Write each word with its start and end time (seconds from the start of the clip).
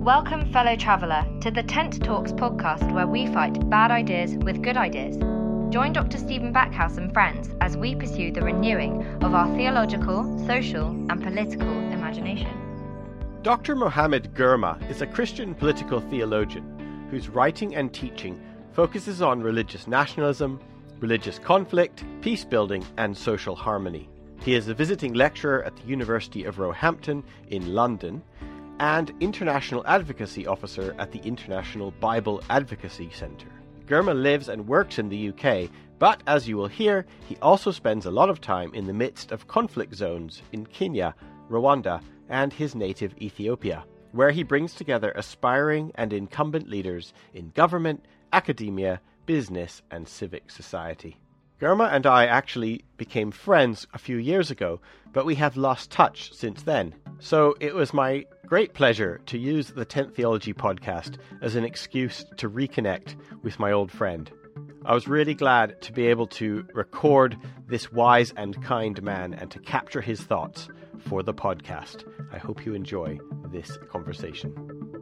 Welcome, 0.00 0.50
fellow 0.50 0.76
traveller, 0.76 1.26
to 1.42 1.50
the 1.50 1.62
Tent 1.62 2.02
Talks 2.02 2.32
podcast 2.32 2.90
where 2.94 3.06
we 3.06 3.26
fight 3.26 3.68
bad 3.68 3.90
ideas 3.90 4.34
with 4.34 4.62
good 4.62 4.78
ideas. 4.78 5.18
Join 5.70 5.92
Dr. 5.92 6.16
Stephen 6.16 6.54
Backhouse 6.54 6.96
and 6.96 7.12
friends 7.12 7.50
as 7.60 7.76
we 7.76 7.94
pursue 7.94 8.32
the 8.32 8.40
renewing 8.40 9.04
of 9.22 9.34
our 9.34 9.54
theological, 9.54 10.24
social, 10.46 10.86
and 11.10 11.22
political 11.22 11.68
imagination. 11.68 12.48
Dr. 13.42 13.76
Mohammed 13.76 14.32
Girma 14.32 14.80
is 14.88 15.02
a 15.02 15.06
Christian 15.06 15.54
political 15.54 16.00
theologian 16.00 17.08
whose 17.10 17.28
writing 17.28 17.74
and 17.74 17.92
teaching 17.92 18.40
focuses 18.72 19.20
on 19.20 19.42
religious 19.42 19.86
nationalism, 19.86 20.60
religious 21.00 21.38
conflict, 21.38 22.04
peace 22.22 22.46
building, 22.46 22.86
and 22.96 23.14
social 23.14 23.54
harmony. 23.54 24.08
He 24.40 24.54
is 24.54 24.66
a 24.68 24.74
visiting 24.74 25.12
lecturer 25.12 25.62
at 25.62 25.76
the 25.76 25.86
University 25.86 26.44
of 26.44 26.58
Roehampton 26.58 27.22
in 27.48 27.74
London 27.74 28.22
and 28.80 29.12
International 29.20 29.86
Advocacy 29.86 30.46
Officer 30.46 30.96
at 30.98 31.12
the 31.12 31.20
International 31.20 31.90
Bible 32.00 32.42
Advocacy 32.48 33.10
Centre. 33.10 33.52
Girma 33.86 34.14
lives 34.20 34.48
and 34.48 34.66
works 34.66 34.98
in 34.98 35.10
the 35.10 35.28
UK, 35.28 35.70
but 35.98 36.22
as 36.26 36.48
you 36.48 36.56
will 36.56 36.66
hear, 36.66 37.04
he 37.28 37.36
also 37.42 37.72
spends 37.72 38.06
a 38.06 38.10
lot 38.10 38.30
of 38.30 38.40
time 38.40 38.72
in 38.72 38.86
the 38.86 38.94
midst 38.94 39.32
of 39.32 39.46
conflict 39.48 39.94
zones 39.94 40.40
in 40.52 40.64
Kenya, 40.64 41.14
Rwanda, 41.50 42.00
and 42.30 42.54
his 42.54 42.74
native 42.74 43.14
Ethiopia, 43.20 43.84
where 44.12 44.30
he 44.30 44.42
brings 44.42 44.74
together 44.74 45.12
aspiring 45.14 45.92
and 45.96 46.14
incumbent 46.14 46.70
leaders 46.70 47.12
in 47.34 47.50
government, 47.50 48.06
academia, 48.32 48.98
business, 49.26 49.82
and 49.90 50.08
civic 50.08 50.50
society. 50.50 51.18
Girma 51.60 51.92
and 51.92 52.06
I 52.06 52.24
actually 52.24 52.84
became 52.96 53.30
friends 53.30 53.86
a 53.92 53.98
few 53.98 54.16
years 54.16 54.50
ago, 54.50 54.80
but 55.12 55.26
we 55.26 55.34
have 55.34 55.58
lost 55.58 55.90
touch 55.90 56.32
since 56.32 56.62
then. 56.62 56.94
So 57.18 57.54
it 57.60 57.74
was 57.74 57.92
my 57.92 58.24
great 58.50 58.74
pleasure 58.74 59.20
to 59.26 59.38
use 59.38 59.68
the 59.68 59.84
Tent 59.84 60.12
Theology 60.12 60.52
podcast 60.52 61.18
as 61.40 61.54
an 61.54 61.62
excuse 61.62 62.24
to 62.36 62.50
reconnect 62.50 63.14
with 63.44 63.60
my 63.60 63.70
old 63.70 63.92
friend. 63.92 64.28
I 64.84 64.92
was 64.92 65.06
really 65.06 65.34
glad 65.34 65.80
to 65.82 65.92
be 65.92 66.08
able 66.08 66.26
to 66.26 66.66
record 66.74 67.36
this 67.68 67.92
wise 67.92 68.34
and 68.36 68.60
kind 68.60 69.00
man 69.04 69.34
and 69.34 69.52
to 69.52 69.60
capture 69.60 70.00
his 70.00 70.20
thoughts 70.22 70.68
for 70.98 71.22
the 71.22 71.32
podcast. 71.32 72.02
I 72.32 72.38
hope 72.38 72.66
you 72.66 72.74
enjoy 72.74 73.20
this 73.52 73.78
conversation. 73.88 74.99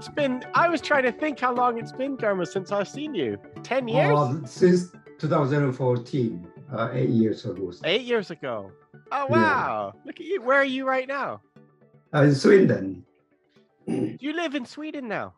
It's 0.00 0.08
been. 0.08 0.42
I 0.54 0.66
was 0.66 0.80
trying 0.80 1.02
to 1.02 1.12
think 1.12 1.38
how 1.38 1.52
long 1.52 1.76
it's 1.76 1.92
been, 1.92 2.16
Girma, 2.16 2.48
since 2.48 2.72
I've 2.72 2.88
seen 2.88 3.14
you. 3.14 3.36
Ten 3.62 3.86
years. 3.86 4.18
Uh, 4.18 4.46
since 4.46 4.92
2014, 5.18 6.48
uh, 6.72 6.88
eight 6.94 7.10
years 7.10 7.44
ago. 7.44 7.70
Eight 7.84 8.00
years 8.00 8.30
ago. 8.30 8.72
Oh 9.12 9.26
wow! 9.26 9.92
Yeah. 9.94 10.00
Look 10.06 10.18
at 10.18 10.24
you. 10.24 10.40
Where 10.40 10.56
are 10.56 10.64
you 10.64 10.88
right 10.88 11.06
now? 11.06 11.42
Uh, 12.14 12.22
in 12.22 12.34
Swindon. 12.34 13.04
You 13.84 14.32
live 14.32 14.54
in 14.54 14.64
Sweden 14.64 15.06
now. 15.06 15.34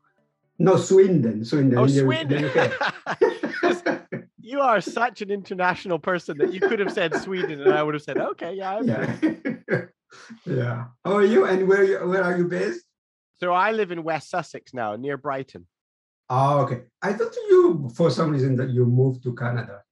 No, 0.60 0.76
Swindon. 0.76 1.44
Swindon. 1.44 1.78
Oh, 1.80 1.88
Swindon. 1.88 2.48
you 4.40 4.60
are 4.60 4.80
such 4.80 5.22
an 5.22 5.32
international 5.32 5.98
person 5.98 6.38
that 6.38 6.54
you 6.54 6.60
could 6.60 6.78
have 6.78 6.92
said 6.92 7.16
Sweden, 7.16 7.62
and 7.62 7.74
I 7.74 7.82
would 7.82 7.94
have 7.94 8.04
said, 8.04 8.16
"Okay, 8.16 8.54
yeah." 8.54 8.80
yeah. 8.80 9.16
yeah. 10.46 10.84
How 11.04 11.16
are 11.16 11.24
you? 11.24 11.46
And 11.46 11.66
where 11.66 12.06
where 12.06 12.22
are 12.22 12.38
you 12.38 12.46
based? 12.46 12.84
So 13.42 13.52
I 13.52 13.72
live 13.72 13.90
in 13.90 14.04
West 14.04 14.30
Sussex 14.30 14.72
now, 14.72 14.94
near 14.94 15.16
Brighton. 15.16 15.66
Oh, 16.30 16.60
okay. 16.60 16.82
I 17.02 17.12
thought 17.12 17.34
you, 17.34 17.90
for 17.92 18.08
some 18.08 18.30
reason, 18.30 18.54
that 18.54 18.70
you 18.70 18.86
moved 18.86 19.24
to 19.24 19.34
Canada. 19.34 19.82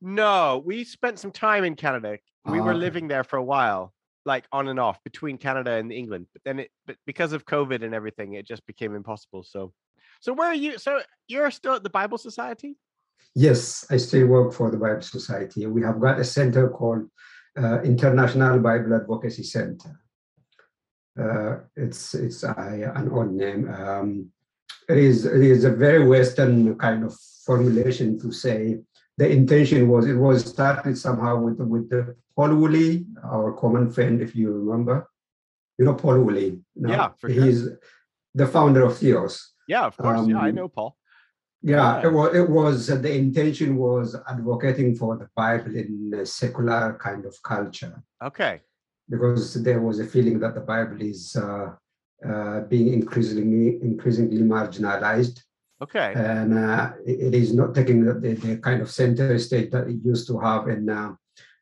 No, 0.00 0.60
we 0.66 0.82
spent 0.82 1.20
some 1.20 1.30
time 1.30 1.62
in 1.62 1.76
Canada. 1.76 2.18
We 2.46 2.58
oh, 2.58 2.64
were 2.64 2.70
okay. 2.72 2.80
living 2.80 3.06
there 3.06 3.22
for 3.22 3.36
a 3.36 3.44
while, 3.44 3.94
like 4.24 4.44
on 4.50 4.66
and 4.66 4.80
off 4.80 4.98
between 5.04 5.38
Canada 5.38 5.74
and 5.74 5.92
England. 5.92 6.26
But 6.32 6.42
then 6.44 6.58
it, 6.58 6.72
but 6.84 6.96
because 7.06 7.32
of 7.32 7.46
COVID 7.46 7.84
and 7.84 7.94
everything, 7.94 8.32
it 8.32 8.44
just 8.44 8.66
became 8.66 8.96
impossible. 8.96 9.44
So, 9.44 9.72
so 10.20 10.32
where 10.32 10.48
are 10.48 10.54
you? 10.54 10.78
So 10.78 11.00
you're 11.28 11.52
still 11.52 11.74
at 11.74 11.84
the 11.84 11.90
Bible 11.90 12.18
Society? 12.18 12.76
Yes, 13.36 13.86
I 13.88 13.98
still 13.98 14.26
work 14.26 14.52
for 14.52 14.68
the 14.72 14.78
Bible 14.78 15.02
Society. 15.02 15.64
We 15.66 15.82
have 15.82 16.00
got 16.00 16.18
a 16.18 16.24
center 16.24 16.68
called 16.70 17.08
uh, 17.56 17.82
International 17.82 18.58
Bible 18.58 18.96
Advocacy 18.96 19.44
Center 19.44 20.00
it's 21.76 22.14
it's 22.14 22.44
uh, 22.44 22.54
an 22.94 23.10
odd 23.10 23.32
name. 23.32 23.70
Um, 23.70 24.30
it 24.88 24.98
is 24.98 25.26
it 25.26 25.42
is 25.42 25.64
a 25.64 25.70
very 25.70 26.06
Western 26.06 26.76
kind 26.76 27.04
of 27.04 27.14
formulation 27.44 28.18
to 28.20 28.32
say 28.32 28.78
the 29.16 29.28
intention 29.28 29.88
was 29.88 30.06
it 30.06 30.14
was 30.14 30.44
started 30.44 30.96
somehow 30.96 31.36
with 31.40 31.58
with 31.58 31.90
the 31.90 32.16
Paul 32.36 32.54
Woolley, 32.54 33.06
our 33.24 33.52
common 33.52 33.90
friend, 33.90 34.22
if 34.22 34.36
you 34.36 34.52
remember. 34.52 35.08
You 35.78 35.84
know 35.84 35.94
Paul 35.94 36.20
Woolley. 36.20 36.60
No? 36.76 36.90
Yeah, 36.90 37.08
for 37.18 37.32
sure. 37.32 37.44
He's 37.44 37.68
the 38.34 38.46
founder 38.46 38.84
of 38.84 38.96
Theos. 38.96 39.54
Yeah, 39.68 39.86
of 39.86 39.96
course. 39.96 40.20
Um, 40.20 40.30
yeah, 40.30 40.40
I 40.40 40.48
um, 40.48 40.54
know 40.54 40.68
Paul. 40.68 40.96
Yeah, 41.60 42.00
it 42.06 42.12
was, 42.12 42.36
it 42.36 42.48
was 42.48 42.86
the 42.86 43.12
intention 43.12 43.76
was 43.76 44.16
advocating 44.28 44.94
for 44.94 45.16
the 45.16 45.28
Bible 45.34 45.74
in 45.74 46.12
a 46.16 46.24
secular 46.24 46.96
kind 47.02 47.26
of 47.26 47.34
culture. 47.42 48.00
Okay 48.22 48.60
because 49.08 49.54
there 49.62 49.80
was 49.80 50.00
a 50.00 50.06
feeling 50.06 50.38
that 50.40 50.54
the 50.54 50.60
Bible 50.60 51.00
is 51.00 51.36
uh, 51.36 51.70
uh, 52.26 52.60
being 52.62 52.92
increasingly 52.92 53.78
increasingly 53.82 54.42
marginalized. 54.42 55.40
Okay. 55.80 56.12
And 56.16 56.58
uh, 56.58 56.90
it, 57.06 57.34
is 57.34 57.54
not 57.54 57.74
taking 57.74 58.04
the, 58.04 58.14
the, 58.14 58.58
kind 58.58 58.82
of 58.82 58.90
center 58.90 59.38
stage 59.38 59.70
that 59.70 59.86
it 59.86 59.98
used 60.04 60.26
to 60.26 60.38
have 60.40 60.66
in, 60.66 60.90
uh, 60.90 61.12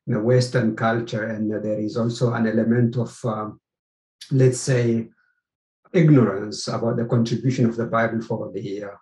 in 0.07 0.15
the 0.15 0.21
Western 0.21 0.75
culture. 0.75 1.25
And 1.25 1.53
there 1.53 1.79
is 1.79 1.99
also 1.99 2.33
an 2.33 2.47
element 2.47 2.97
of, 2.97 3.15
um, 3.27 3.61
let's 4.31 4.59
say, 4.59 5.11
ignorance 5.93 6.69
about 6.69 6.97
the 6.97 7.05
contribution 7.05 7.67
of 7.67 7.77
the 7.77 7.87
Bible 7.87 8.23
for 8.23 8.51
the 8.53 8.85
uh, 8.85 8.97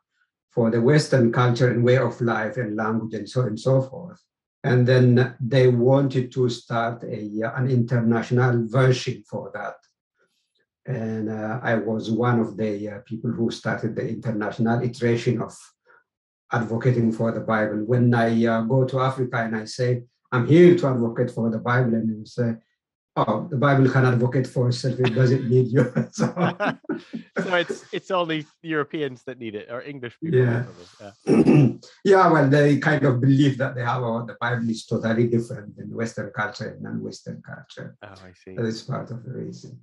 for 0.51 0.71
the 0.71 0.81
Western 0.81 1.33
culture 1.33 1.71
and 1.71 1.85
way 1.85 1.99
of 1.99 2.21
life 2.21 2.57
and 2.57 2.77
language 2.77 3.15
and 3.15 3.29
so 3.29 3.43
on 3.43 3.49
and 3.49 3.61
so 3.61 3.83
forth 3.83 4.21
and 4.65 4.89
then 4.89 5.37
they 5.39 5.69
wanted 5.69 6.33
to 6.33 6.49
start 6.49 7.05
a, 7.05 7.43
an 7.55 7.71
international 7.71 8.67
version 8.67 9.23
for 9.29 9.51
that. 9.53 9.77
And 10.87 11.31
uh, 11.31 11.61
I 11.63 11.75
was 11.75 12.11
one 12.11 12.41
of 12.41 12.57
the 12.57 12.89
uh, 12.89 12.99
people 13.05 13.31
who 13.31 13.51
started 13.51 13.95
the 13.95 14.09
international 14.09 14.83
iteration 14.83 15.43
of 15.43 15.55
advocating 16.51 17.13
for 17.13 17.31
the 17.31 17.41
Bible. 17.41 17.85
When 17.85 18.15
I 18.15 18.47
uh, 18.47 18.63
go 18.63 18.87
to 18.87 19.01
Africa 19.01 19.37
and 19.37 19.55
I 19.55 19.67
say, 19.67 20.05
I'm 20.33 20.47
here 20.47 20.75
to 20.77 20.87
advocate 20.89 21.31
for 21.31 21.51
the 21.51 21.59
Bible, 21.59 21.95
and 21.95 22.09
they 22.09 22.25
say, 22.25 22.57
oh, 23.17 23.47
the 23.51 23.57
Bible 23.57 23.89
can 23.89 24.05
advocate 24.05 24.47
for 24.47 24.69
itself. 24.69 24.99
It 24.99 25.15
doesn't 25.15 25.49
need 25.49 25.69
you. 25.69 25.93
so, 26.13 26.27
so 27.39 27.55
it's 27.55 27.85
it's 27.93 28.11
only 28.11 28.47
Europeans 28.63 29.23
that 29.25 29.39
need 29.39 29.55
it 29.55 29.69
or 29.71 29.83
English 29.83 30.19
people. 30.21 30.39
Yeah. 30.39 30.65
Yeah. 31.01 31.73
yeah. 32.05 32.31
Well, 32.31 32.49
they 32.49 32.79
kind 32.79 33.05
of 33.05 33.21
believe 33.21 33.59
that 33.59 33.75
they 33.75 33.85
have 33.85 34.03
oh, 34.03 34.25
the 34.27 34.37
Bible 34.41 34.69
is 34.69 34.87
totally 34.87 35.29
different 35.29 35.77
than 35.77 35.95
Western 35.95 36.31
culture 36.35 36.71
and 36.71 36.83
non-Western 36.83 37.43
culture. 37.43 37.97
Oh, 38.03 38.09
I 38.09 38.33
see. 38.45 38.55
That 38.57 38.67
is 38.67 38.83
part 38.83 39.11
of 39.11 39.25
the 39.25 39.33
reason. 39.33 39.81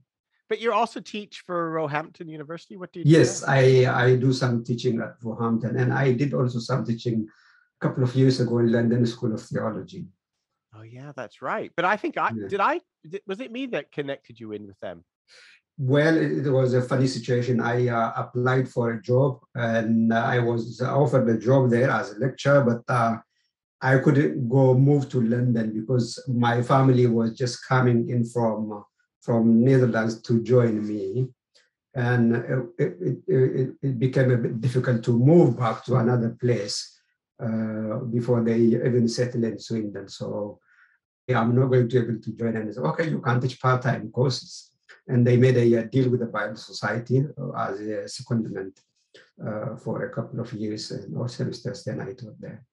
But 0.50 0.60
you 0.60 0.74
also 0.74 1.00
teach 1.00 1.44
for 1.46 1.72
Roehampton 1.72 2.28
University. 2.28 2.76
What 2.76 2.92
do 2.92 3.00
you? 3.00 3.06
Yes, 3.08 3.40
do 3.40 3.46
I 3.48 3.88
I 3.88 4.16
do 4.18 4.34
some 4.34 4.64
teaching 4.64 5.00
at 5.00 5.16
Roehampton, 5.24 5.78
and 5.78 5.94
I 5.94 6.12
did 6.12 6.34
also 6.34 6.60
some 6.60 6.84
teaching 6.86 7.28
a 7.82 7.88
couple 7.88 8.04
of 8.04 8.14
years 8.16 8.42
ago 8.42 8.60
in 8.60 8.72
London 8.72 9.06
School 9.06 9.34
of 9.34 9.42
Theology. 9.42 10.08
Oh 10.76 10.84
yeah, 10.84 11.12
that's 11.16 11.42
right. 11.42 11.72
But 11.76 11.86
I 11.86 11.98
think 11.98 12.18
I 12.18 12.32
yeah. 12.36 12.48
did. 12.48 12.60
I 12.60 12.80
was 13.28 13.40
it 13.40 13.52
me 13.52 13.66
that 13.68 13.92
connected 13.92 14.40
you 14.40 14.52
in 14.54 14.68
with 14.68 14.80
them. 14.80 15.04
Well, 15.78 16.16
it 16.16 16.50
was 16.50 16.74
a 16.74 16.82
funny 16.82 17.08
situation. 17.08 17.60
I 17.60 17.88
uh, 17.88 18.14
applied 18.16 18.70
for 18.70 18.92
a 18.92 19.02
job 19.02 19.40
and 19.56 20.14
I 20.14 20.40
was 20.40 20.80
offered 20.82 21.28
a 21.30 21.40
job 21.40 21.72
there 21.72 21.90
as 21.90 22.12
a 22.12 22.20
lecturer, 22.20 22.64
but 22.64 22.94
uh, 22.94 23.18
I 23.82 23.98
couldn't 23.98 24.48
go 24.48 24.76
move 24.76 25.10
to 25.10 25.22
London 25.22 25.74
because 25.74 26.24
my 26.28 26.62
family 26.62 27.08
was 27.08 27.34
just 27.34 27.68
coming 27.68 28.10
in 28.10 28.26
from 28.26 28.84
from 29.22 29.64
Netherlands 29.64 30.22
to 30.24 30.42
join 30.42 30.88
me, 30.88 31.28
and 31.94 32.36
it, 32.36 32.60
it, 32.80 33.18
it, 33.28 33.70
it 33.82 34.00
became 34.00 34.32
a 34.32 34.38
bit 34.38 34.60
difficult 34.60 35.04
to 35.04 35.18
move 35.18 35.58
back 35.58 35.86
to 35.86 35.96
another 35.96 36.36
place 36.42 37.01
uh, 37.46 38.00
before 38.06 38.44
they 38.44 38.60
even 38.88 39.08
settle 39.08 39.44
in 39.44 39.58
Swindon. 39.60 40.08
So 40.08 40.60
yeah, 41.28 41.40
I'm 41.42 41.56
not 41.56 41.68
going 41.68 41.88
to 41.88 42.02
be 42.02 42.12
able 42.12 42.22
to 42.22 42.32
join. 42.34 42.56
And 42.56 42.74
said, 42.74 42.84
okay, 42.84 43.10
you 43.10 43.20
can 43.20 43.40
teach 43.40 43.60
part-time 43.62 44.12
courses. 44.12 44.72
And 45.08 45.26
they 45.26 45.38
made 45.38 45.58
a, 45.58 45.74
a 45.82 45.84
deal 45.86 46.10
with 46.10 46.20
the 46.20 46.28
Bible 46.28 46.56
Society 46.56 47.26
uh, 47.40 47.52
as 47.54 47.80
a 47.80 48.06
secondment. 48.06 48.74
uh, 49.46 49.76
for 49.76 50.04
a 50.04 50.14
couple 50.14 50.40
of 50.40 50.52
years 50.54 50.92
and 50.92 51.18
or 51.18 51.28
semesters. 51.28 51.84
Then 51.84 52.00
I 52.02 52.14
taught 52.14 52.40
there. 52.40 52.64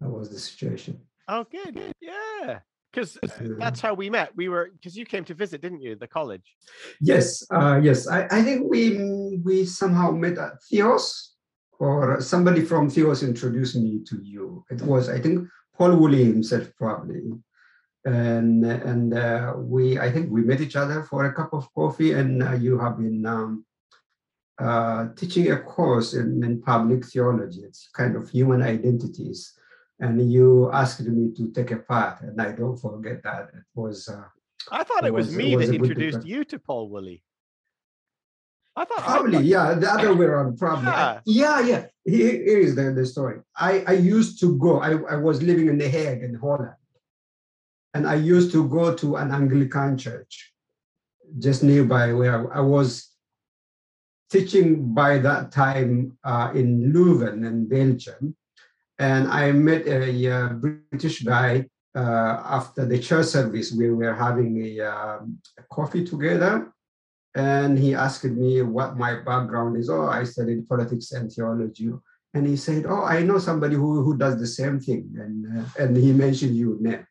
That 0.00 0.08
was 0.08 0.30
the 0.30 0.38
situation. 0.38 1.00
Oh, 1.28 1.44
good. 1.44 1.74
good. 1.74 1.92
Yeah. 2.00 2.60
Because 2.92 3.18
that's 3.40 3.80
how 3.80 3.94
we 3.94 4.10
met. 4.10 4.34
We 4.34 4.48
were 4.48 4.70
because 4.72 4.96
you 4.96 5.06
came 5.06 5.24
to 5.26 5.34
visit, 5.34 5.60
didn't 5.60 5.80
you, 5.80 5.94
the 5.94 6.08
college? 6.08 6.56
Yes, 7.00 7.46
uh, 7.52 7.78
yes. 7.80 8.08
I, 8.08 8.24
I 8.24 8.42
think 8.42 8.68
we 8.68 9.38
we 9.44 9.64
somehow 9.64 10.10
met 10.10 10.38
at 10.38 10.60
Theos, 10.68 11.36
or 11.80 12.20
somebody 12.20 12.62
from 12.62 12.88
Theos 12.88 13.22
introduced 13.22 13.74
me 13.74 14.00
to 14.06 14.16
you. 14.22 14.64
It 14.70 14.80
was, 14.82 15.08
I 15.08 15.18
think, 15.20 15.48
Paul 15.76 15.96
Woolley 15.96 16.24
himself 16.24 16.70
probably, 16.76 17.22
and 18.04 18.64
and 18.64 19.14
uh, 19.14 19.54
we 19.56 19.98
I 19.98 20.12
think 20.12 20.30
we 20.30 20.42
met 20.42 20.60
each 20.60 20.76
other 20.76 21.02
for 21.02 21.24
a 21.24 21.34
cup 21.34 21.52
of 21.52 21.72
coffee, 21.74 22.12
and 22.12 22.42
uh, 22.42 22.52
you 22.52 22.78
have 22.78 22.98
been 22.98 23.26
um, 23.26 23.64
uh, 24.58 25.08
teaching 25.16 25.50
a 25.50 25.58
course 25.58 26.14
in, 26.14 26.44
in 26.44 26.62
public 26.62 27.04
theology. 27.06 27.62
It's 27.62 27.88
kind 27.92 28.14
of 28.14 28.30
human 28.30 28.62
identities 28.62 29.58
and 30.00 30.32
you 30.32 30.70
asked 30.72 31.02
me 31.02 31.30
to 31.36 31.52
take 31.52 31.70
a 31.70 31.76
part, 31.76 32.22
and 32.22 32.40
I 32.40 32.52
don't 32.52 32.76
forget 32.76 33.22
that. 33.22 33.50
It 33.54 33.64
was. 33.74 34.08
Uh, 34.08 34.24
I 34.72 34.82
thought 34.82 35.04
it, 35.04 35.08
it 35.08 35.14
was, 35.14 35.26
was, 35.26 35.36
me 35.36 35.56
was 35.56 35.68
that 35.68 35.74
introduced 35.74 36.24
you 36.24 36.44
to 36.44 36.58
Paul 36.58 36.88
Woolley. 36.88 37.22
I 38.80 38.84
thought 38.84 39.02
probably, 39.04 39.38
I, 39.38 39.40
yeah, 39.40 39.74
the 39.74 39.92
other 39.92 40.14
way 40.14 40.26
around, 40.26 40.58
probably. 40.58 40.86
Yeah, 40.86 41.20
yeah. 41.26 41.60
yeah. 41.60 41.86
Here, 42.04 42.32
here 42.32 42.60
is 42.60 42.74
the, 42.74 42.92
the 42.92 43.04
story. 43.04 43.40
I, 43.54 43.84
I 43.86 43.92
used 43.92 44.40
to 44.40 44.56
go, 44.56 44.80
I, 44.80 44.92
I 45.14 45.16
was 45.16 45.42
living 45.42 45.68
in 45.68 45.76
The 45.76 45.88
Hague 45.88 46.22
in 46.22 46.34
Holland, 46.34 46.80
and 47.92 48.06
I 48.06 48.14
used 48.14 48.52
to 48.52 48.66
go 48.68 48.94
to 48.94 49.16
an 49.16 49.32
Anglican 49.32 49.98
church 49.98 50.52
just 51.38 51.62
nearby 51.62 52.12
where 52.12 52.52
I 52.56 52.60
was 52.60 53.10
teaching 54.30 54.94
by 54.94 55.18
that 55.18 55.52
time 55.52 56.16
uh, 56.24 56.50
in 56.54 56.92
Leuven 56.92 57.46
in 57.46 57.68
Belgium 57.68 58.36
and 59.00 59.28
I 59.28 59.50
met 59.52 59.86
a, 59.86 60.26
a 60.26 60.48
British 60.50 61.22
guy 61.22 61.66
uh, 61.96 62.42
after 62.44 62.84
the 62.84 62.98
church 62.98 63.26
service. 63.26 63.72
We 63.72 63.90
were 63.90 64.14
having 64.14 64.62
a, 64.62 64.80
um, 64.80 65.38
a, 65.58 65.62
coffee 65.74 66.04
together, 66.04 66.70
and 67.34 67.78
he 67.78 67.94
asked 67.94 68.24
me 68.24 68.62
what 68.62 68.96
my 68.96 69.14
background 69.16 69.76
is. 69.76 69.88
Oh, 69.90 70.06
I 70.06 70.24
studied 70.24 70.68
politics 70.68 71.12
and 71.12 71.30
theology. 71.30 71.92
And 72.32 72.46
he 72.46 72.56
said, 72.56 72.86
"Oh, 72.86 73.02
I 73.02 73.22
know 73.22 73.38
somebody 73.38 73.74
who, 73.74 74.02
who 74.02 74.16
does 74.16 74.38
the 74.38 74.46
same 74.46 74.78
thing." 74.80 75.12
And 75.18 75.58
uh, 75.58 75.64
and 75.78 75.96
he 75.96 76.12
mentioned 76.12 76.56
you 76.56 76.78
name. 76.80 77.06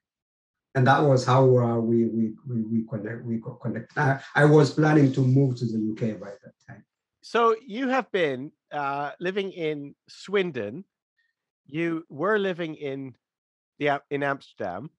And 0.76 0.88
that 0.88 1.04
was 1.04 1.26
how 1.26 1.44
uh, 1.58 1.80
we, 1.80 2.06
we 2.06 2.34
we 2.48 2.62
we 2.62 2.86
connect. 2.88 3.26
We 3.26 3.42
connect. 3.62 3.98
I, 3.98 4.20
I 4.36 4.46
was 4.46 4.74
planning 4.74 5.12
to 5.14 5.22
move 5.22 5.58
to 5.58 5.66
the 5.66 5.80
UK 5.92 6.20
by 6.20 6.30
that 6.30 6.54
time. 6.68 6.86
So 7.22 7.56
you 7.66 7.90
have 7.90 8.10
been 8.12 8.52
uh, 8.72 9.12
living 9.20 9.52
in 9.52 9.96
Swindon 10.08 10.86
you 11.70 12.04
were 12.10 12.40
living 12.40 12.76
in 12.76 13.14
the 13.78 14.02
in 14.10 14.24
Amsterdam, 14.24 14.90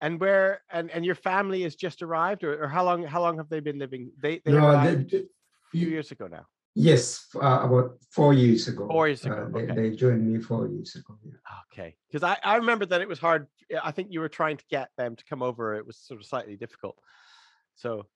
and 0.00 0.20
where 0.20 0.62
and 0.70 0.90
and 0.90 1.04
your 1.04 1.14
family 1.14 1.62
has 1.62 1.74
just 1.74 2.02
arrived, 2.02 2.44
or, 2.44 2.64
or 2.64 2.68
how 2.68 2.84
long 2.84 3.02
how 3.04 3.20
long 3.20 3.36
have 3.38 3.48
they 3.48 3.60
been 3.60 3.78
living? 3.78 4.10
They 4.20 4.40
they 4.44 4.52
no, 4.52 4.68
arrived 4.68 5.10
they, 5.10 5.18
a 5.18 5.24
few 5.70 5.88
years 5.88 6.10
ago 6.10 6.26
now. 6.26 6.46
Yes, 6.74 7.26
uh, 7.36 7.60
about 7.64 7.96
four 8.10 8.34
years 8.34 8.68
ago. 8.68 8.86
Four 8.86 9.08
years 9.08 9.24
ago. 9.24 9.48
Uh, 9.48 9.56
they, 9.56 9.64
okay. 9.64 9.74
they, 9.74 9.96
joined 9.96 10.30
me 10.30 10.38
four 10.40 10.68
years 10.68 10.94
ago. 10.94 11.16
Yeah. 11.24 11.32
Okay, 11.72 11.96
because 12.06 12.22
I, 12.22 12.36
I 12.44 12.56
remember 12.56 12.84
that 12.86 13.00
it 13.00 13.08
was 13.08 13.18
hard. 13.18 13.46
I 13.82 13.92
think 13.92 14.08
you 14.10 14.20
were 14.20 14.28
trying 14.28 14.58
to 14.58 14.64
get 14.70 14.90
them 14.98 15.16
to 15.16 15.24
come 15.24 15.42
over. 15.42 15.74
It 15.74 15.86
was 15.86 15.96
sort 15.96 16.20
of 16.20 16.26
slightly 16.26 16.56
difficult. 16.56 16.98
So, 17.76 18.06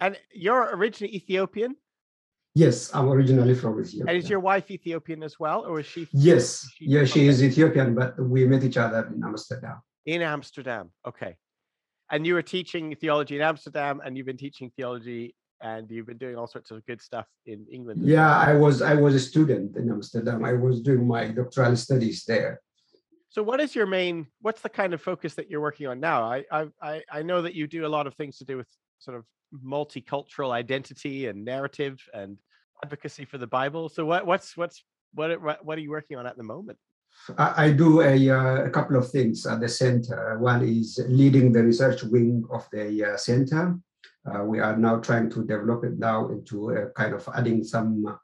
and 0.00 0.16
you're 0.32 0.74
originally 0.74 1.14
Ethiopian. 1.14 1.76
Yes, 2.54 2.94
I'm 2.94 3.10
originally 3.10 3.54
from 3.54 3.78
Ethiopia. 3.80 4.06
And 4.08 4.16
is 4.16 4.30
your 4.30 4.40
wife 4.40 4.70
Ethiopian 4.70 5.22
as 5.22 5.38
well, 5.38 5.66
or 5.66 5.80
is 5.80 5.86
she? 5.86 6.08
Yes, 6.12 6.64
is 6.64 6.70
she 6.78 6.84
yeah, 6.86 7.04
she 7.04 7.26
is 7.26 7.42
Ethiopian, 7.42 7.94
but 7.94 8.18
we 8.18 8.46
met 8.46 8.64
each 8.64 8.78
other 8.78 9.12
in 9.14 9.22
Amsterdam. 9.22 9.82
In 10.06 10.22
Amsterdam, 10.22 10.90
okay. 11.06 11.36
And 12.10 12.26
you 12.26 12.34
were 12.34 12.42
teaching 12.42 12.94
theology 13.00 13.36
in 13.36 13.42
Amsterdam, 13.42 14.00
and 14.04 14.16
you've 14.16 14.26
been 14.26 14.36
teaching 14.36 14.70
theology, 14.76 15.34
and 15.62 15.90
you've 15.90 16.06
been 16.06 16.18
doing 16.18 16.36
all 16.36 16.46
sorts 16.46 16.70
of 16.70 16.84
good 16.84 17.00
stuff 17.00 17.26
in 17.46 17.66
England. 17.72 18.00
Yeah, 18.04 18.28
well. 18.28 18.48
I 18.48 18.54
was 18.54 18.82
I 18.82 18.94
was 18.94 19.14
a 19.14 19.20
student 19.20 19.76
in 19.76 19.90
Amsterdam. 19.90 20.44
I 20.44 20.52
was 20.52 20.80
doing 20.80 21.06
my 21.06 21.28
doctoral 21.28 21.76
studies 21.76 22.24
there. 22.26 22.60
So, 23.30 23.42
what 23.42 23.60
is 23.60 23.74
your 23.74 23.86
main? 23.86 24.26
What's 24.42 24.60
the 24.60 24.68
kind 24.68 24.92
of 24.92 25.00
focus 25.00 25.34
that 25.34 25.50
you're 25.50 25.62
working 25.62 25.86
on 25.86 25.98
now? 26.00 26.22
I 26.24 26.44
I 26.82 27.02
I 27.10 27.22
know 27.22 27.42
that 27.42 27.54
you 27.54 27.66
do 27.66 27.86
a 27.86 27.88
lot 27.88 28.06
of 28.06 28.14
things 28.14 28.38
to 28.38 28.44
do 28.44 28.58
with 28.58 28.68
sort 28.98 29.16
of 29.16 29.24
multicultural 29.64 30.50
identity 30.50 31.26
and 31.26 31.44
narrative 31.44 31.98
and 32.12 32.38
advocacy 32.84 33.24
for 33.24 33.38
the 33.38 33.46
Bible. 33.46 33.88
So 33.88 34.04
what 34.04 34.26
what's 34.26 34.56
what's 34.56 34.84
what 35.14 35.64
what 35.64 35.78
are 35.78 35.80
you 35.80 35.90
working 35.90 36.18
on 36.18 36.26
at 36.26 36.36
the 36.36 36.42
moment? 36.42 36.78
I, 37.38 37.70
do 37.70 38.02
a, 38.02 38.30
uh, 38.30 38.64
a, 38.64 38.70
couple 38.70 38.96
of 38.96 39.10
things 39.10 39.46
at 39.46 39.60
the 39.60 39.68
center. 39.68 40.38
One 40.38 40.62
is 40.62 41.00
leading 41.08 41.52
the 41.52 41.62
research 41.62 42.02
wing 42.02 42.44
of 42.50 42.68
the 42.70 43.12
uh, 43.12 43.16
center. 43.16 43.78
Uh, 44.26 44.44
we 44.44 44.60
are 44.60 44.76
now 44.76 44.98
trying 44.98 45.30
to 45.30 45.44
develop 45.44 45.84
it 45.84 45.98
now 45.98 46.28
into 46.28 46.70
a 46.70 46.90
kind 46.90 47.14
of 47.14 47.28
adding 47.34 47.64
some 47.64 48.18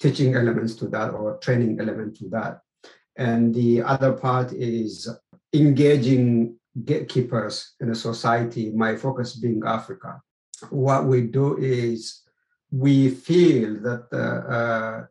teaching 0.00 0.34
elements 0.34 0.74
to 0.76 0.88
that 0.88 1.10
or 1.14 1.38
training 1.38 1.80
element 1.80 2.16
to 2.18 2.28
that. 2.28 2.60
And 3.16 3.54
the 3.54 3.82
other 3.82 4.12
part 4.12 4.52
is 4.52 5.08
engaging 5.52 6.56
gatekeepers 6.84 7.74
in 7.80 7.90
a 7.90 7.94
society, 7.94 8.70
my 8.70 8.96
focus 8.96 9.36
being 9.36 9.62
Africa 9.64 10.20
what 10.70 11.06
we 11.06 11.22
do 11.22 11.58
is 11.58 12.22
we 12.70 13.10
feel 13.10 13.80
that, 13.80 14.06
uh, 14.12 14.52
uh, 14.52 15.06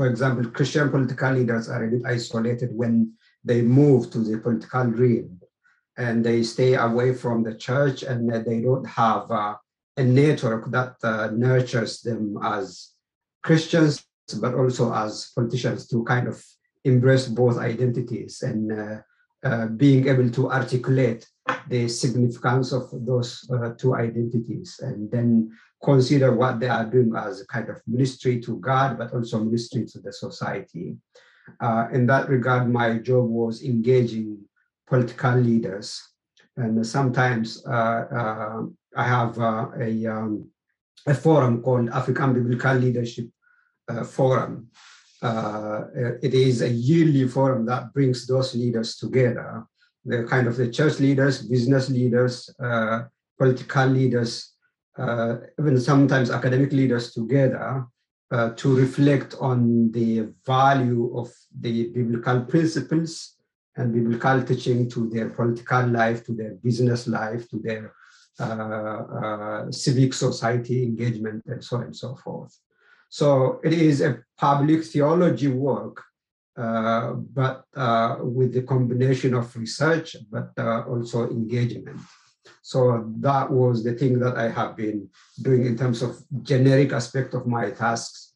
for 0.00 0.06
example, 0.06 0.50
Christian 0.50 0.88
political 0.88 1.30
leaders 1.34 1.68
are 1.68 1.84
a 1.84 1.90
bit 1.90 2.00
isolated 2.06 2.70
when 2.72 3.12
they 3.44 3.60
move 3.60 4.10
to 4.10 4.20
the 4.20 4.38
political 4.38 4.84
realm 4.84 5.38
and 5.98 6.24
they 6.24 6.42
stay 6.42 6.72
away 6.72 7.12
from 7.12 7.42
the 7.42 7.54
church 7.54 8.02
and 8.02 8.32
they 8.46 8.62
don't 8.62 8.86
have 8.86 9.30
uh, 9.30 9.56
a 9.98 10.02
network 10.02 10.70
that 10.70 10.94
uh, 11.02 11.28
nurtures 11.34 12.00
them 12.00 12.38
as 12.42 12.92
Christians, 13.42 14.02
but 14.40 14.54
also 14.54 14.90
as 14.90 15.32
politicians 15.34 15.86
to 15.88 16.02
kind 16.04 16.28
of 16.28 16.42
embrace 16.86 17.28
both 17.28 17.58
identities 17.58 18.40
and 18.40 18.72
uh, 18.72 18.96
uh, 19.44 19.66
being 19.66 20.08
able 20.08 20.30
to 20.30 20.50
articulate 20.50 21.28
the 21.68 21.86
significance 21.88 22.72
of 22.72 22.88
those 23.04 23.46
uh, 23.52 23.74
two 23.76 23.94
identities. 23.94 24.80
And 24.82 25.10
then 25.10 25.50
consider 25.82 26.34
what 26.34 26.60
they 26.60 26.68
are 26.68 26.84
doing 26.84 27.12
as 27.16 27.40
a 27.40 27.46
kind 27.46 27.68
of 27.68 27.80
ministry 27.86 28.40
to 28.40 28.58
God, 28.58 28.98
but 28.98 29.12
also 29.12 29.42
ministry 29.42 29.86
to 29.86 29.98
the 30.00 30.12
society. 30.12 30.96
Uh, 31.60 31.88
in 31.92 32.06
that 32.06 32.28
regard, 32.28 32.70
my 32.70 32.98
job 32.98 33.28
was 33.28 33.62
engaging 33.62 34.38
political 34.86 35.36
leaders. 35.36 36.00
And 36.56 36.86
sometimes 36.86 37.64
uh, 37.66 37.70
uh, 37.70 38.62
I 38.96 39.04
have 39.04 39.38
a, 39.38 40.06
um, 40.06 40.48
a 41.06 41.14
forum 41.14 41.62
called 41.62 41.88
African 41.88 42.34
Biblical 42.34 42.74
Leadership 42.74 43.28
Forum, 44.04 44.70
uh, 45.22 45.84
it 46.22 46.32
is 46.32 46.62
a 46.62 46.68
yearly 46.68 47.28
forum 47.28 47.66
that 47.66 47.92
brings 47.92 48.26
those 48.26 48.54
leaders 48.54 48.96
together, 48.96 49.64
the 50.04 50.24
kind 50.24 50.46
of 50.46 50.56
the 50.56 50.70
church 50.70 50.98
leaders, 50.98 51.42
business 51.42 51.90
leaders, 51.90 52.48
uh, 52.62 53.02
political 53.38 53.86
leaders, 53.86 54.49
uh, 55.00 55.36
even 55.58 55.80
sometimes 55.80 56.30
academic 56.30 56.72
leaders 56.72 57.12
together 57.12 57.86
uh, 58.30 58.50
to 58.50 58.76
reflect 58.76 59.34
on 59.40 59.90
the 59.92 60.28
value 60.46 61.16
of 61.16 61.32
the 61.60 61.88
biblical 61.88 62.42
principles 62.42 63.36
and 63.76 63.94
biblical 63.94 64.42
teaching 64.42 64.88
to 64.90 65.08
their 65.08 65.30
political 65.30 65.86
life, 65.86 66.24
to 66.24 66.32
their 66.32 66.54
business 66.62 67.06
life, 67.06 67.48
to 67.48 67.58
their 67.58 67.94
uh, 68.38 68.44
uh, 68.44 69.70
civic 69.70 70.14
society 70.14 70.82
engagement, 70.82 71.42
and 71.46 71.62
so 71.62 71.76
on 71.76 71.84
and 71.84 71.96
so 71.96 72.14
forth. 72.16 72.56
So 73.08 73.60
it 73.64 73.72
is 73.72 74.00
a 74.00 74.22
public 74.38 74.84
theology 74.84 75.48
work, 75.48 76.02
uh, 76.56 77.12
but 77.12 77.64
uh, 77.74 78.16
with 78.20 78.52
the 78.52 78.62
combination 78.62 79.34
of 79.34 79.54
research, 79.56 80.16
but 80.30 80.52
also 80.58 81.28
engagement. 81.30 82.00
So 82.70 82.80
that 83.18 83.50
was 83.50 83.82
the 83.82 83.94
thing 83.94 84.20
that 84.20 84.36
I 84.36 84.48
have 84.48 84.76
been 84.76 85.08
doing 85.42 85.66
in 85.66 85.76
terms 85.76 86.02
of 86.02 86.10
generic 86.42 86.92
aspect 86.92 87.34
of 87.34 87.44
my 87.44 87.70
tasks. 87.72 88.34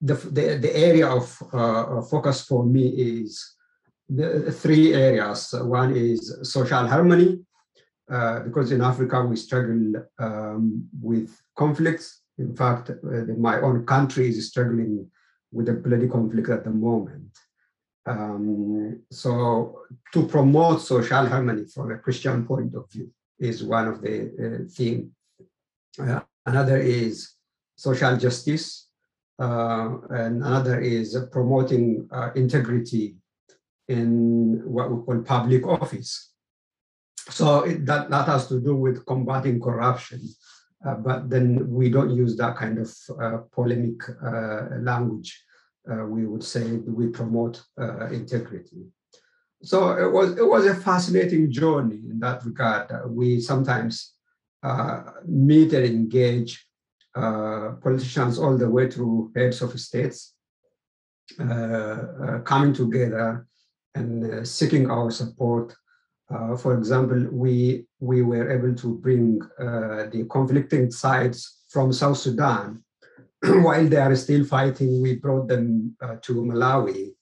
The, 0.00 0.14
the, 0.14 0.44
the 0.64 0.76
area 0.76 1.08
of 1.08 1.24
uh, 1.52 2.02
focus 2.02 2.42
for 2.42 2.64
me 2.64 2.86
is 3.18 3.56
the 4.08 4.52
three 4.52 4.94
areas. 4.94 5.40
One 5.58 5.96
is 5.96 6.20
social 6.44 6.86
harmony, 6.86 7.40
uh, 8.08 8.40
because 8.46 8.70
in 8.70 8.80
Africa 8.80 9.24
we 9.24 9.34
struggle 9.34 10.06
um, 10.20 10.88
with 11.02 11.28
conflicts 11.56 12.22
in 12.38 12.54
fact, 12.54 12.90
uh, 12.90 13.34
my 13.36 13.60
own 13.60 13.84
country 13.84 14.28
is 14.28 14.48
struggling 14.48 15.10
with 15.50 15.68
a 15.68 15.72
bloody 15.72 16.06
conflict 16.06 16.48
at 16.48 16.62
the 16.62 16.70
moment. 16.70 17.36
Um, 18.06 19.02
so 19.10 19.80
to 20.12 20.28
promote 20.28 20.80
social 20.80 21.26
harmony 21.26 21.64
from 21.64 21.90
a 21.90 21.98
Christian 21.98 22.46
point 22.46 22.76
of 22.76 22.88
view 22.92 23.10
is 23.38 23.62
one 23.62 23.88
of 23.88 24.00
the 24.02 24.16
uh, 24.42 24.68
theme. 24.70 25.12
Uh, 25.98 26.20
another 26.46 26.78
is 26.78 27.34
social 27.76 28.16
justice. 28.16 28.88
uh, 29.38 29.98
and 30.10 30.42
another 30.42 30.80
is 30.80 31.16
promoting 31.30 32.08
uh, 32.10 32.30
integrity 32.34 33.16
in 33.86 34.60
what 34.64 34.90
we 34.90 35.02
call 35.04 35.22
public 35.22 35.66
office. 35.66 36.32
So 37.30 37.60
it, 37.60 37.86
that, 37.86 38.10
that 38.10 38.26
has 38.26 38.48
to 38.48 38.60
do 38.60 38.74
with 38.74 39.06
combating 39.06 39.60
corruption. 39.60 40.20
Uh, 40.84 40.94
but 40.94 41.30
then 41.30 41.68
we 41.70 41.90
don't 41.90 42.10
use 42.10 42.36
that 42.36 42.56
kind 42.56 42.78
of 42.78 42.94
uh, 43.20 43.38
polemic 43.52 44.00
language. 44.80 45.44
We 45.86 46.26
would 46.26 46.44
say 46.44 46.64
we 46.72 47.06
promote 47.06 47.62
integrity. 48.10 48.84
So 49.62 49.90
it 49.90 50.10
was 50.12 50.38
it 50.38 50.46
was 50.46 50.66
a 50.66 50.74
fascinating 50.74 51.50
journey 51.50 52.00
in 52.10 52.18
that 52.20 52.44
regard. 52.44 52.90
we 53.06 53.40
sometimes 53.40 54.14
meet 55.26 55.72
and 55.72 55.84
engage 55.84 56.64
uh, 57.14 57.72
politicians 57.82 58.38
all 58.38 58.56
the 58.56 58.68
way 58.68 58.88
through 58.90 59.32
heads 59.34 59.62
of 59.62 59.78
states 59.80 60.34
uh, 61.40 61.44
uh, 61.44 62.38
coming 62.40 62.72
together 62.72 63.46
and 63.94 64.46
seeking 64.46 64.90
our 64.90 65.10
support. 65.10 65.74
for 66.62 66.74
example, 66.78 67.20
we, 67.32 67.86
we 68.00 68.22
were 68.22 68.50
able 68.56 68.74
to 68.74 68.88
bring 68.98 69.40
the 69.58 70.26
conflicting 70.30 70.90
sides 70.90 71.64
from 71.68 71.92
South 71.92 72.18
Sudan 72.18 72.84
while 73.66 73.86
they 73.88 73.96
are 73.96 74.16
still 74.16 74.44
fighting, 74.44 75.00
we 75.00 75.16
brought 75.16 75.48
them 75.48 75.96
uh, 76.02 76.16
to 76.22 76.34
Malawi 76.42 77.14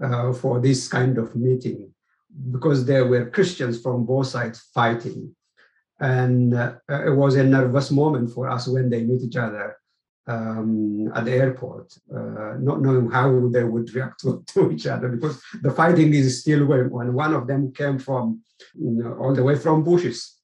uh, 0.00 0.32
for 0.32 0.60
this 0.60 0.88
kind 0.88 1.18
of 1.18 1.34
meeting 1.34 1.92
because 2.50 2.84
there 2.84 3.06
were 3.06 3.30
Christians 3.30 3.80
from 3.80 4.06
both 4.06 4.28
sides 4.28 4.60
fighting. 4.72 5.34
And 6.00 6.54
uh, 6.54 6.74
it 6.88 7.14
was 7.14 7.36
a 7.36 7.44
nervous 7.44 7.90
moment 7.90 8.32
for 8.32 8.48
us 8.48 8.66
when 8.66 8.90
they 8.90 9.02
meet 9.04 9.22
each 9.22 9.36
other 9.36 9.76
um, 10.26 11.12
at 11.14 11.24
the 11.24 11.32
airport, 11.32 11.92
uh, 12.14 12.54
not 12.58 12.80
knowing 12.80 13.10
how 13.10 13.48
they 13.48 13.64
would 13.64 13.92
react 13.94 14.20
to, 14.20 14.42
to, 14.48 14.70
each 14.70 14.86
other 14.86 15.08
because 15.08 15.40
the 15.62 15.70
fighting 15.70 16.12
is 16.14 16.40
still 16.40 16.66
going 16.66 16.90
on. 16.92 17.12
One 17.12 17.34
of 17.34 17.46
them 17.46 17.72
came 17.72 17.98
from 17.98 18.40
you 18.74 18.90
know, 18.90 19.14
all 19.14 19.34
the 19.34 19.42
way 19.42 19.56
from 19.56 19.84
bushes. 19.84 20.38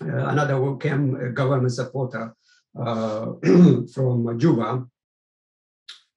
Uh, 0.00 0.28
another 0.28 0.76
came 0.76 1.16
a 1.16 1.30
government 1.30 1.72
supporter 1.72 2.34
uh, 2.78 3.32
from 3.94 4.38
Juba. 4.38 4.86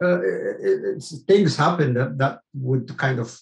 Uh, 0.01 0.21
it, 0.21 1.03
things 1.27 1.57
happen 1.57 1.93
that, 1.93 2.17
that 2.17 2.39
would 2.53 2.97
kind 2.97 3.19
of 3.19 3.37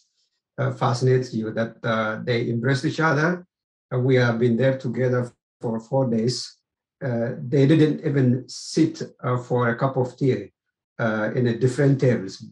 uh, 0.57 0.71
fascinate 0.71 1.31
you 1.31 1.51
that 1.51 1.79
they 2.25 2.49
embraced 2.49 2.83
each 2.83 2.99
other 2.99 3.45
uh, 3.93 3.99
we 3.99 4.15
have 4.15 4.39
been 4.39 4.57
there 4.57 4.77
together 4.77 5.31
for 5.61 5.79
four 5.79 6.09
days. 6.09 6.55
Uh, 7.03 7.31
they 7.47 7.65
didn't 7.67 8.05
even 8.05 8.43
sit 8.47 9.01
uh, 9.23 9.37
for 9.37 9.69
a 9.69 9.77
cup 9.77 9.97
of 9.97 10.17
tea 10.17 10.51
uh, 10.99 11.31
in 11.35 11.47
a 11.47 11.57
different 11.57 11.99
tables. 11.99 12.43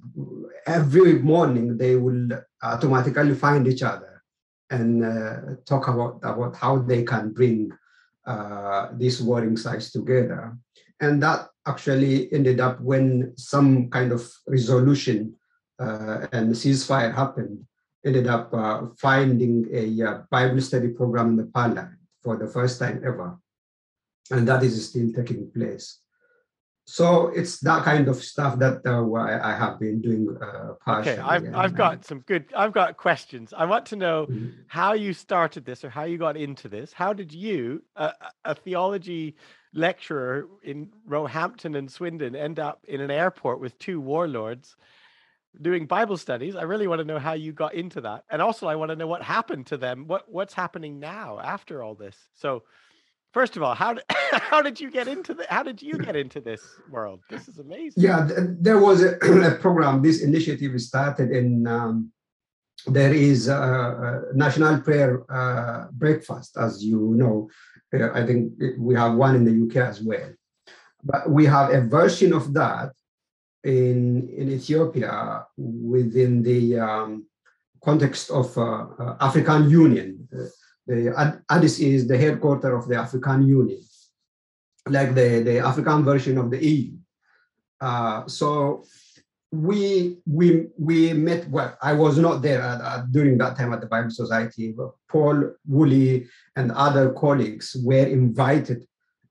Every 0.66 1.14
morning 1.20 1.78
they 1.78 1.96
will 1.96 2.30
automatically 2.64 3.36
find 3.36 3.68
each 3.68 3.84
other 3.84 4.24
and 4.70 5.04
uh, 5.04 5.56
talk 5.66 5.88
about, 5.88 6.20
about 6.24 6.56
how 6.56 6.78
they 6.78 7.04
can 7.04 7.34
bring 7.34 7.72
uh, 8.26 8.90
these 8.94 9.22
warring 9.22 9.58
sides 9.58 9.92
together. 9.92 10.58
And 11.00 11.22
that 11.22 11.50
actually 11.68 12.32
ended 12.34 12.60
up 12.60 12.80
when 12.82 13.34
some 13.38 13.90
kind 13.90 14.12
of 14.12 14.30
resolution 14.48 15.36
and 15.80 16.54
ceasefire 16.54 17.14
happened 17.14 17.66
ended 18.06 18.28
up 18.28 18.54
uh, 18.54 18.82
finding 18.98 19.68
a 19.74 20.08
uh, 20.08 20.22
Bible 20.30 20.62
study 20.62 20.90
program 20.90 21.30
in 21.30 21.38
the 21.38 21.46
parliament 21.46 21.98
for 22.24 22.38
the 22.38 22.48
first 22.48 22.80
time 22.80 23.02
ever. 23.06 23.38
And 24.32 24.48
that 24.48 24.64
is 24.64 24.90
still 24.90 25.12
taking 25.12 25.52
place. 25.52 26.02
So 26.88 27.28
it's 27.30 27.60
that 27.62 27.84
kind 27.84 28.08
of 28.08 28.18
stuff 28.18 28.60
that 28.60 28.86
uh, 28.86 29.12
I 29.12 29.56
have 29.56 29.80
been 29.80 30.02
doing 30.02 30.38
uh. 30.40 31.00
Okay, 31.00 31.18
I've, 31.18 31.54
I've 31.56 31.76
got 31.76 32.06
some 32.06 32.20
good, 32.22 32.46
I've 32.56 32.74
got 32.74 32.96
questions. 32.96 33.54
I 33.58 33.66
want 33.66 33.88
to 33.88 33.96
know 33.96 34.28
mm-hmm. 34.28 34.50
how 34.68 34.94
you 34.94 35.12
started 35.14 35.66
this 35.66 35.84
or 35.84 35.90
how 35.90 36.04
you 36.04 36.20
got 36.20 36.38
into 36.38 36.70
this. 36.70 36.94
How 36.94 37.12
did 37.12 37.34
you, 37.34 37.82
a, 37.96 38.14
a 38.46 38.54
theology 38.54 39.36
lecturer 39.74 40.48
in 40.64 40.90
Roehampton 41.08 41.76
and 41.76 41.92
Swindon, 41.92 42.36
end 42.36 42.60
up 42.60 42.86
in 42.88 43.02
an 43.02 43.10
airport 43.10 43.60
with 43.60 43.78
two 43.80 44.00
warlords 44.00 44.76
doing 45.62 45.88
Bible 45.88 46.18
studies. 46.18 46.56
I 46.56 46.64
really 46.64 46.88
want 46.88 47.00
to 47.00 47.06
know 47.06 47.20
how 47.20 47.34
you 47.34 47.52
got 47.52 47.74
into 47.74 48.02
that. 48.02 48.26
And 48.30 48.42
also 48.42 48.68
I 48.68 48.76
want 48.76 48.90
to 48.90 48.96
know 48.96 49.08
what 49.08 49.24
happened 49.24 49.68
to 49.68 49.78
them. 49.78 50.06
What 50.08 50.32
what's 50.32 50.54
happening 50.54 51.00
now 51.00 51.40
after 51.40 51.82
all 51.82 51.96
this. 51.96 52.18
So 52.36 52.64
first 53.36 53.58
of 53.58 53.62
all, 53.64 53.76
how 53.84 53.92
did 53.96 54.06
how 54.52 54.62
did 54.68 54.76
you 54.82 54.90
get 54.98 55.08
into 55.16 55.32
the 55.38 55.46
how 55.56 55.64
did 55.70 55.80
you 55.90 55.96
get 56.08 56.16
into 56.24 56.40
this 56.50 56.64
world? 56.96 57.20
This 57.34 57.44
is 57.52 57.58
amazing. 57.66 58.00
Yeah, 58.08 58.20
there 58.68 58.80
was 58.88 58.98
a, 59.10 59.12
a 59.52 59.56
program. 59.66 60.02
This 60.02 60.20
initiative 60.30 60.74
started 60.92 61.30
in 61.40 61.48
um, 61.78 61.94
there 62.98 63.14
is 63.14 63.40
a, 63.48 63.64
a 64.08 64.38
national 64.46 64.76
prayer 64.88 65.12
uh, 65.40 65.80
breakfast, 66.04 66.52
as 66.66 66.72
you 66.88 67.00
know. 67.22 67.36
Uh, 67.94 68.10
I 68.20 68.22
think 68.28 68.42
we 68.88 68.94
have 69.02 69.12
one 69.26 69.34
in 69.40 69.44
the 69.48 69.56
UK 69.66 69.76
as 69.92 69.98
well. 70.10 70.30
But 71.12 71.30
we 71.38 71.44
have 71.56 71.68
a 71.80 71.82
version 72.00 72.32
of 72.40 72.54
that 72.60 72.90
in, 73.64 74.28
in 74.40 74.46
Ethiopia 74.60 75.46
within 75.94 76.32
the 76.50 76.62
um, 76.88 77.10
context 77.84 78.26
of 78.32 78.48
uh, 78.58 78.64
uh, 79.02 79.18
African 79.28 79.70
Union. 79.70 80.28
The 80.88 81.42
Addis 81.50 81.80
is 81.80 82.08
the 82.08 82.18
headquarters 82.18 82.84
of 82.84 82.88
the 82.88 82.96
African 82.96 83.48
Union, 83.48 83.82
like 84.88 85.16
the, 85.16 85.42
the 85.44 85.60
African 85.60 86.04
version 86.04 86.38
of 86.38 86.52
the 86.52 86.64
EU. 86.64 86.94
Uh, 87.82 88.28
so 88.28 88.84
we 89.52 90.18
we 90.26 90.66
we 90.78 91.14
met 91.14 91.48
well 91.50 91.78
i 91.82 91.94
was 91.94 92.18
not 92.18 92.42
there 92.42 92.62
at, 92.62 92.82
at, 92.82 93.12
during 93.14 93.38
that 93.38 93.56
time 93.56 93.72
at 93.72 93.80
the 93.80 93.88
bible 93.88 94.10
society 94.10 94.74
but 94.76 94.90
paul 95.08 95.50
woolley 95.66 96.28
and 96.58 96.74
other 96.74 97.14
colleagues 97.14 97.78
were 97.82 98.06
invited 98.06 98.86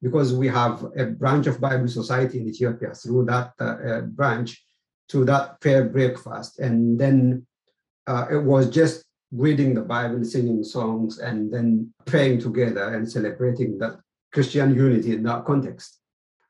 because 0.04 0.34
we 0.34 0.46
have 0.46 0.84
a 0.98 1.06
branch 1.06 1.46
of 1.46 1.62
Bible 1.62 1.88
Society 1.88 2.38
in 2.38 2.46
Ethiopia 2.46 2.92
through 2.92 3.24
that 3.24 3.52
uh, 3.58 3.64
uh, 3.64 4.00
branch 4.02 4.62
to 5.08 5.24
that 5.24 5.58
prayer 5.62 5.84
breakfast. 5.84 6.58
And 6.58 7.00
then 7.00 7.46
uh, 8.06 8.26
it 8.30 8.42
was 8.52 8.68
just 8.68 9.03
reading 9.34 9.74
the 9.74 9.80
Bible, 9.82 10.24
singing 10.24 10.62
songs, 10.62 11.18
and 11.18 11.52
then 11.52 11.92
praying 12.06 12.40
together 12.40 12.94
and 12.94 13.10
celebrating 13.10 13.78
that 13.78 13.98
Christian 14.32 14.74
unity 14.74 15.14
in 15.14 15.22
that 15.24 15.44
context. 15.44 16.00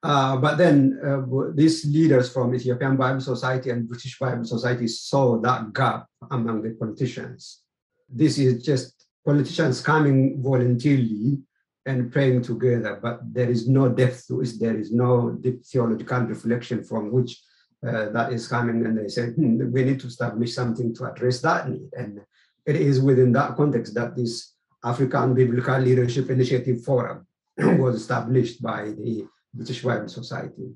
Uh, 0.03 0.37
but 0.37 0.59
then 0.59 1.01
uh, 1.03 1.23
these 1.55 1.87
leaders 1.87 2.31
from 2.31 2.55
Ethiopian 2.55 2.97
Bible 2.97 3.21
Society 3.21 3.71
and 3.71 3.89
British 3.89 4.19
Bible 4.19 4.45
Society 4.45 4.87
saw 4.87 5.41
that 5.41 5.73
gap 5.73 6.07
among 6.31 6.63
the 6.63 6.71
politicians. 6.79 7.63
This 8.07 8.37
is 8.39 8.63
just 8.63 9.07
politicians 9.25 9.81
coming 9.81 10.43
voluntarily 10.43 11.39
and 11.87 12.13
praying 12.13 12.43
together, 12.43 12.99
but 13.03 13.21
there 13.33 13.51
is 13.51 13.67
no 13.67 13.89
depth 13.89 14.27
to 14.29 14.43
it. 14.43 14.53
There 14.61 14.79
is 14.79 14.93
no 14.93 15.31
deep 15.41 15.65
theological 15.65 16.21
reflection 16.21 16.85
from 16.85 17.11
which 17.11 17.41
uh, 17.87 18.11
that 18.11 18.33
is 18.33 18.47
coming. 18.47 18.85
And 18.85 18.99
they 18.99 19.09
said, 19.09 19.35
hmm, 19.35 19.73
we 19.73 19.85
need 19.85 20.01
to 20.01 20.07
establish 20.07 20.55
something 20.55 20.95
to 20.97 21.05
address 21.05 21.41
that 21.41 21.69
need. 21.69 21.89
And 21.97 22.21
it 22.67 22.77
is 22.77 23.01
within 23.01 23.33
that 23.33 23.57
context 23.57 23.95
that 23.95 24.17
this 24.17 24.55
African 24.85 25.35
Biblical 25.35 25.79
Leadership 25.79 26.31
Initiative 26.31 26.83
Forum 26.83 27.27
was 27.59 27.97
established 27.97 28.63
by 28.63 28.85
the 28.85 29.27
British 29.53 29.83
Bible 29.83 30.09
Society. 30.09 30.75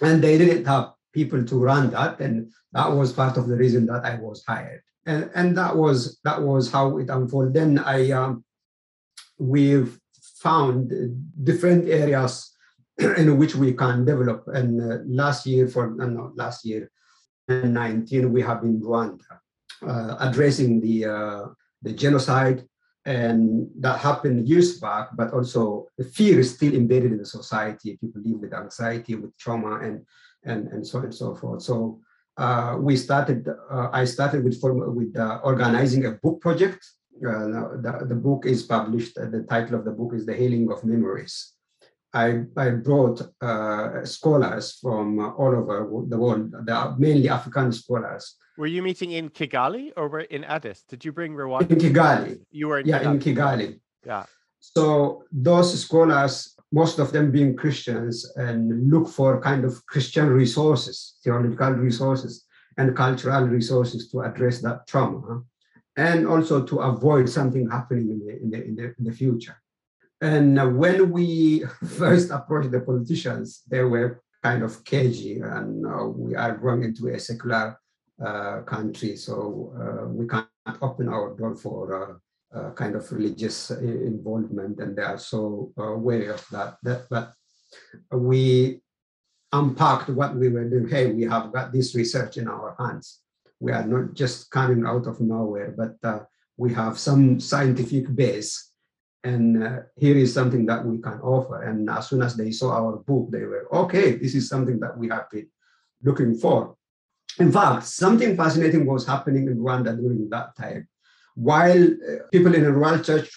And 0.00 0.22
they 0.22 0.38
didn't 0.38 0.64
have 0.66 0.92
people 1.12 1.44
to 1.44 1.56
run 1.56 1.90
that. 1.90 2.20
And 2.20 2.52
that 2.72 2.90
was 2.90 3.12
part 3.12 3.36
of 3.36 3.48
the 3.48 3.56
reason 3.56 3.86
that 3.86 4.04
I 4.04 4.16
was 4.16 4.44
hired. 4.46 4.82
And, 5.06 5.30
and 5.34 5.56
that 5.56 5.76
was 5.76 6.18
that 6.24 6.42
was 6.42 6.70
how 6.70 6.98
it 6.98 7.08
unfolded. 7.08 7.54
Then 7.54 7.78
I 7.78 8.10
um, 8.10 8.44
we've 9.38 9.98
found 10.42 10.92
different 11.44 11.88
areas 11.88 12.52
in 12.98 13.38
which 13.38 13.54
we 13.54 13.72
can 13.72 14.04
develop. 14.04 14.44
And 14.48 14.80
uh, 14.80 14.98
last 15.06 15.46
year, 15.46 15.68
for 15.68 15.84
uh, 16.02 16.06
no, 16.06 16.32
last 16.34 16.64
year, 16.64 16.90
19, 17.48 18.32
we 18.32 18.42
have 18.42 18.62
been 18.62 18.80
Rwanda 18.80 19.38
addressing 19.82 20.80
the 20.80 21.04
uh, 21.04 21.42
the 21.82 21.92
genocide, 21.92 22.64
and 23.04 23.68
that 23.78 23.98
happened 23.98 24.48
years 24.48 24.78
back. 24.80 25.08
But 25.16 25.32
also, 25.32 25.86
the 25.98 26.04
fear 26.04 26.40
is 26.40 26.54
still 26.54 26.74
embedded 26.74 27.12
in 27.12 27.18
the 27.18 27.26
society. 27.26 27.98
People 28.00 28.22
live 28.24 28.40
with 28.40 28.54
anxiety, 28.54 29.14
with 29.14 29.36
trauma, 29.38 29.80
and 29.80 30.04
and 30.44 30.68
and 30.68 30.86
so 30.86 30.98
on 30.98 31.04
and 31.04 31.14
so 31.14 31.34
forth. 31.34 31.62
So. 31.62 32.00
Uh, 32.38 32.76
we 32.78 32.94
started. 32.94 33.48
Uh, 33.48 33.88
I 33.94 34.04
started 34.04 34.44
with 34.44 34.60
with 34.62 35.16
organizing 35.42 36.04
a 36.04 36.10
book 36.10 36.42
project 36.42 36.84
uh, 37.24 37.80
the, 37.80 38.06
the 38.08 38.14
book 38.14 38.44
is 38.46 38.62
published, 38.62 39.16
uh, 39.16 39.26
the 39.26 39.42
title 39.42 39.76
of 39.76 39.84
the 39.84 39.90
book 39.90 40.12
is 40.14 40.26
The 40.26 40.34
Healing 40.34 40.70
of 40.70 40.84
Memories. 40.84 41.52
I, 42.16 42.44
I 42.56 42.70
brought 42.70 43.20
uh, 43.42 44.04
scholars 44.04 44.78
from 44.80 45.18
all 45.18 45.54
over 45.60 45.76
the 46.08 46.18
world, 46.18 46.54
mainly 46.98 47.28
African 47.28 47.72
scholars. 47.72 48.36
Were 48.56 48.66
you 48.66 48.82
meeting 48.82 49.12
in 49.12 49.28
Kigali 49.28 49.92
or 49.96 50.08
were 50.08 50.20
in 50.20 50.42
Addis? 50.44 50.82
Did 50.88 51.04
you 51.04 51.12
bring 51.12 51.32
Rwanda? 51.34 51.70
In 51.70 51.78
Kigali. 51.78 52.40
You 52.50 52.68
were 52.68 52.80
in 52.80 52.86
yeah, 52.86 53.00
Kigali. 53.00 53.12
in 53.12 53.18
Kigali. 53.18 53.80
Yeah. 54.06 54.24
So 54.60 55.24
those 55.30 55.78
scholars 55.84 56.56
most 56.72 56.98
of 56.98 57.12
them 57.12 57.30
being 57.30 57.56
Christians, 57.56 58.32
and 58.36 58.90
look 58.90 59.08
for 59.08 59.40
kind 59.40 59.64
of 59.64 59.84
Christian 59.86 60.28
resources, 60.28 61.16
theological 61.22 61.72
resources, 61.72 62.44
and 62.76 62.96
cultural 62.96 63.44
resources 63.44 64.10
to 64.10 64.20
address 64.22 64.60
that 64.62 64.86
trauma, 64.86 65.42
and 65.96 66.26
also 66.26 66.64
to 66.64 66.78
avoid 66.80 67.28
something 67.28 67.70
happening 67.70 68.10
in 68.10 68.18
the, 68.26 68.42
in 68.42 68.50
the, 68.50 68.64
in 68.64 68.74
the, 68.76 68.94
in 68.98 69.04
the 69.04 69.12
future. 69.12 69.56
And 70.20 70.78
when 70.78 71.10
we 71.10 71.64
first 71.98 72.30
approached 72.30 72.70
the 72.70 72.80
politicians, 72.80 73.62
they 73.68 73.82
were 73.82 74.22
kind 74.42 74.62
of 74.62 74.84
cagey, 74.84 75.40
and 75.40 75.86
uh, 75.86 76.06
we 76.06 76.34
are 76.34 76.56
growing 76.56 76.84
into 76.84 77.08
a 77.08 77.18
secular 77.18 77.78
uh, 78.24 78.60
country, 78.62 79.16
so 79.16 79.74
uh, 79.76 80.08
we 80.08 80.26
can't 80.26 80.48
open 80.80 81.08
our 81.08 81.36
door 81.36 81.54
for 81.54 81.80
uh, 82.00 82.58
uh, 82.58 82.70
kind 82.72 82.94
of 82.94 83.10
religious 83.12 83.70
involvement, 83.70 84.78
and 84.80 84.96
they 84.96 85.02
are 85.02 85.18
so 85.18 85.72
wary 85.76 86.28
of 86.28 86.44
that. 86.50 86.76
that 86.82 87.06
but 87.10 87.32
we 88.12 88.80
unpacked 89.52 90.08
what 90.08 90.34
we 90.34 90.48
were 90.48 90.68
doing. 90.68 90.88
Hey, 90.88 91.12
we 91.12 91.24
have 91.24 91.52
got 91.52 91.72
this 91.72 91.94
research 91.94 92.36
in 92.36 92.48
our 92.48 92.74
hands. 92.78 93.20
We 93.60 93.72
are 93.72 93.86
not 93.86 94.14
just 94.14 94.50
coming 94.50 94.86
out 94.86 95.06
of 95.06 95.20
nowhere, 95.20 95.74
but 95.76 96.28
we 96.56 96.72
have 96.72 96.98
some 96.98 97.38
scientific 97.40 98.14
base 98.14 98.72
and 99.26 99.62
uh, 99.62 99.80
here 99.96 100.16
is 100.24 100.32
something 100.32 100.64
that 100.66 100.84
we 100.84 100.98
can 101.06 101.18
offer. 101.20 101.56
And 101.68 101.90
as 101.90 102.08
soon 102.08 102.22
as 102.22 102.36
they 102.36 102.50
saw 102.52 102.68
our 102.80 102.96
book, 103.08 103.24
they 103.30 103.44
were, 103.50 103.66
okay, 103.82 104.08
this 104.22 104.34
is 104.38 104.48
something 104.48 104.78
that 104.80 104.96
we 104.96 105.08
have 105.08 105.28
been 105.30 105.48
looking 106.02 106.32
for. 106.36 106.76
In 107.44 107.50
fact, 107.50 107.84
something 107.86 108.36
fascinating 108.36 108.86
was 108.86 109.04
happening 109.06 109.48
in 109.48 109.58
Rwanda 109.58 109.96
during 110.00 110.30
that 110.30 110.48
time. 110.56 110.88
While 111.34 111.84
uh, 111.84 112.22
people 112.32 112.54
in 112.54 112.62
the 112.62 112.72
rural 112.72 113.00
church 113.08 113.28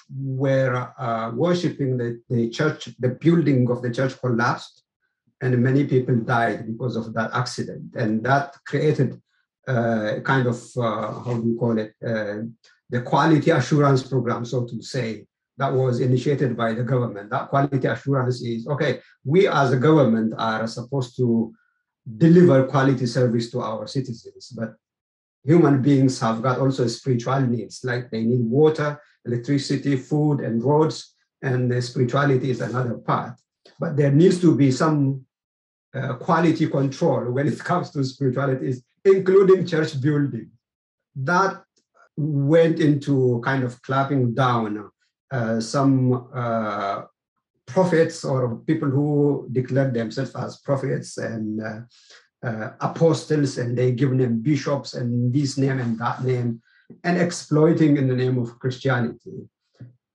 were 0.43 0.75
uh, 0.97 1.31
worshiping 1.45 1.97
the, 1.97 2.21
the 2.29 2.49
church, 2.49 2.89
the 2.99 3.09
building 3.09 3.69
of 3.73 3.81
the 3.81 3.91
church 3.91 4.13
collapsed, 4.21 4.83
and 5.41 5.57
many 5.69 5.83
people 5.85 6.17
died 6.17 6.67
because 6.71 6.95
of 6.97 7.13
that 7.15 7.31
accident. 7.33 7.95
And 7.95 8.23
that 8.29 8.55
created 8.65 9.19
uh, 9.67 10.19
kind 10.23 10.45
of, 10.47 10.59
uh, 10.77 11.07
how 11.23 11.33
do 11.41 11.47
you 11.49 11.57
call 11.57 11.77
it, 11.79 11.93
uh, 12.05 12.39
the 12.89 13.01
quality 13.01 13.49
assurance 13.51 14.03
program, 14.03 14.45
so 14.45 14.65
to 14.65 14.81
say, 14.81 15.25
that 15.59 15.73
was 15.73 15.99
initiated 15.99 16.55
by 16.55 16.73
the 16.73 16.83
government. 16.83 17.29
That 17.29 17.49
quality 17.49 17.85
assurance 17.85 18.41
is 18.41 18.65
okay, 18.67 19.01
we 19.25 19.47
as 19.47 19.73
a 19.73 19.77
government 19.77 20.33
are 20.37 20.65
supposed 20.67 21.17
to 21.17 21.53
deliver 22.17 22.65
quality 22.65 23.05
service 23.05 23.51
to 23.51 23.59
our 23.61 23.85
citizens, 23.85 24.53
but 24.55 24.73
human 25.43 25.81
beings 25.81 26.19
have 26.21 26.41
got 26.41 26.59
also 26.59 26.87
spiritual 26.87 27.41
needs, 27.41 27.81
like 27.83 28.09
they 28.09 28.23
need 28.23 28.45
water, 28.45 29.01
electricity, 29.25 29.97
food, 29.97 30.39
and 30.39 30.63
roads, 30.63 31.13
and 31.41 31.83
spirituality 31.83 32.51
is 32.51 32.61
another 32.61 32.95
part. 32.97 33.33
But 33.79 33.97
there 33.97 34.11
needs 34.11 34.39
to 34.41 34.55
be 34.55 34.71
some 34.71 35.25
uh, 35.93 36.13
quality 36.15 36.67
control 36.67 37.31
when 37.31 37.47
it 37.47 37.59
comes 37.59 37.91
to 37.91 38.03
spirituality, 38.03 38.75
including 39.03 39.67
church 39.67 39.99
building. 40.01 40.51
That 41.15 41.63
went 42.15 42.79
into 42.79 43.41
kind 43.43 43.63
of 43.63 43.81
clapping 43.81 44.33
down 44.33 44.89
some 45.59 46.27
uh, 46.33 47.01
prophets 47.65 48.25
or 48.25 48.57
people 48.65 48.89
who 48.89 49.47
declare 49.51 49.91
themselves 49.91 50.35
as 50.35 50.57
prophets 50.57 51.17
and 51.17 51.61
uh, 51.61 51.79
uh, 52.47 52.71
apostles, 52.81 53.57
and 53.57 53.77
they 53.77 53.91
give 53.91 54.17
them 54.17 54.41
bishops 54.41 54.93
and 54.93 55.33
this 55.33 55.57
name 55.57 55.79
and 55.79 55.97
that 55.99 56.23
name, 56.23 56.61
and 57.03 57.17
exploiting 57.17 57.97
in 57.97 58.07
the 58.07 58.15
name 58.15 58.37
of 58.37 58.57
Christianity. 58.59 59.47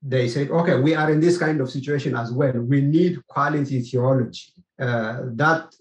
They 0.02 0.28
said, 0.28 0.50
okay, 0.50 0.78
we 0.78 0.94
are 0.94 1.11
in 1.11 1.21
this 1.21 1.38
kind 1.38 1.61
of 1.61 1.71
situation 1.71 2.16
as 2.16 2.33
well. 2.33 2.52
We 2.52 2.80
need 2.80 3.26
quality 3.26 3.80
theology. 3.80 4.52
Uh, 4.78 5.21
that 5.35 5.75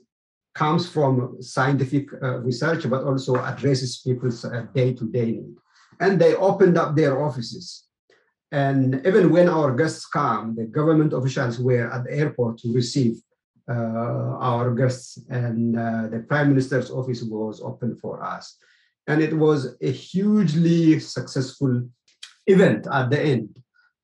comes 0.54 0.88
from 0.88 1.42
scientific 1.42 2.06
uh, 2.22 2.40
research, 2.40 2.88
but 2.90 3.04
also 3.04 3.36
addresses 3.36 3.98
people's 3.98 4.46
day 4.74 4.94
to 4.94 5.06
day 5.10 5.32
need. 5.32 5.56
And 6.00 6.22
they 6.22 6.36
opened 6.36 6.78
up 6.78 6.96
their 6.96 7.24
offices 7.24 7.88
and 8.54 9.02
even 9.04 9.32
when 9.32 9.50
our 9.50 9.76
guests 9.76 10.06
come, 10.06 10.54
the 10.56 10.66
government 10.66 11.12
officials 11.12 11.60
were 11.60 11.92
at 11.92 12.04
the 12.04 12.14
airport 12.14 12.60
to 12.60 12.72
receive 12.72 13.16
uh, 13.68 14.38
our 14.40 14.76
guests, 14.76 15.18
and 15.30 15.76
uh, 15.76 16.08
the 16.08 16.20
prime 16.20 16.50
minister's 16.50 16.92
office 16.92 17.24
was 17.24 17.62
open 17.62 17.96
for 17.96 18.24
us. 18.24 18.56
And 19.08 19.24
it 19.24 19.34
was 19.36 19.76
a 19.82 19.90
hugely 19.90 21.00
successful 21.00 21.82
event 22.46 22.86
at 22.92 23.10
the 23.10 23.20
end, 23.20 23.50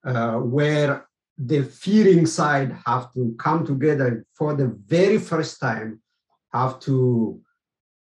uh, 0.03 0.37
where 0.37 1.05
the 1.37 1.61
fearing 1.61 2.25
side 2.25 2.75
have 2.87 3.13
to 3.13 3.35
come 3.37 3.67
together 3.67 4.25
for 4.33 4.55
the 4.55 4.75
very 4.87 5.19
first 5.19 5.59
time, 5.59 6.01
have 6.53 6.79
to 6.79 7.39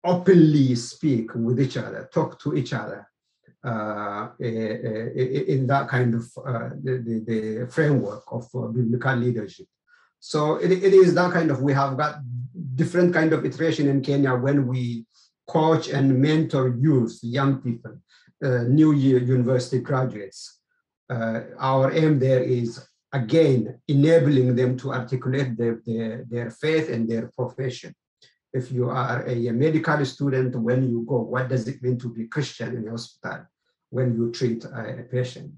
openly 0.05 0.75
speak 0.75 1.35
with 1.35 1.59
each 1.59 1.75
other, 1.75 2.09
talk 2.13 2.39
to 2.39 2.55
each 2.55 2.71
other, 2.71 3.05
in 3.63 3.71
that 5.67 5.87
kind 5.89 6.15
of 6.15 6.23
uh, 6.45 6.69
the, 6.83 7.03
the, 7.05 7.23
the, 7.27 7.67
framework 7.71 8.23
of 8.31 8.47
uh, 8.55 8.67
biblical 8.67 9.15
leadership. 9.15 9.67
So 10.19 10.55
it, 10.55 10.71
it 10.71 10.93
is 10.93 11.13
that 11.15 11.31
kind 11.31 11.51
of, 11.51 11.61
we 11.61 11.73
have 11.73 11.97
got 11.97 12.19
different 12.75 13.13
kind 13.13 13.33
of 13.33 13.45
iteration 13.45 13.87
in 13.87 14.01
Kenya 14.01 14.35
when 14.35 14.67
we 14.67 15.05
coach 15.47 15.89
and 15.89 16.19
mentor 16.19 16.75
youth, 16.79 17.19
young 17.23 17.61
people, 17.61 17.97
uh, 18.43 18.63
new 18.63 18.93
year 18.93 19.19
university 19.19 19.79
graduates. 19.79 20.59
Uh, 21.09 21.41
our 21.59 21.91
aim 21.93 22.19
there 22.19 22.43
is 22.43 22.85
again 23.13 23.79
enabling 23.87 24.55
them 24.55 24.77
to 24.77 24.93
articulate 24.93 25.57
their, 25.57 25.81
their, 25.85 26.25
their 26.29 26.51
faith 26.51 26.89
and 26.89 27.09
their 27.09 27.31
profession. 27.35 27.95
If 28.53 28.71
you 28.71 28.89
are 28.89 29.23
a, 29.27 29.51
medical 29.51 30.03
student, 30.05 30.55
when 30.55 30.89
you 30.89 31.05
go, 31.07 31.21
what 31.21 31.49
does 31.49 31.67
it 31.67 31.81
mean 31.81 31.97
to 31.99 32.09
be 32.09 32.27
Christian 32.27 32.75
in 32.75 32.85
the 32.85 32.91
hospital? 32.91 33.45
when 33.89 34.15
you 34.15 34.31
treat 34.31 34.65
a, 34.65 34.99
a 34.99 35.03
patient. 35.03 35.51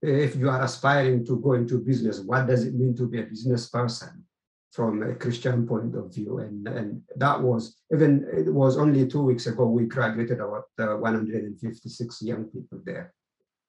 If 0.00 0.36
you 0.36 0.50
are 0.50 0.62
aspiring 0.62 1.24
to 1.26 1.38
go 1.38 1.52
into 1.52 1.78
business, 1.78 2.20
what 2.20 2.46
does 2.46 2.64
it 2.64 2.74
mean 2.74 2.96
to 2.96 3.06
be 3.06 3.20
a 3.20 3.24
business 3.24 3.68
person 3.68 4.24
from 4.72 5.02
a 5.02 5.14
Christian 5.14 5.66
point 5.66 5.94
of 5.94 6.12
view? 6.12 6.38
And, 6.38 6.66
and 6.66 7.02
that 7.16 7.40
was, 7.40 7.76
even 7.92 8.26
it 8.32 8.52
was 8.52 8.76
only 8.76 9.06
two 9.06 9.22
weeks 9.22 9.46
ago, 9.46 9.66
we 9.66 9.84
graduated 9.84 10.40
about 10.40 10.64
uh, 10.78 10.96
156 10.96 12.22
young 12.22 12.44
people 12.44 12.80
there. 12.84 13.14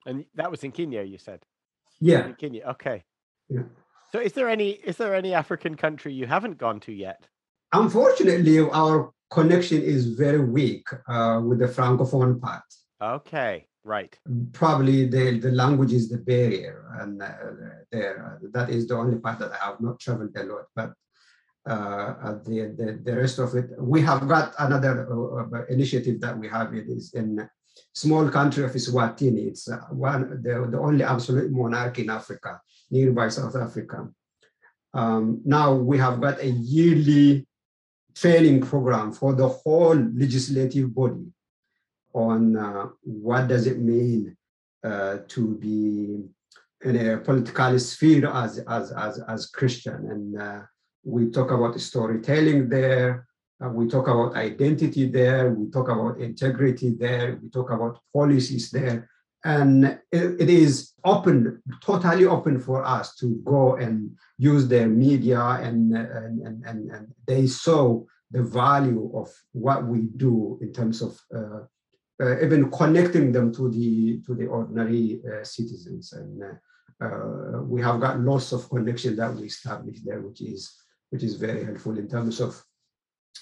And 0.06 0.24
that 0.34 0.50
was 0.50 0.64
in 0.64 0.72
Kenya, 0.72 1.02
you 1.02 1.18
said? 1.18 1.44
Yeah. 2.00 2.26
In 2.26 2.34
Kenya, 2.34 2.64
okay. 2.70 3.04
Yeah. 3.48 3.62
So 4.12 4.18
is 4.20 4.32
there 4.32 4.48
any 4.48 4.70
is 4.70 4.96
there 4.96 5.14
any 5.14 5.34
African 5.34 5.76
country 5.76 6.12
you 6.12 6.26
haven't 6.26 6.58
gone 6.58 6.78
to 6.80 6.92
yet? 6.92 7.26
Unfortunately, 7.74 8.60
our 8.60 9.10
connection 9.30 9.82
is 9.82 10.06
very 10.14 10.38
weak 10.38 10.86
uh, 11.08 11.40
with 11.44 11.58
the 11.58 11.66
francophone 11.66 12.40
part. 12.40 12.62
Okay. 13.02 13.66
Right. 13.82 14.16
Probably 14.52 15.08
the, 15.08 15.40
the 15.40 15.50
language 15.50 15.92
is 15.92 16.08
the 16.08 16.18
barrier, 16.18 16.86
and 17.00 17.20
uh, 17.20 17.32
there 17.92 18.40
that 18.52 18.70
is 18.70 18.86
the 18.88 18.96
only 18.96 19.18
part 19.18 19.40
that 19.40 19.52
I 19.52 19.66
have 19.66 19.80
not 19.80 20.00
traveled 20.00 20.34
a 20.36 20.44
lot. 20.44 20.64
But 20.74 20.92
uh, 21.68 22.38
the, 22.46 22.72
the 22.78 23.00
the 23.04 23.16
rest 23.16 23.38
of 23.40 23.54
it, 23.56 23.66
we 23.76 24.00
have 24.00 24.26
got 24.26 24.54
another 24.58 24.94
uh, 25.12 25.56
uh 25.56 25.64
initiative 25.68 26.18
that 26.22 26.38
we 26.38 26.48
have. 26.48 26.72
It 26.74 26.88
is 26.88 27.12
in 27.12 27.46
small 27.92 28.30
country 28.30 28.64
of 28.64 28.72
Eswatini. 28.72 29.48
It's 29.48 29.68
uh, 29.68 29.80
one 29.90 30.40
the, 30.42 30.66
the 30.70 30.78
only 30.78 31.04
absolute 31.04 31.52
monarchy 31.52 32.04
in 32.04 32.10
Africa, 32.10 32.60
nearby 32.90 33.28
South 33.28 33.56
Africa. 33.56 34.08
Um, 34.94 35.42
now 35.44 35.74
we 35.74 35.98
have 35.98 36.22
got 36.22 36.40
a 36.40 36.48
yearly 36.48 37.46
training 38.14 38.60
program 38.60 39.12
for 39.12 39.34
the 39.34 39.48
whole 39.48 39.96
legislative 39.96 40.94
body 40.94 41.26
on 42.12 42.56
uh, 42.56 42.86
what 43.02 43.48
does 43.48 43.66
it 43.66 43.78
mean 43.78 44.36
uh, 44.84 45.18
to 45.28 45.56
be 45.56 46.22
in 46.84 46.96
a 46.96 47.18
political 47.18 47.78
sphere 47.78 48.26
as, 48.28 48.58
as, 48.68 48.92
as, 48.92 49.18
as 49.26 49.46
Christian. 49.46 49.94
And 50.10 50.40
uh, 50.40 50.60
we 51.02 51.30
talk 51.30 51.50
about 51.50 51.80
storytelling 51.80 52.68
there, 52.68 53.26
uh, 53.64 53.68
we 53.68 53.88
talk 53.88 54.08
about 54.08 54.36
identity 54.36 55.08
there, 55.08 55.50
we 55.50 55.70
talk 55.70 55.88
about 55.88 56.18
integrity 56.18 56.94
there, 56.98 57.38
we 57.42 57.48
talk 57.48 57.70
about 57.70 57.98
policies 58.12 58.70
there. 58.70 59.08
And 59.44 59.98
it, 60.10 60.48
is 60.48 60.92
open, 61.04 61.62
totally 61.82 62.24
open 62.24 62.58
for 62.58 62.82
us 62.82 63.14
to 63.16 63.34
go 63.44 63.76
and 63.76 64.16
use 64.38 64.66
their 64.66 64.88
media 64.88 65.40
and, 65.40 65.94
and, 65.94 66.64
and, 66.64 66.90
and, 66.90 67.14
they 67.26 67.46
saw 67.46 68.02
the 68.30 68.42
value 68.42 69.10
of 69.14 69.30
what 69.52 69.84
we 69.84 70.08
do 70.16 70.58
in 70.62 70.72
terms 70.72 71.02
of 71.02 71.20
uh, 71.34 71.64
uh, 72.22 72.40
even 72.40 72.70
connecting 72.70 73.32
them 73.32 73.52
to 73.52 73.70
the 73.70 74.20
to 74.24 74.34
the 74.34 74.46
ordinary 74.46 75.20
uh, 75.26 75.44
citizens. 75.44 76.12
And 76.12 76.42
uh, 77.00 77.62
we 77.62 77.82
have 77.82 78.00
got 78.00 78.20
lots 78.20 78.52
of 78.52 78.68
connection 78.70 79.16
that 79.16 79.34
we 79.34 79.46
established 79.46 80.04
there, 80.06 80.20
which 80.20 80.40
is 80.40 80.74
which 81.10 81.22
is 81.22 81.34
very 81.34 81.64
helpful 81.64 81.98
in 81.98 82.08
terms 82.08 82.40
of 82.40 82.60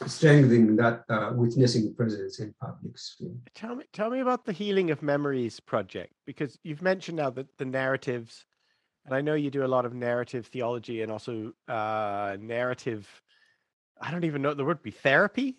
strengthening 0.06 0.76
that 0.76 1.04
uh, 1.08 1.30
witnessing 1.34 1.94
presence 1.94 2.40
in 2.40 2.54
public 2.60 2.98
sphere. 2.98 3.36
Tell 3.54 3.76
me, 3.76 3.84
tell 3.92 4.10
me 4.10 4.20
about 4.20 4.44
the 4.44 4.52
Healing 4.52 4.90
of 4.90 5.02
Memories 5.02 5.60
project, 5.60 6.12
because 6.26 6.58
you've 6.62 6.82
mentioned 6.82 7.18
now 7.18 7.30
that 7.30 7.46
the 7.58 7.64
narratives 7.64 8.46
And 9.04 9.14
I 9.14 9.20
know 9.20 9.34
you 9.34 9.50
do 9.50 9.64
a 9.64 9.66
lot 9.66 9.84
of 9.84 9.94
narrative 9.94 10.46
theology 10.46 11.02
and 11.02 11.10
also 11.10 11.52
uh, 11.68 12.36
narrative. 12.40 13.08
I 14.00 14.10
don't 14.10 14.24
even 14.24 14.42
know 14.42 14.54
the 14.54 14.64
word 14.64 14.82
be 14.82 14.90
therapy 14.90 15.58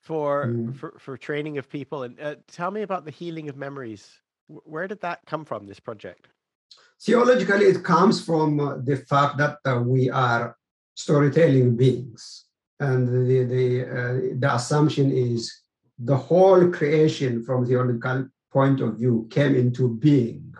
for 0.00 0.46
mm. 0.46 0.76
for 0.76 0.96
for 0.98 1.16
training 1.16 1.58
of 1.58 1.68
people. 1.68 2.02
And 2.02 2.20
uh, 2.20 2.36
tell 2.48 2.70
me 2.70 2.82
about 2.82 3.04
the 3.04 3.10
healing 3.10 3.48
of 3.48 3.56
memories. 3.56 4.08
Where 4.48 4.88
did 4.88 5.00
that 5.02 5.20
come 5.26 5.44
from? 5.44 5.66
This 5.66 5.80
project. 5.80 6.28
Theologically, 7.00 7.66
it 7.66 7.82
comes 7.84 8.22
from 8.24 8.60
uh, 8.60 8.76
the 8.82 8.96
fact 8.96 9.38
that 9.38 9.58
uh, 9.64 9.80
we 9.80 10.10
are 10.10 10.56
storytelling 10.94 11.76
beings, 11.76 12.46
and 12.80 13.08
the 13.08 13.44
the 13.44 13.84
uh, 13.84 14.34
the 14.38 14.54
assumption 14.54 15.12
is 15.12 15.62
the 15.98 16.16
whole 16.16 16.70
creation 16.70 17.44
from 17.44 17.66
theological 17.66 18.28
point 18.50 18.80
of 18.80 18.96
view 18.96 19.28
came 19.30 19.54
into 19.54 19.88
being 19.96 20.52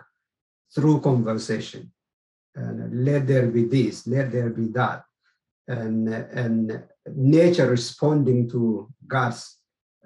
through 0.73 1.01
conversation. 1.01 1.91
And 2.55 3.05
let 3.05 3.27
there 3.27 3.47
be 3.47 3.65
this, 3.65 4.07
let 4.07 4.31
there 4.31 4.49
be 4.49 4.67
that. 4.69 5.03
And, 5.67 6.09
and 6.09 6.83
nature 7.15 7.69
responding 7.69 8.49
to 8.49 8.89
God's 9.07 9.57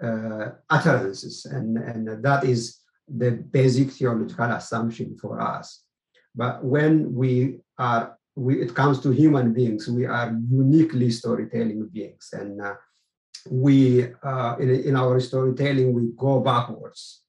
uh, 0.02 0.50
utterances. 0.70 1.46
And, 1.46 1.78
and 1.78 2.24
that 2.24 2.44
is 2.44 2.80
the 3.08 3.32
basic 3.32 3.92
theological 3.92 4.52
assumption 4.52 5.18
for 5.18 5.42
us. 5.42 5.84
But 6.36 6.64
when 6.64 7.14
we 7.14 7.60
are, 7.78 8.18
we, 8.36 8.62
it 8.62 8.74
comes 8.74 9.00
to 9.02 9.12
human 9.12 9.54
beings, 9.54 9.88
we 9.88 10.06
are 10.06 10.38
uniquely 10.50 11.10
storytelling 11.10 11.88
beings. 11.92 12.30
And 12.34 12.62
uh, 12.62 12.76
we, 13.50 14.08
uh, 14.24 14.56
in, 14.60 14.70
in 14.70 14.96
our 14.96 15.20
storytelling, 15.20 15.94
we 15.94 16.12
go 16.18 16.40
backwards 16.40 17.22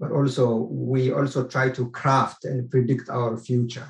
but 0.00 0.10
also 0.10 0.66
we 0.70 1.12
also 1.12 1.46
try 1.46 1.68
to 1.68 1.90
craft 1.90 2.46
and 2.46 2.70
predict 2.70 3.10
our 3.10 3.36
future. 3.36 3.86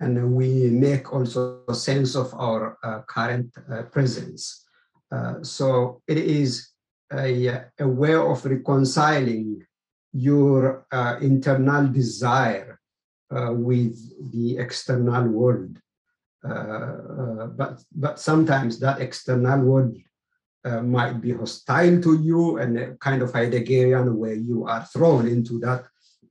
And 0.00 0.34
we 0.34 0.68
make 0.68 1.12
also 1.12 1.62
a 1.68 1.74
sense 1.74 2.16
of 2.16 2.34
our 2.34 2.76
uh, 2.82 3.02
current 3.08 3.56
uh, 3.72 3.84
presence. 3.84 4.66
Uh, 5.10 5.42
so 5.42 6.02
it 6.08 6.18
is 6.18 6.70
a, 7.12 7.62
a, 7.78 7.86
way 7.86 8.14
of 8.14 8.44
reconciling 8.44 9.64
your 10.12 10.84
uh, 10.90 11.16
internal 11.22 11.86
desire 11.86 12.80
uh, 13.30 13.52
with 13.52 13.96
the 14.32 14.58
external 14.58 15.28
world. 15.28 15.78
Uh, 16.44 17.46
but, 17.46 17.82
but 17.94 18.20
sometimes 18.20 18.78
that 18.78 19.00
external 19.00 19.60
world 19.60 19.96
uh, 20.64 20.82
might 20.82 21.20
be 21.20 21.32
hostile 21.32 22.00
to 22.00 22.20
you 22.20 22.58
and 22.58 22.78
a 22.78 22.94
kind 22.96 23.22
of 23.22 23.32
Heideggerian 23.32 24.14
where 24.14 24.34
you 24.34 24.66
are 24.66 24.84
thrown 24.84 25.26
into 25.28 25.58
that 25.60 25.84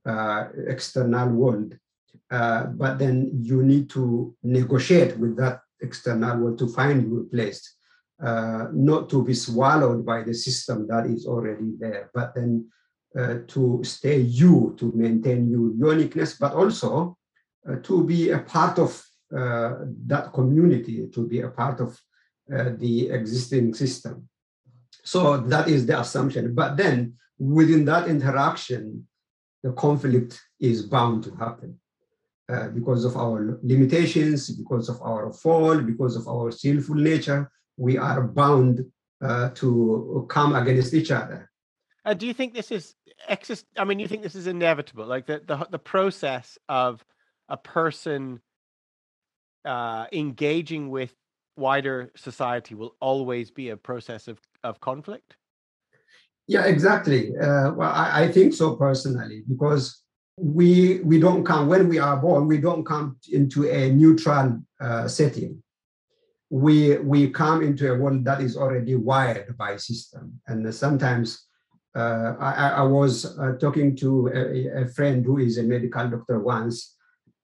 uh, 0.04 0.48
external 0.68 1.28
world. 1.30 1.76
Uh, 2.30 2.66
but 2.66 2.98
then 2.98 3.30
you 3.42 3.62
need 3.62 3.88
to 3.90 4.34
negotiate 4.42 5.16
with 5.18 5.36
that 5.36 5.60
external 5.80 6.38
world 6.38 6.58
to 6.58 6.68
find 6.68 7.08
your 7.10 7.24
place, 7.24 7.76
uh, 8.22 8.66
not 8.72 9.08
to 9.10 9.24
be 9.24 9.34
swallowed 9.34 10.04
by 10.04 10.22
the 10.22 10.34
system 10.34 10.86
that 10.88 11.06
is 11.06 11.26
already 11.26 11.74
there, 11.78 12.10
but 12.14 12.34
then 12.34 12.66
uh, 13.18 13.38
to 13.46 13.80
stay 13.84 14.18
you, 14.18 14.74
to 14.78 14.92
maintain 14.94 15.48
your 15.48 15.72
uniqueness, 15.94 16.36
but 16.38 16.52
also 16.52 17.16
uh, 17.68 17.76
to 17.82 18.04
be 18.04 18.30
a 18.30 18.38
part 18.40 18.78
of 18.78 19.02
that 19.30 20.30
community, 20.32 21.08
to 21.14 21.26
be 21.26 21.40
a 21.40 21.48
part 21.48 21.80
of 21.80 21.98
uh, 22.54 22.70
the 22.78 23.10
existing 23.10 23.74
system. 23.74 24.28
So 25.02 25.36
that 25.36 25.68
is 25.68 25.86
the 25.86 25.98
assumption. 26.00 26.54
But 26.54 26.76
then 26.76 27.14
within 27.38 27.84
that 27.86 28.08
interaction, 28.08 29.06
the 29.62 29.72
conflict 29.72 30.40
is 30.60 30.86
bound 30.86 31.24
to 31.24 31.34
happen 31.36 31.78
uh, 32.48 32.68
because 32.68 33.04
of 33.04 33.16
our 33.16 33.58
limitations, 33.62 34.50
because 34.50 34.88
of 34.88 35.00
our 35.02 35.32
fall, 35.32 35.80
because 35.80 36.16
of 36.16 36.28
our 36.28 36.50
sinful 36.50 36.94
nature. 36.94 37.50
We 37.76 37.98
are 37.98 38.22
bound 38.22 38.84
uh, 39.20 39.50
to 39.50 40.26
come 40.30 40.54
against 40.54 40.94
each 40.94 41.10
other. 41.10 41.50
Uh, 42.04 42.14
do 42.14 42.26
you 42.26 42.32
think 42.32 42.54
this 42.54 42.70
is 42.70 42.94
exist? 43.28 43.66
I 43.76 43.84
mean, 43.84 43.98
you 43.98 44.06
think 44.06 44.22
this 44.22 44.36
is 44.36 44.46
inevitable, 44.46 45.06
like 45.06 45.26
the 45.26 45.42
the, 45.44 45.66
the 45.70 45.78
process 45.78 46.58
of 46.68 47.04
a 47.48 47.56
person 47.56 48.40
uh, 49.66 50.06
engaging 50.12 50.88
with 50.88 51.14
wider 51.56 52.10
society 52.16 52.74
will 52.74 52.94
always 53.00 53.50
be 53.50 53.70
a 53.70 53.76
process 53.76 54.28
of, 54.28 54.38
of 54.62 54.80
conflict? 54.80 55.36
Yeah, 56.46 56.66
exactly. 56.66 57.36
Uh, 57.36 57.72
well, 57.72 57.90
I, 57.90 58.24
I, 58.24 58.32
think 58.32 58.54
so 58.54 58.76
personally 58.76 59.42
because 59.48 60.02
we 60.38 61.00
we 61.00 61.18
don't 61.18 61.44
come 61.44 61.66
when 61.66 61.88
we 61.88 61.98
are 61.98 62.16
born. 62.16 62.46
We 62.46 62.58
don't 62.58 62.84
come 62.84 63.18
into 63.32 63.68
a 63.68 63.90
neutral 63.90 64.62
uh, 64.80 65.08
setting. 65.08 65.60
We 66.48 66.98
we 66.98 67.30
come 67.30 67.62
into 67.62 67.92
a 67.92 67.98
world 67.98 68.24
that 68.26 68.40
is 68.40 68.56
already 68.56 68.94
wired 68.94 69.56
by 69.56 69.76
system, 69.76 70.40
and 70.46 70.72
sometimes. 70.74 71.42
Uh, 71.96 72.36
I, 72.38 72.68
I, 72.68 72.82
was 72.82 73.38
uh, 73.38 73.52
talking 73.58 73.96
to 73.96 74.28
a, 74.28 74.82
a 74.82 74.86
friend 74.88 75.24
who 75.24 75.38
is 75.38 75.56
a 75.56 75.62
medical 75.62 76.06
doctor 76.06 76.38
once, 76.38 76.94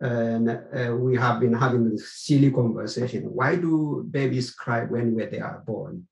and 0.02 0.48
uh, 0.50 0.96
we 0.96 1.16
have 1.16 1.38
been 1.38 1.54
having 1.54 1.88
this 1.88 2.12
silly 2.12 2.50
conversation. 2.50 3.22
Why 3.32 3.54
do 3.54 4.04
babies 4.10 4.50
cry 4.50 4.84
when 4.84 5.16
they 5.16 5.38
are 5.38 5.62
born? 5.64 6.08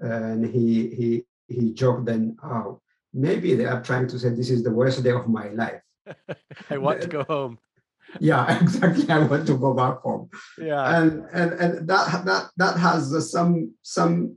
And 0.00 0.46
he 0.46 0.88
he 0.88 1.26
he 1.46 1.74
joked 1.74 2.06
then, 2.06 2.38
oh, 2.42 2.80
maybe 3.12 3.54
they 3.54 3.66
are 3.66 3.82
trying 3.82 4.08
to 4.08 4.18
say 4.18 4.30
this 4.30 4.48
is 4.48 4.62
the 4.62 4.72
worst 4.72 5.04
day 5.04 5.10
of 5.10 5.28
my 5.28 5.48
life. 5.50 5.82
I 6.70 6.78
want 6.78 7.02
to 7.02 7.08
go 7.18 7.24
home. 7.24 7.58
Yeah, 8.18 8.58
exactly. 8.62 9.10
I 9.10 9.18
want 9.18 9.46
to 9.48 9.58
go 9.58 9.74
back 9.74 9.98
home. 9.98 10.30
Yeah, 10.56 11.02
and 11.02 11.26
and 11.34 11.52
and 11.52 11.88
that 11.88 12.24
that 12.24 12.50
that 12.56 12.78
has 12.78 13.30
some 13.30 13.74
some 13.82 14.36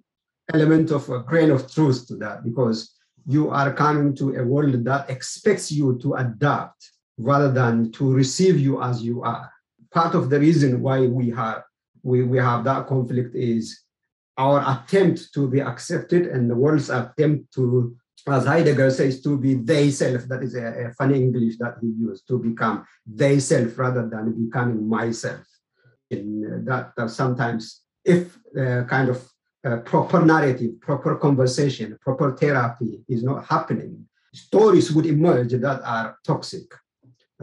element 0.53 0.91
of 0.91 1.09
a 1.09 1.19
grain 1.19 1.51
of 1.51 1.71
truth 1.71 2.05
to 2.09 2.17
that 2.17 2.43
because 2.43 2.99
you 3.25 3.49
are 3.49 3.71
coming 3.71 4.13
to 4.13 4.35
a 4.35 4.43
world 4.43 4.83
that 4.83 5.09
expects 5.09 5.71
you 5.71 5.97
to 6.01 6.15
adapt 6.15 6.92
rather 7.17 7.51
than 7.51 7.91
to 7.93 8.11
receive 8.11 8.59
you 8.59 8.81
as 8.81 9.03
you 9.03 9.23
are. 9.23 9.51
Part 9.91 10.15
of 10.15 10.29
the 10.29 10.39
reason 10.39 10.81
why 10.81 11.05
we 11.07 11.29
have 11.31 11.63
we, 12.03 12.23
we 12.23 12.37
have 12.37 12.63
that 12.65 12.87
conflict 12.87 13.33
is 13.35 13.79
our 14.37 14.61
attempt 14.67 15.33
to 15.33 15.49
be 15.49 15.61
accepted 15.61 16.27
and 16.27 16.49
the 16.49 16.55
world's 16.55 16.89
attempt 16.89 17.53
to, 17.53 17.95
as 18.27 18.45
Heidegger 18.45 18.91
says, 18.91 19.21
to 19.21 19.37
be 19.37 19.53
they 19.55 19.89
self. 19.89 20.23
That 20.23 20.43
is 20.43 20.55
a, 20.55 20.87
a 20.87 20.93
funny 20.93 21.15
English 21.15 21.57
that 21.59 21.75
he 21.81 21.87
used 21.87 22.27
to 22.27 22.39
become 22.39 22.85
they 23.05 23.39
self 23.39 23.77
rather 23.77 24.07
than 24.07 24.45
becoming 24.45 24.87
myself. 24.87 25.45
In 26.09 26.65
that, 26.65 26.93
that 26.97 27.09
sometimes, 27.09 27.81
if 28.03 28.37
uh, 28.59 28.83
kind 28.83 29.09
of 29.09 29.27
uh, 29.65 29.77
proper 29.77 30.23
narrative, 30.25 30.79
proper 30.81 31.15
conversation, 31.15 31.97
proper 32.01 32.35
therapy 32.35 33.03
is 33.07 33.23
not 33.23 33.45
happening, 33.45 34.05
stories 34.33 34.91
would 34.91 35.05
emerge 35.05 35.53
that 35.53 35.81
are 35.83 36.17
toxic 36.25 36.65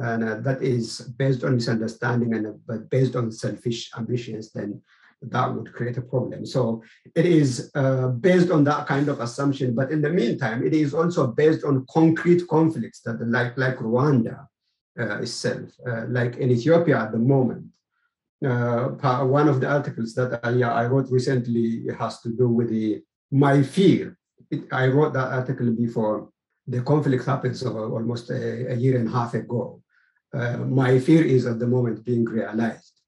and 0.02 0.24
uh, 0.24 0.34
that 0.40 0.62
is 0.62 1.00
based 1.18 1.44
on 1.44 1.56
misunderstanding 1.56 2.34
and 2.34 2.46
uh, 2.46 2.76
based 2.90 3.16
on 3.16 3.30
selfish 3.30 3.90
ambitions, 3.96 4.52
then 4.52 4.80
that 5.22 5.54
would 5.54 5.72
create 5.74 5.98
a 5.98 6.02
problem. 6.02 6.46
So 6.46 6.82
it 7.14 7.26
is 7.26 7.70
uh, 7.74 8.08
based 8.08 8.50
on 8.50 8.64
that 8.64 8.86
kind 8.86 9.08
of 9.08 9.20
assumption. 9.20 9.74
But 9.74 9.90
in 9.90 10.00
the 10.00 10.08
meantime, 10.08 10.66
it 10.66 10.72
is 10.72 10.94
also 10.94 11.26
based 11.26 11.64
on 11.64 11.86
concrete 11.90 12.48
conflicts 12.48 13.00
that, 13.00 13.20
like 13.26 13.58
like 13.58 13.76
Rwanda 13.78 14.46
uh, 14.98 15.18
itself, 15.18 15.68
uh, 15.86 16.06
like 16.08 16.36
in 16.36 16.50
Ethiopia 16.50 16.98
at 17.00 17.12
the 17.12 17.18
moment. 17.18 17.66
Uh, 18.42 18.88
one 19.24 19.48
of 19.48 19.60
the 19.60 19.68
articles 19.68 20.14
that 20.14 20.40
I, 20.42 20.62
I 20.62 20.86
wrote 20.86 21.10
recently 21.10 21.84
has 21.98 22.22
to 22.22 22.30
do 22.30 22.48
with 22.48 22.70
the 22.70 23.02
my 23.30 23.62
fear. 23.62 24.16
It, 24.50 24.62
I 24.72 24.86
wrote 24.86 25.12
that 25.12 25.32
article 25.32 25.70
before 25.72 26.30
the 26.66 26.80
conflict 26.82 27.26
happens 27.26 27.62
almost 27.64 28.30
a, 28.30 28.72
a, 28.72 28.74
year 28.74 28.98
and 28.98 29.08
a 29.08 29.10
half 29.10 29.34
ago 29.34 29.82
uh, 30.32 30.58
my 30.58 30.98
fear 30.98 31.24
is 31.24 31.46
at 31.46 31.58
the 31.58 31.66
moment 31.66 32.04
being 32.04 32.24
realized 32.24 33.00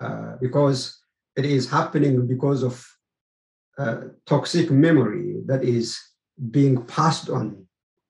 uh, 0.00 0.36
because 0.40 1.00
it 1.36 1.44
is 1.44 1.70
happening 1.70 2.26
because 2.26 2.62
of 2.62 2.86
uh, 3.76 4.02
toxic 4.26 4.70
memory 4.70 5.42
that 5.46 5.64
is 5.64 5.98
being 6.50 6.84
passed 6.86 7.28
on 7.28 7.66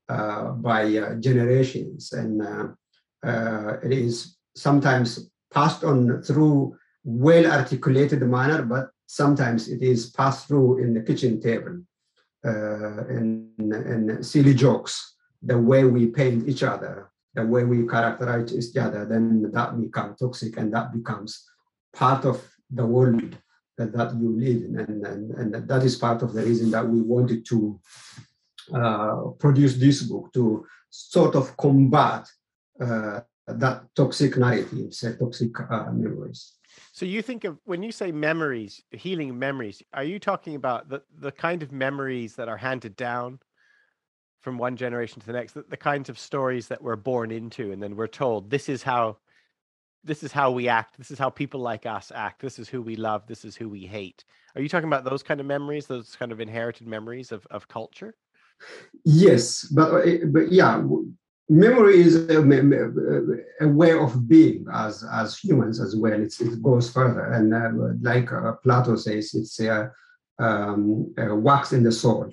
uh, 0.09 0.51
by 0.51 0.85
uh, 0.97 1.15
generations. 1.17 2.13
And 2.13 2.43
uh, 2.43 3.77
it 3.83 3.93
is 3.93 4.37
sometimes 4.55 5.31
passed 5.53 5.85
on 5.85 6.23
through 6.23 6.77
well 7.05 7.51
articulated 7.51 8.23
manner 8.23 8.63
but 8.63 8.89
sometimes 9.07 9.69
it 9.69 9.83
is 9.83 10.11
passed 10.11 10.49
through 10.49 10.79
in 10.79 10.95
the 10.95 11.01
kitchen 11.01 11.41
table 11.41 11.81
and, 12.43 13.51
and 13.59 14.25
silly 14.25 14.55
jokes 14.55 15.17
the 15.43 15.57
way 15.57 15.85
we 15.85 16.07
paint 16.07 16.49
each 16.49 16.63
other 16.63 17.11
the 17.35 17.45
way 17.45 17.65
we 17.65 17.87
characterize 17.87 18.55
each 18.55 18.77
other, 18.77 19.05
then 19.05 19.51
that 19.53 19.81
becomes 19.81 20.19
toxic 20.19 20.57
and 20.57 20.73
that 20.73 20.93
becomes 20.93 21.45
part 21.93 22.25
of 22.25 22.43
the 22.71 22.87
world 22.87 23.37
that, 23.77 23.93
that 23.93 24.15
you 24.15 24.31
live 24.37 24.63
in. 24.63 24.79
And, 24.79 25.07
and, 25.07 25.55
and 25.55 25.69
that 25.69 25.83
is 25.83 25.97
part 25.97 26.23
of 26.23 26.33
the 26.33 26.43
reason 26.43 26.71
that 26.71 26.87
we 26.87 27.01
wanted 27.01 27.45
to 27.47 27.81
uh, 28.73 29.17
produce 29.39 29.77
this 29.77 30.03
book 30.03 30.33
to 30.33 30.67
sort 30.91 31.35
of 31.35 31.57
combat 31.57 32.27
uh, 32.81 33.21
that 33.47 33.83
toxic 33.95 34.37
narratives, 34.39 35.05
uh, 35.05 35.15
toxic 35.19 35.59
uh, 35.61 35.91
memories. 35.93 36.55
So 36.93 37.05
you 37.05 37.23
think 37.23 37.45
of 37.45 37.59
when 37.65 37.83
you 37.83 37.93
say 37.93 38.11
memories, 38.13 38.83
healing 38.91 39.39
memories, 39.39 39.83
are 39.93 40.05
you 40.05 40.19
talking 40.19 40.55
about 40.55 40.89
the, 40.89 41.03
the 41.19 41.33
kind 41.33 41.63
of 41.63 41.73
memories 41.73 42.37
that 42.37 42.49
are 42.49 42.57
handed 42.57 42.97
down 42.97 43.41
from 44.45 44.59
one 44.59 44.77
generation 44.77 45.21
to 45.21 45.27
the 45.27 45.33
next, 45.33 45.55
the, 45.55 45.65
the 45.71 45.77
kinds 45.77 46.11
of 46.11 46.19
stories 46.19 46.69
that 46.69 46.83
we're 46.83 46.97
born 46.97 47.31
into 47.31 47.73
and 47.73 47.83
then 47.83 47.97
we're 47.97 48.07
told 48.07 48.51
this 48.51 48.69
is 48.69 48.83
how 48.83 49.17
this 50.05 50.23
is 50.23 50.33
how 50.33 50.51
we 50.51 50.69
act, 50.69 50.99
this 50.99 51.11
is 51.11 51.19
how 51.19 51.31
people 51.31 51.61
like 51.61 51.87
us 51.87 52.13
act, 52.15 52.43
this 52.43 52.59
is 52.59 52.69
who 52.69 52.83
we 52.83 52.95
love, 52.95 53.27
this 53.27 53.43
is 53.43 53.57
who 53.57 53.71
we 53.71 53.87
hate. 53.87 54.23
Are 54.55 54.61
you 54.61 54.69
talking 54.69 54.87
about 54.87 55.03
those 55.03 55.23
kind 55.23 55.41
of 55.41 55.47
memories, 55.47 55.87
those 55.87 56.15
kind 56.15 56.31
of 56.31 56.41
inherited 56.41 56.87
memories 56.87 57.33
of, 57.33 57.47
of 57.51 57.67
culture? 57.69 58.15
Yes, 59.07 59.65
but 59.65 59.91
uh, 59.93 60.27
but 60.27 60.53
yeah, 60.53 60.83
memory 61.49 62.03
is 62.03 62.17
a, 62.29 62.39
a, 63.61 63.69
way 63.69 63.93
of 63.93 64.29
being 64.29 64.67
as 64.73 65.05
as 65.11 65.39
humans 65.39 65.81
as 65.81 65.97
well. 65.97 66.21
It's, 66.21 66.41
it 66.41 66.63
goes 66.63 66.91
further, 66.91 67.33
and 67.33 67.55
uh, 67.55 67.71
like 68.03 68.31
uh, 68.31 68.53
Plato 68.63 68.97
says, 68.97 69.35
it's 69.35 69.59
a, 69.61 69.91
um, 70.39 71.15
a 71.17 71.35
wax 71.35 71.73
in 71.73 71.83
the 71.83 71.93
soul. 71.93 72.31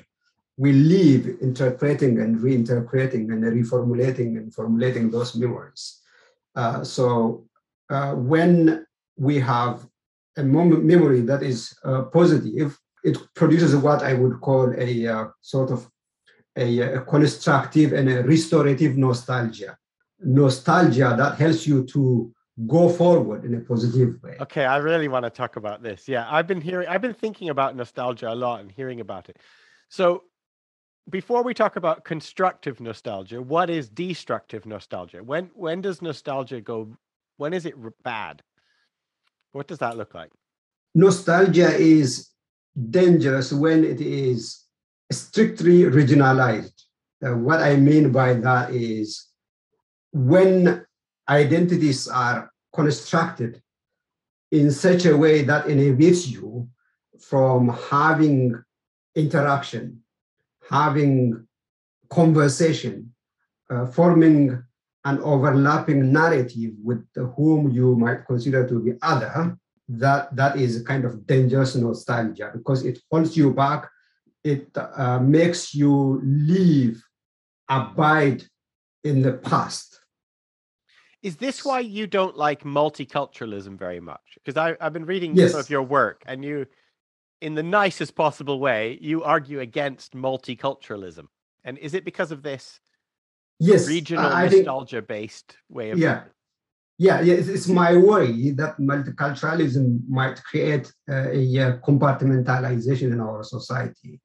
We 0.62 0.72
live 0.74 1.24
interpreting 1.42 2.14
and 2.20 2.32
reinterpreting 2.46 3.24
and 3.34 3.42
reformulating 3.60 4.38
and 4.40 4.54
formulating 4.54 5.10
those 5.10 5.32
memories. 5.36 5.84
Uh, 6.56 6.84
so 6.84 7.48
uh, 7.90 8.14
when 8.14 8.86
we 9.18 9.40
have 9.40 9.76
a 10.38 10.44
memory 10.44 11.22
that 11.22 11.42
is 11.42 11.60
uh, 11.84 12.04
positive, 12.20 12.80
it 13.04 13.18
produces 13.34 13.76
what 13.76 14.04
I 14.04 14.14
would 14.14 14.40
call 14.40 14.72
a 14.78 15.08
uh, 15.08 15.26
sort 15.42 15.72
of 15.72 15.90
a, 16.56 16.68
a 16.98 17.02
constructive 17.02 17.94
and 17.94 18.08
a 18.08 18.22
restorative 18.22 18.98
nostalgia. 18.98 19.76
Nostalgia 20.20 21.16
that 21.18 21.40
helps 21.40 21.66
you 21.66 21.86
to 21.86 22.32
go 22.68 22.88
forward 22.88 23.46
in 23.46 23.56
a 23.56 23.62
positive 23.62 24.22
way. 24.22 24.36
Okay, 24.40 24.66
I 24.66 24.78
really 24.78 25.08
want 25.08 25.26
to 25.26 25.32
talk 25.32 25.56
about 25.56 25.82
this. 25.82 26.08
Yeah, 26.08 26.28
I've 26.30 26.46
been 26.46 26.62
hearing, 26.62 26.88
I've 26.88 27.02
been 27.02 27.16
thinking 27.16 27.50
about 27.50 27.76
nostalgia 27.76 28.32
a 28.32 28.38
lot 28.46 28.62
and 28.62 28.72
hearing 28.72 29.00
about 29.00 29.28
it. 29.28 29.38
So, 29.90 30.24
before 31.12 31.44
we 31.44 31.54
talk 31.54 31.76
about 31.76 32.06
constructive 32.06 32.80
nostalgia, 32.80 33.42
what 33.42 33.70
is 33.70 33.90
destructive 33.90 34.66
nostalgia? 34.66 35.24
When 35.24 35.52
when 35.54 35.82
does 35.82 36.02
nostalgia 36.02 36.62
go? 36.62 36.98
When 37.38 37.54
is 37.54 37.66
it 37.66 37.76
bad? 38.04 38.42
What 39.52 39.68
does 39.68 39.80
that 39.80 39.98
look 39.98 40.14
like? 40.14 40.32
Nostalgia 40.96 41.76
is 41.76 42.30
dangerous 42.90 43.52
when 43.52 43.84
it 43.84 44.00
is 44.00 44.64
strictly 45.12 45.84
regionalized. 45.84 46.84
Uh, 47.24 47.36
what 47.36 47.60
I 47.62 47.76
mean 47.76 48.12
by 48.12 48.34
that 48.34 48.72
is 48.72 49.28
when 50.14 50.86
identities 51.28 52.08
are 52.08 52.52
constructed 52.74 53.62
in 54.52 54.72
such 54.72 55.06
a 55.06 55.16
way 55.16 55.44
that 55.44 55.68
inhibits 55.68 56.28
you 56.28 56.70
from 57.20 57.70
having 57.90 58.62
interaction, 59.16 60.01
having 60.70 61.48
conversation, 62.10 63.14
uh, 63.70 63.86
forming 63.88 64.64
an 65.06 65.20
overlapping 65.20 66.12
narrative 66.12 66.74
with 66.84 67.04
whom 67.36 67.72
you 67.72 67.96
might 67.96 68.26
consider 68.26 68.68
to 68.68 68.80
be 68.80 68.92
other, 69.02 69.58
that, 69.90 70.34
that 70.36 70.58
is 70.58 70.80
a 70.80 70.84
kind 70.84 71.06
of 71.06 71.26
dangerous 71.26 71.76
nostalgia 71.76 72.52
because 72.54 72.86
it 72.86 73.00
holds 73.10 73.36
you 73.36 73.54
back 73.54 73.90
it 74.44 74.70
uh, 74.76 75.20
makes 75.20 75.74
you 75.74 76.22
live, 76.24 77.04
abide 77.70 78.44
in 79.04 79.22
the 79.22 79.34
past. 79.34 80.00
Is 81.22 81.36
this 81.36 81.64
why 81.64 81.82
you 81.82 82.08
don't 82.08 82.36
like 82.36 82.64
multiculturalism 82.64 83.78
very 83.78 84.00
much? 84.00 84.38
Because 84.44 84.58
I've 84.80 84.94
been 84.94 85.06
reading 85.06 85.36
yes. 85.36 85.52
some 85.52 85.60
of 85.60 85.70
your 85.70 85.84
work, 85.84 86.24
and 86.26 86.44
you, 86.44 86.66
in 87.42 87.56
the 87.56 87.64
nicest 87.64 88.16
possible 88.16 88.60
way, 88.60 88.98
you 89.02 89.24
argue 89.24 89.60
against 89.60 90.14
multiculturalism. 90.14 91.28
And 91.64 91.78
is 91.78 91.94
it 91.94 92.06
because 92.06 92.32
of 92.32 92.44
this 92.44 92.80
yes, 93.60 93.88
regional 93.88 94.30
nostalgia-based 94.30 95.58
way 95.70 95.92
of 95.92 96.00
yeah. 96.00 96.24
Yeah, 96.98 97.22
yeah, 97.22 97.34
it's 97.34 97.68
my 97.68 97.98
worry 97.98 98.52
that 98.52 98.78
multiculturalism 98.78 100.08
might 100.08 100.44
create 100.44 100.94
uh, 101.10 101.32
a 101.32 101.80
compartmentalization 101.82 103.12
in 103.12 103.20
our 103.20 103.44
society 103.44 104.22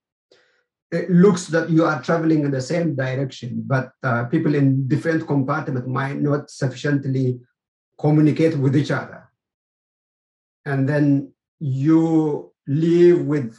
it 0.92 1.10
looks 1.10 1.46
that 1.48 1.68
you 1.68 1.84
are 1.84 2.02
traveling 2.02 2.44
in 2.44 2.50
the 2.50 2.60
same 2.60 2.94
direction, 2.94 3.62
but 3.66 3.90
uh, 4.02 4.24
people 4.24 4.54
in 4.54 4.86
different 4.86 5.26
compartments 5.26 5.88
might 5.88 6.20
not 6.20 6.50
sufficiently 6.50 7.40
communicate 7.98 8.56
with 8.56 8.76
each 8.76 8.90
other. 8.90 9.28
And 10.64 10.88
then 10.88 11.32
you 11.58 12.52
live 12.66 13.22
with 13.22 13.58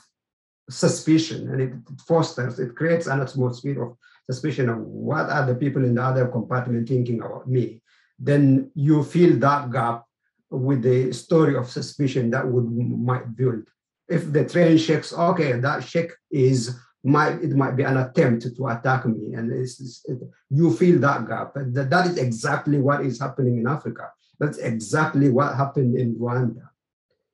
suspicion 0.70 1.50
and 1.50 1.62
it 1.62 1.74
fosters, 2.06 2.60
it 2.60 2.76
creates 2.76 3.08
an 3.08 3.22
atmosphere 3.22 3.84
of 3.84 3.98
suspicion 4.30 4.70
of 4.70 4.80
what 4.80 5.30
are 5.30 5.46
the 5.46 5.56
people 5.56 5.84
in 5.86 5.96
the 5.96 6.04
other 6.04 6.28
compartment 6.28 6.88
thinking 6.88 7.22
about 7.22 7.48
me. 7.48 7.82
Then 8.20 8.72
you 8.76 9.04
feel 9.04 9.38
that 9.38 9.72
gap 9.72 10.04
with 10.50 10.82
the 10.82 11.14
story 11.14 11.56
of 11.56 11.70
suspicion 11.70 12.30
that 12.32 12.48
would 12.48 12.70
might 12.70 13.36
build. 13.36 13.64
If 14.10 14.32
the 14.32 14.46
train 14.46 14.78
shakes, 14.78 15.14
okay, 15.14 15.54
that 15.54 15.84
shake 15.84 16.12
is 16.32 16.78
might 17.04 17.42
it 17.42 17.56
might 17.56 17.76
be 17.76 17.84
an 17.84 17.98
attempt 17.98 18.48
to 18.56 18.68
attack 18.68 19.06
me 19.06 19.34
and 19.34 19.52
it's, 19.52 19.80
it's, 19.80 20.04
it, 20.06 20.20
you 20.50 20.74
feel 20.74 21.00
that 21.00 21.28
gap 21.28 21.54
that, 21.54 21.90
that 21.90 22.08
is 22.08 22.18
exactly 22.18 22.80
what 22.80 23.06
is 23.06 23.20
happening 23.20 23.60
in 23.60 23.68
africa 23.68 24.10
that's 24.40 24.58
exactly 24.58 25.30
what 25.30 25.56
happened 25.56 25.98
in 25.98 26.16
rwanda 26.16 26.68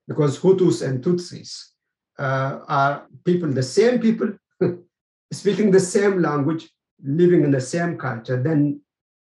because 0.08 0.40
hutus 0.40 0.86
and 0.88 1.04
tutsis 1.04 1.70
uh, 2.20 2.60
are 2.68 3.08
people 3.24 3.52
the 3.52 3.64
same 3.64 4.00
people 4.00 4.32
speaking 5.32 5.72
the 5.72 5.80
same 5.80 6.22
language 6.22 6.70
living 7.04 7.44
in 7.44 7.52
the 7.52 7.62
same 7.62 7.98
culture 7.98 8.42
then 8.42 8.80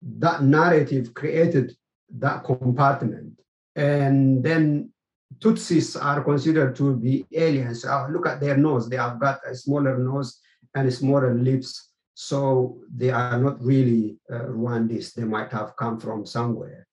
that 0.01 0.43
narrative 0.43 1.13
created 1.13 1.75
that 2.09 2.43
compartment 2.43 3.39
and 3.75 4.43
then 4.43 4.93
Tutsis 5.39 6.01
are 6.01 6.23
considered 6.23 6.75
to 6.75 6.95
be 6.95 7.25
aliens. 7.33 7.85
Oh, 7.85 8.07
look 8.09 8.27
at 8.27 8.39
their 8.39 8.57
nose. 8.57 8.87
They 8.87 8.97
have 8.97 9.19
got 9.19 9.39
a 9.45 9.55
smaller 9.55 9.97
nose 9.97 10.39
and 10.75 10.91
smaller 10.93 11.33
lips. 11.33 11.89
So 12.13 12.77
they 12.93 13.09
are 13.09 13.39
not 13.39 13.61
really 13.61 14.17
uh, 14.31 14.45
Rwandese. 14.45 15.13
They 15.13 15.23
might 15.23 15.51
have 15.51 15.75
come 15.75 15.99
from 15.99 16.25
somewhere. 16.25 16.87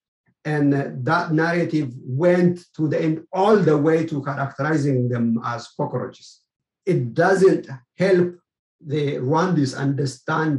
And 0.50 0.68
uh, 0.74 0.84
that 1.10 1.26
narrative 1.32 1.88
went 2.24 2.56
to 2.76 2.82
the 2.88 2.98
end, 3.06 3.16
all 3.32 3.56
the 3.56 3.78
way 3.86 3.98
to 4.06 4.22
characterizing 4.22 5.08
them 5.08 5.26
as 5.44 5.68
cockroaches. 5.76 6.28
It 6.92 7.00
doesn't 7.14 7.66
help 8.04 8.28
the 8.92 9.04
Rwandese 9.30 9.76
understand 9.86 10.54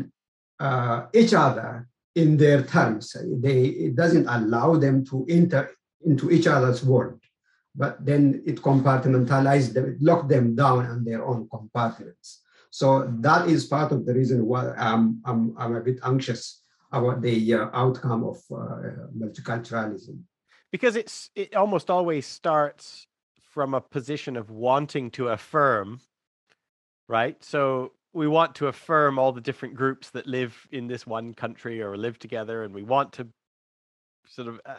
uh, 0.60 1.00
each 1.14 1.34
other 1.34 1.88
in 2.16 2.38
their 2.38 2.62
terms. 2.76 3.04
They, 3.46 3.60
it 3.88 3.96
doesn't 3.96 4.28
allow 4.28 4.70
them 4.76 5.06
to 5.06 5.26
enter 5.30 5.72
into 6.10 6.32
each 6.32 6.48
other's 6.48 6.84
world 6.84 7.22
but 7.76 8.06
then 8.06 8.44
it 8.46 8.62
compartmentalized 8.62 9.74
them, 9.74 9.86
it 9.92 10.02
locked 10.02 10.30
them 10.30 10.56
down 10.56 10.86
on 10.86 11.04
their 11.04 11.24
own 11.24 11.48
compartments. 11.50 12.42
So 12.70 13.08
that 13.20 13.50
is 13.50 13.66
part 13.66 13.92
of 13.92 14.06
the 14.06 14.14
reason 14.14 14.46
why 14.46 14.72
I'm, 14.78 15.22
I'm, 15.26 15.56
I'm 15.58 15.76
a 15.76 15.82
bit 15.82 16.00
anxious 16.04 16.61
about 16.92 17.22
the 17.22 17.54
uh, 17.54 17.70
outcome 17.74 18.24
of 18.24 18.38
uh, 18.52 19.08
multiculturalism. 19.18 20.20
Because 20.72 20.96
it's 20.96 21.30
it 21.36 21.56
almost 21.56 21.90
always 21.90 22.26
starts 22.26 23.08
from 23.52 23.74
a 23.74 23.82
position 23.82 24.38
of 24.38 24.50
wanting 24.50 25.12
to 25.12 25.28
affirm, 25.30 26.00
right? 27.08 27.42
So 27.44 27.92
we 28.14 28.28
want 28.28 28.56
to 28.56 28.68
affirm 28.68 29.20
all 29.20 29.32
the 29.34 29.42
different 29.42 29.76
groups 29.76 30.10
that 30.12 30.28
live 30.28 30.68
in 30.72 30.88
this 30.88 31.06
one 31.06 31.34
country 31.34 31.82
or 31.82 31.98
live 31.98 32.20
together, 32.20 32.64
and 32.64 32.74
we 32.74 32.84
want 32.84 33.14
to 33.14 33.28
sort 34.28 34.48
of 34.48 34.62
uh, 34.66 34.76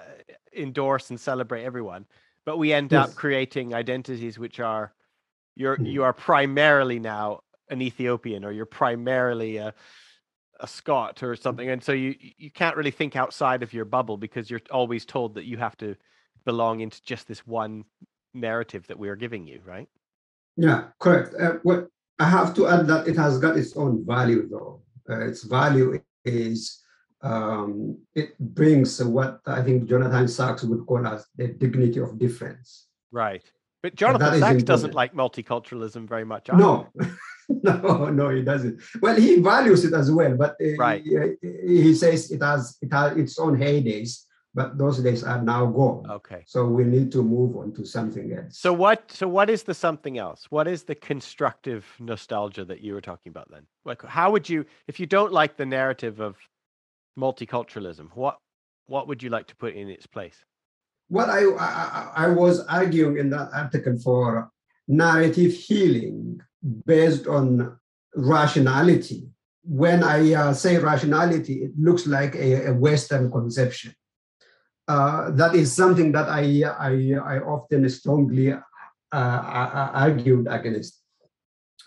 endorse 0.56 1.10
and 1.10 1.20
celebrate 1.20 1.64
everyone 1.64 2.06
but 2.44 2.58
we 2.58 2.72
end 2.72 2.92
yes. 2.92 3.08
up 3.08 3.14
creating 3.14 3.74
identities 3.74 4.38
which 4.38 4.60
are 4.60 4.92
you're 5.54 5.76
mm. 5.76 5.90
you 5.90 6.02
are 6.02 6.12
primarily 6.12 6.98
now 6.98 7.40
an 7.70 7.82
Ethiopian 7.82 8.44
or 8.44 8.52
you're 8.52 8.66
primarily 8.66 9.56
a 9.56 9.74
a 10.62 10.66
Scot 10.66 11.22
or 11.22 11.36
something, 11.36 11.68
and 11.68 11.82
so 11.82 11.92
you 11.92 12.14
you 12.38 12.50
can't 12.50 12.76
really 12.76 12.90
think 12.90 13.16
outside 13.16 13.62
of 13.62 13.74
your 13.74 13.84
bubble 13.84 14.16
because 14.16 14.50
you're 14.50 14.62
always 14.70 15.04
told 15.04 15.34
that 15.34 15.44
you 15.44 15.58
have 15.58 15.76
to 15.78 15.96
belong 16.44 16.80
into 16.80 17.02
just 17.02 17.28
this 17.28 17.46
one 17.46 17.84
narrative 18.32 18.86
that 18.86 18.98
we 18.98 19.08
are 19.08 19.16
giving 19.16 19.46
you, 19.46 19.60
right? 19.64 19.88
Yeah, 20.56 20.84
correct. 20.98 21.34
Uh, 21.38 21.54
what 21.62 21.88
I 22.18 22.28
have 22.28 22.54
to 22.54 22.68
add 22.68 22.86
that 22.86 23.08
it 23.08 23.16
has 23.16 23.38
got 23.38 23.56
its 23.56 23.76
own 23.76 24.06
value, 24.06 24.48
though. 24.48 24.82
Uh, 25.08 25.26
its 25.26 25.42
value 25.42 26.00
is 26.24 26.82
um, 27.22 27.98
it 28.14 28.38
brings 28.38 29.02
what 29.02 29.40
I 29.46 29.62
think 29.62 29.88
Jonathan 29.88 30.28
Sacks 30.28 30.62
would 30.62 30.86
call 30.86 31.06
as 31.06 31.26
the 31.36 31.48
dignity 31.48 32.00
of 32.00 32.18
difference. 32.18 32.86
Right. 33.10 33.44
But 33.82 33.96
Jonathan 33.96 34.38
Sacks 34.38 34.62
doesn't 34.62 34.94
like 34.94 35.12
multiculturalism 35.12 36.08
very 36.08 36.24
much. 36.24 36.48
Either. 36.50 36.58
No, 36.58 36.88
no, 37.82 38.08
no, 38.10 38.28
he 38.30 38.42
doesn't. 38.42 38.80
Well, 39.00 39.16
he 39.16 39.40
values 39.40 39.84
it 39.84 39.94
as 39.94 40.10
well, 40.10 40.36
but 40.36 40.56
uh, 40.62 40.76
right. 40.76 41.02
he, 41.02 41.82
he, 41.82 41.94
says 41.94 42.30
it 42.30 42.42
has 42.42 42.78
it 42.82 42.92
has 42.92 43.16
its 43.16 43.38
own 43.38 43.56
heydays, 43.56 44.24
but 44.54 44.76
those 44.76 44.98
days 44.98 45.22
are 45.22 45.40
now 45.40 45.66
gone. 45.66 46.10
Okay. 46.10 46.42
So 46.46 46.66
we 46.66 46.84
need 46.84 47.12
to 47.12 47.22
move 47.22 47.56
on 47.56 47.72
to 47.74 47.84
something 47.84 48.32
else. 48.32 48.58
So 48.58 48.72
what? 48.72 49.12
So 49.12 49.28
what 49.28 49.48
is 49.48 49.62
the 49.62 49.74
something 49.74 50.18
else? 50.18 50.46
What 50.50 50.66
is 50.66 50.82
the 50.82 50.94
constructive 50.94 51.86
nostalgia 52.00 52.64
that 52.64 52.80
you 52.80 52.94
were 52.94 53.00
talking 53.00 53.30
about 53.30 53.50
then? 53.50 53.66
Like, 53.84 54.02
how 54.02 54.30
would 54.32 54.48
you, 54.48 54.66
if 54.88 54.98
you 54.98 55.06
don't 55.06 55.32
like 55.32 55.56
the 55.56 55.66
narrative 55.66 56.20
of 56.20 56.36
multiculturalism, 57.18 58.08
what 58.14 58.38
what 58.86 59.08
would 59.08 59.22
you 59.22 59.30
like 59.30 59.46
to 59.46 59.56
put 59.56 59.74
in 59.74 59.88
its 59.88 60.06
place? 60.06 60.44
What 61.08 61.28
I, 61.28 61.44
I, 61.44 62.12
I 62.16 62.28
was 62.28 62.60
arguing 62.66 63.18
in 63.18 63.30
that 63.30 63.50
article 63.52 63.98
for 63.98 64.50
narrative 64.88 65.52
healing 65.52 66.40
based 66.86 67.26
on 67.26 67.78
rationality. 68.14 69.28
When 69.64 70.02
I 70.02 70.34
uh, 70.34 70.52
say 70.52 70.78
rationality, 70.78 71.64
it 71.64 71.72
looks 71.78 72.06
like 72.06 72.34
a, 72.34 72.70
a 72.70 72.74
Western 72.74 73.30
conception. 73.30 73.94
Uh, 74.88 75.30
that 75.30 75.54
is 75.54 75.72
something 75.72 76.10
that 76.12 76.28
I, 76.28 76.64
I, 76.78 77.14
I 77.36 77.38
often 77.38 77.88
strongly 77.88 78.52
uh, 78.52 78.60
argued 79.12 80.48
against 80.50 81.00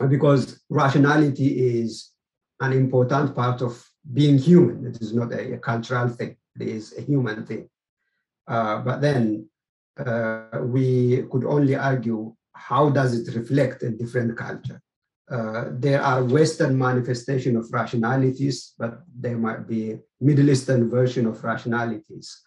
because 0.09 0.61
rationality 0.69 1.79
is 1.79 2.11
an 2.61 2.73
important 2.73 3.35
part 3.35 3.61
of 3.61 3.83
being 4.13 4.37
human. 4.37 4.87
It 4.87 5.01
is 5.01 5.13
not 5.13 5.31
a, 5.33 5.53
a 5.53 5.57
cultural 5.57 6.07
thing, 6.09 6.37
it 6.59 6.67
is 6.67 6.97
a 6.97 7.01
human 7.01 7.45
thing. 7.45 7.69
Uh, 8.47 8.79
but 8.79 9.01
then 9.01 9.49
uh, 9.97 10.59
we 10.61 11.23
could 11.31 11.45
only 11.45 11.75
argue 11.75 12.33
how 12.55 12.89
does 12.89 13.13
it 13.13 13.35
reflect 13.35 13.83
a 13.83 13.91
different 13.91 14.37
culture? 14.37 14.81
Uh, 15.29 15.65
there 15.71 16.01
are 16.01 16.23
Western 16.23 16.77
manifestation 16.77 17.55
of 17.57 17.71
rationalities, 17.71 18.73
but 18.77 19.01
there 19.13 19.37
might 19.37 19.67
be 19.67 19.97
Middle 20.21 20.49
Eastern 20.49 20.89
version 20.89 21.25
of 21.25 21.43
rationalities. 21.43 22.41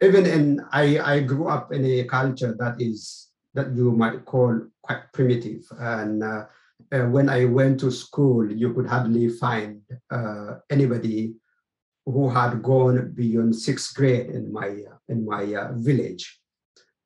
Even 0.00 0.26
in, 0.26 0.64
I, 0.72 0.98
I 0.98 1.20
grew 1.20 1.48
up 1.48 1.72
in 1.72 1.84
a 1.84 2.04
culture 2.04 2.54
that 2.58 2.80
is, 2.80 3.28
that 3.54 3.74
you 3.74 3.92
might 3.92 4.24
call 4.24 4.60
quite 4.82 5.12
primitive. 5.12 5.62
And 5.78 6.22
uh, 6.22 6.46
uh, 6.92 7.06
when 7.06 7.28
I 7.28 7.44
went 7.44 7.80
to 7.80 7.90
school, 7.90 8.50
you 8.50 8.72
could 8.72 8.86
hardly 8.86 9.28
find 9.28 9.82
uh, 10.10 10.56
anybody 10.70 11.34
who 12.06 12.28
had 12.28 12.62
gone 12.62 13.12
beyond 13.14 13.54
sixth 13.54 13.94
grade 13.94 14.30
in 14.30 14.52
my, 14.52 14.76
in 15.08 15.24
my 15.24 15.54
uh, 15.54 15.72
village. 15.74 16.40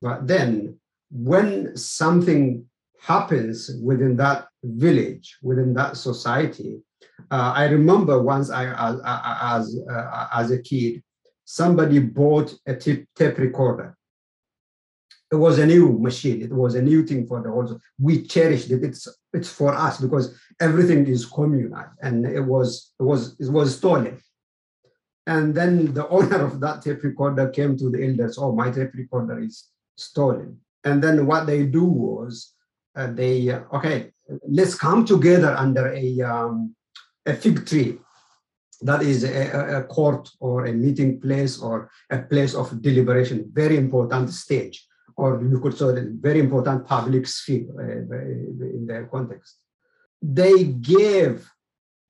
But 0.00 0.26
then 0.26 0.78
when 1.16 1.76
something 1.76 2.64
happens 3.00 3.70
within 3.82 4.16
that 4.16 4.48
village, 4.62 5.38
within 5.42 5.72
that 5.74 5.96
society, 5.96 6.82
uh, 7.30 7.52
I 7.54 7.64
remember 7.66 8.20
once 8.22 8.50
I, 8.50 8.66
as, 9.56 9.78
uh, 9.90 10.26
as 10.34 10.50
a 10.50 10.58
kid, 10.58 11.02
somebody 11.44 12.00
bought 12.00 12.54
a 12.66 12.74
tape, 12.76 13.08
tape 13.16 13.38
recorder. 13.38 13.96
It 15.32 15.36
was 15.36 15.58
a 15.58 15.66
new 15.66 15.98
machine. 15.98 16.42
It 16.42 16.52
was 16.52 16.74
a 16.74 16.82
new 16.82 17.04
thing 17.04 17.26
for 17.26 17.42
the 17.42 17.50
whole. 17.50 17.80
We 17.98 18.26
cherished 18.26 18.70
it. 18.70 18.84
It's 18.84 19.08
it's 19.32 19.50
for 19.50 19.74
us 19.74 20.00
because 20.00 20.38
everything 20.60 21.04
is 21.08 21.26
communal, 21.26 21.84
and 22.00 22.24
it 22.24 22.40
was 22.40 22.92
it 23.00 23.02
was 23.02 23.34
it 23.40 23.50
was 23.50 23.76
stolen. 23.76 24.20
And 25.26 25.52
then 25.52 25.92
the 25.94 26.08
owner 26.16 26.44
of 26.44 26.60
that 26.60 26.82
tape 26.82 27.02
recorder 27.02 27.48
came 27.48 27.76
to 27.76 27.90
the 27.90 28.06
elders. 28.06 28.38
Oh, 28.38 28.52
my 28.52 28.70
tape 28.70 28.94
recorder 28.94 29.40
is 29.40 29.68
stolen. 29.96 30.60
And 30.86 31.02
then 31.02 31.26
what 31.26 31.46
they 31.46 31.66
do 31.66 31.84
was 31.84 32.54
uh, 32.94 33.08
they, 33.08 33.50
uh, 33.50 33.62
okay, 33.74 34.12
let's 34.48 34.76
come 34.76 35.04
together 35.04 35.52
under 35.58 35.92
a, 35.92 36.22
um, 36.22 36.76
a 37.26 37.34
fig 37.34 37.66
tree. 37.66 37.98
That 38.82 39.02
is 39.02 39.24
a, 39.24 39.78
a, 39.78 39.82
court 39.82 40.30
or 40.38 40.66
a 40.66 40.72
meeting 40.72 41.20
place 41.20 41.58
or 41.58 41.90
a 42.10 42.18
place 42.18 42.54
of 42.54 42.80
deliberation, 42.82 43.50
very 43.52 43.76
important 43.76 44.30
stage, 44.30 44.86
or 45.16 45.42
you 45.42 45.58
could 45.60 45.76
say 45.76 45.86
very 46.20 46.38
important 46.38 46.86
public 46.86 47.26
sphere 47.26 47.66
uh, 47.80 48.66
in 48.76 48.86
their 48.86 49.06
context. 49.06 49.56
They 50.22 50.64
gave 50.64 51.50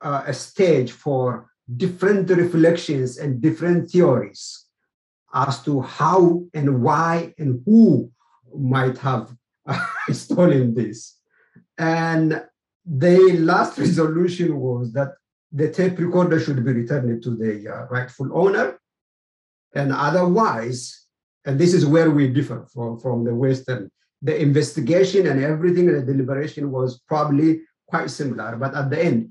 uh, 0.02 0.24
a 0.26 0.34
stage 0.34 0.92
for 0.92 1.50
different 1.76 2.28
reflections 2.28 3.16
and 3.16 3.40
different 3.40 3.90
theories 3.90 4.66
as 5.32 5.62
to 5.62 5.80
how 5.80 6.44
and 6.52 6.82
why 6.82 7.32
and 7.38 7.62
who 7.64 8.12
might 8.58 8.98
have 8.98 9.34
stolen 10.10 10.74
this. 10.74 11.18
And 11.78 12.42
the 12.84 13.36
last 13.38 13.78
resolution 13.78 14.58
was 14.58 14.92
that 14.92 15.14
the 15.52 15.70
tape 15.70 15.98
recorder 15.98 16.38
should 16.40 16.64
be 16.64 16.72
returned 16.72 17.22
to 17.22 17.30
the 17.36 17.68
uh, 17.68 17.86
rightful 17.86 18.30
owner. 18.32 18.78
And 19.74 19.92
otherwise, 19.92 21.06
and 21.44 21.58
this 21.58 21.74
is 21.74 21.86
where 21.86 22.10
we 22.10 22.28
differ 22.28 22.66
from, 22.72 22.98
from 22.98 23.24
the 23.24 23.34
Western, 23.34 23.90
the 24.22 24.40
investigation 24.40 25.26
and 25.26 25.42
everything, 25.42 25.86
the 25.86 26.02
deliberation 26.02 26.70
was 26.70 27.00
probably 27.06 27.62
quite 27.86 28.10
similar. 28.10 28.56
But 28.56 28.74
at 28.74 28.90
the 28.90 29.02
end, 29.02 29.30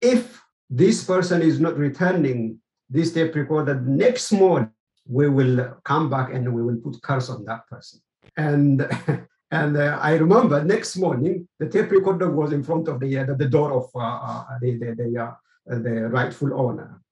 if 0.00 0.40
this 0.68 1.04
person 1.04 1.42
is 1.42 1.60
not 1.60 1.76
returning 1.76 2.58
this 2.90 3.12
tape 3.12 3.34
recorder 3.34 3.80
next 3.80 4.32
morning, 4.32 4.70
we 5.06 5.28
will 5.28 5.78
come 5.84 6.10
back 6.10 6.32
and 6.32 6.52
we 6.52 6.62
will 6.62 6.76
put 6.76 7.00
curse 7.02 7.30
on 7.30 7.44
that 7.46 7.66
person. 7.68 8.00
And 8.38 8.88
and 9.50 9.76
uh, 9.76 9.98
I 10.00 10.14
remember 10.14 10.62
next 10.64 10.96
morning 10.96 11.48
the 11.58 11.68
tape 11.68 11.90
recorder 11.90 12.30
was 12.30 12.52
in 12.52 12.62
front 12.62 12.88
of 12.88 13.00
the 13.00 13.18
uh, 13.18 13.34
the 13.34 13.48
door 13.48 13.72
of 13.72 13.90
uh, 13.94 13.98
uh 13.98 14.44
the 14.62 14.78
the 14.78 14.94
the, 14.94 15.22
uh, 15.22 15.34
the, 15.66 16.08
rightful 16.08 16.58
owner. 16.58 17.02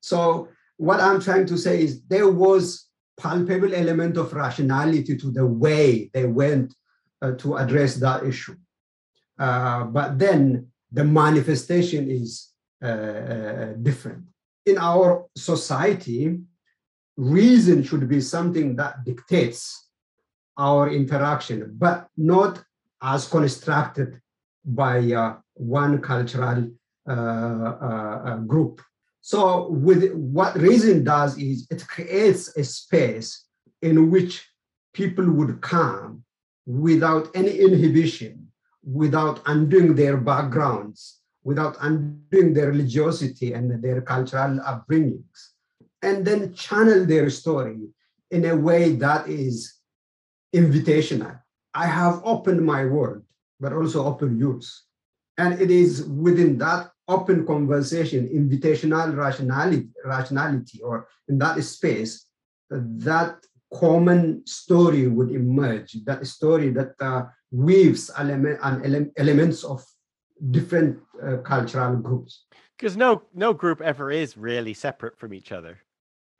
So 0.00 0.48
what 0.76 1.00
I'm 1.00 1.20
trying 1.20 1.46
to 1.46 1.56
say 1.56 1.82
is 1.82 2.02
there 2.02 2.28
was 2.28 2.88
palpable 3.18 3.74
element 3.74 4.16
of 4.16 4.32
rationality 4.32 5.16
to 5.16 5.30
the 5.30 5.46
way 5.46 6.10
they 6.12 6.26
went 6.26 6.74
uh, 7.20 7.32
to 7.32 7.56
address 7.56 7.96
that 7.96 8.24
issue. 8.24 8.56
but 9.38 10.18
then 10.18 10.66
the 10.90 11.04
manifestation 11.04 12.10
is 12.10 12.52
different. 13.82 14.24
In 14.66 14.76
our 14.78 15.26
society, 15.36 16.40
reason 17.16 17.82
should 17.82 18.08
be 18.08 18.20
something 18.20 18.76
that 18.76 19.04
dictates 19.04 19.81
our 20.58 20.90
interaction, 20.90 21.74
but 21.78 22.08
not 22.16 22.62
as 23.02 23.28
constructed 23.28 24.20
by 24.64 25.12
uh, 25.12 25.36
one 25.54 26.00
cultural 26.00 26.70
uh, 27.08 27.12
uh, 27.12 28.22
uh, 28.24 28.36
group. 28.38 28.80
So, 29.20 29.68
with 29.70 30.12
what 30.12 30.56
reason 30.56 31.04
does 31.04 31.38
is 31.38 31.66
it 31.70 31.86
creates 31.86 32.56
a 32.56 32.64
space 32.64 33.46
in 33.80 34.10
which 34.10 34.48
people 34.92 35.30
would 35.30 35.60
come 35.60 36.24
without 36.66 37.28
any 37.34 37.58
inhibition, 37.58 38.48
without 38.84 39.40
undoing 39.46 39.94
their 39.94 40.16
backgrounds, 40.16 41.20
without 41.44 41.76
undoing 41.80 42.52
their 42.52 42.68
religiosity 42.68 43.52
and 43.52 43.82
their 43.82 44.00
cultural 44.00 44.58
upbringings 44.60 45.52
and 46.02 46.26
then 46.26 46.52
channel 46.52 47.06
their 47.06 47.30
story 47.30 47.78
in 48.30 48.44
a 48.46 48.56
way 48.56 48.94
that 48.96 49.28
is 49.28 49.74
invitational. 50.54 51.40
I 51.74 51.86
have 51.86 52.20
opened 52.24 52.64
my 52.64 52.84
world, 52.84 53.22
but 53.60 53.72
also 53.72 54.04
open 54.04 54.38
yours. 54.38 54.84
And 55.38 55.60
it 55.60 55.70
is 55.70 56.04
within 56.04 56.58
that 56.58 56.90
open 57.08 57.46
conversation, 57.46 58.28
invitational 58.28 59.16
rationality, 59.16 59.88
rationality 60.04 60.80
or 60.82 61.08
in 61.28 61.38
that 61.38 61.62
space, 61.64 62.26
that 62.70 63.36
common 63.72 64.46
story 64.46 65.08
would 65.08 65.30
emerge, 65.30 65.96
that 66.04 66.26
story 66.26 66.70
that 66.70 66.92
uh, 67.00 67.24
weaves 67.50 68.10
element, 68.16 68.58
ele- 68.62 69.10
elements 69.16 69.64
of 69.64 69.84
different 70.50 70.98
uh, 71.22 71.38
cultural 71.38 71.96
groups. 71.96 72.44
Because 72.76 72.96
no 72.96 73.22
no 73.32 73.52
group 73.52 73.80
ever 73.80 74.10
is 74.10 74.36
really 74.36 74.74
separate 74.74 75.18
from 75.18 75.32
each 75.32 75.52
other. 75.52 75.78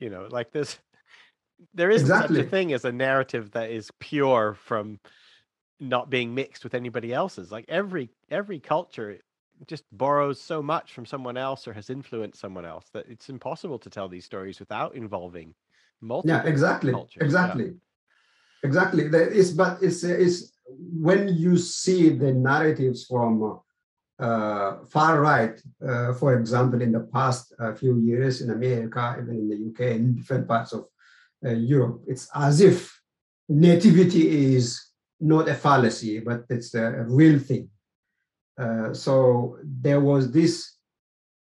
You 0.01 0.11
know, 0.11 0.27
like 0.31 0.53
this, 0.53 0.79
there 1.75 1.91
isn't 1.91 2.07
exactly. 2.07 2.37
such 2.37 2.47
a 2.47 2.49
thing 2.49 2.73
as 2.73 2.85
a 2.85 2.93
narrative 2.93 3.51
that 3.53 3.71
is 3.71 3.91
pure 3.99 4.55
from 4.55 4.99
not 5.81 6.11
being 6.11 6.35
mixed 6.35 6.65
with 6.65 6.75
anybody 6.75 7.13
else's. 7.13 7.51
Like 7.51 7.65
every 7.69 8.11
every 8.31 8.61
culture 8.61 9.19
just 9.67 9.85
borrows 9.93 10.41
so 10.41 10.63
much 10.63 10.93
from 10.93 11.07
someone 11.07 11.37
else 11.37 11.69
or 11.69 11.73
has 11.73 11.91
influenced 11.91 12.41
someone 12.41 12.65
else 12.65 12.87
that 12.93 13.07
it's 13.09 13.29
impossible 13.29 13.79
to 13.79 13.91
tell 13.91 14.09
these 14.09 14.25
stories 14.25 14.59
without 14.61 14.95
involving 14.95 15.55
multiple. 16.01 16.37
Yeah, 16.37 16.45
exactly, 16.45 16.93
cultures. 16.93 17.23
exactly, 17.23 17.65
yeah. 17.65 18.69
exactly. 18.69 19.05
It's 19.05 19.51
but 19.51 19.83
it's 19.83 20.05
it's 20.05 20.53
when 20.69 21.29
you 21.29 21.59
see 21.59 22.11
the 22.11 22.33
narratives 22.33 23.05
from 23.07 23.61
uh, 24.19 24.85
far 24.85 25.21
right, 25.21 25.61
uh, 25.87 26.13
for 26.15 26.39
example, 26.39 26.81
in 26.81 26.93
the 26.93 27.01
past 27.01 27.53
uh, 27.59 27.75
few 27.75 27.99
years 27.99 28.41
in 28.41 28.51
America, 28.51 29.17
even 29.21 29.35
in 29.35 29.49
the 29.49 29.71
UK, 29.71 29.97
in 29.97 30.15
different 30.15 30.47
parts 30.47 30.73
of 30.73 30.87
Europe, 31.43 32.03
it's 32.07 32.29
as 32.35 32.61
if 32.61 33.01
nativity 33.49 34.55
is 34.55 34.93
not 35.21 35.49
a 35.49 35.55
fallacy, 35.55 36.21
but 36.21 36.45
it's 36.49 36.75
a 36.75 37.05
real 37.09 37.39
thing. 37.39 37.69
Uh, 38.59 38.93
so 38.93 39.59
there 39.63 40.01
was 40.01 40.31
this 40.31 40.77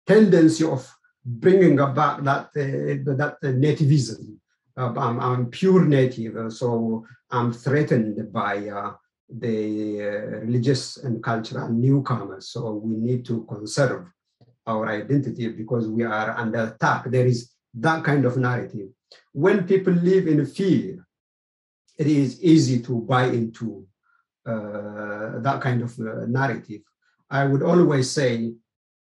tendency 0.06 0.64
of 0.64 0.88
bringing 1.24 1.76
back 1.76 2.22
that 2.22 2.46
uh, 2.56 3.14
that 3.16 3.36
nativism. 3.42 4.36
Uh, 4.76 4.92
I'm, 4.96 5.20
I'm, 5.20 5.46
pure 5.50 5.84
native, 5.84 6.52
so 6.52 7.04
I'm 7.30 7.52
threatened 7.52 8.32
by 8.32 8.68
uh, 8.68 8.92
the 9.28 10.00
uh, 10.00 10.36
religious 10.46 10.96
and 10.98 11.22
cultural 11.22 11.68
newcomers. 11.68 12.48
So 12.48 12.74
we 12.74 12.96
need 12.96 13.24
to 13.26 13.44
conserve 13.44 14.06
our 14.66 14.88
identity 14.88 15.48
because 15.48 15.88
we 15.88 16.04
are 16.04 16.30
under 16.38 16.74
attack. 16.74 17.10
There 17.10 17.26
is 17.26 17.50
that 17.74 18.04
kind 18.04 18.24
of 18.24 18.36
narrative. 18.36 18.88
When 19.32 19.66
people 19.66 19.92
live 19.92 20.26
in 20.26 20.44
fear, 20.46 21.06
it 21.98 22.06
is 22.06 22.42
easy 22.42 22.80
to 22.82 23.00
buy 23.02 23.26
into 23.26 23.86
uh, 24.46 25.38
that 25.40 25.60
kind 25.60 25.82
of 25.82 25.98
uh, 26.00 26.26
narrative. 26.26 26.82
I 27.28 27.44
would 27.44 27.62
always 27.62 28.10
say 28.10 28.54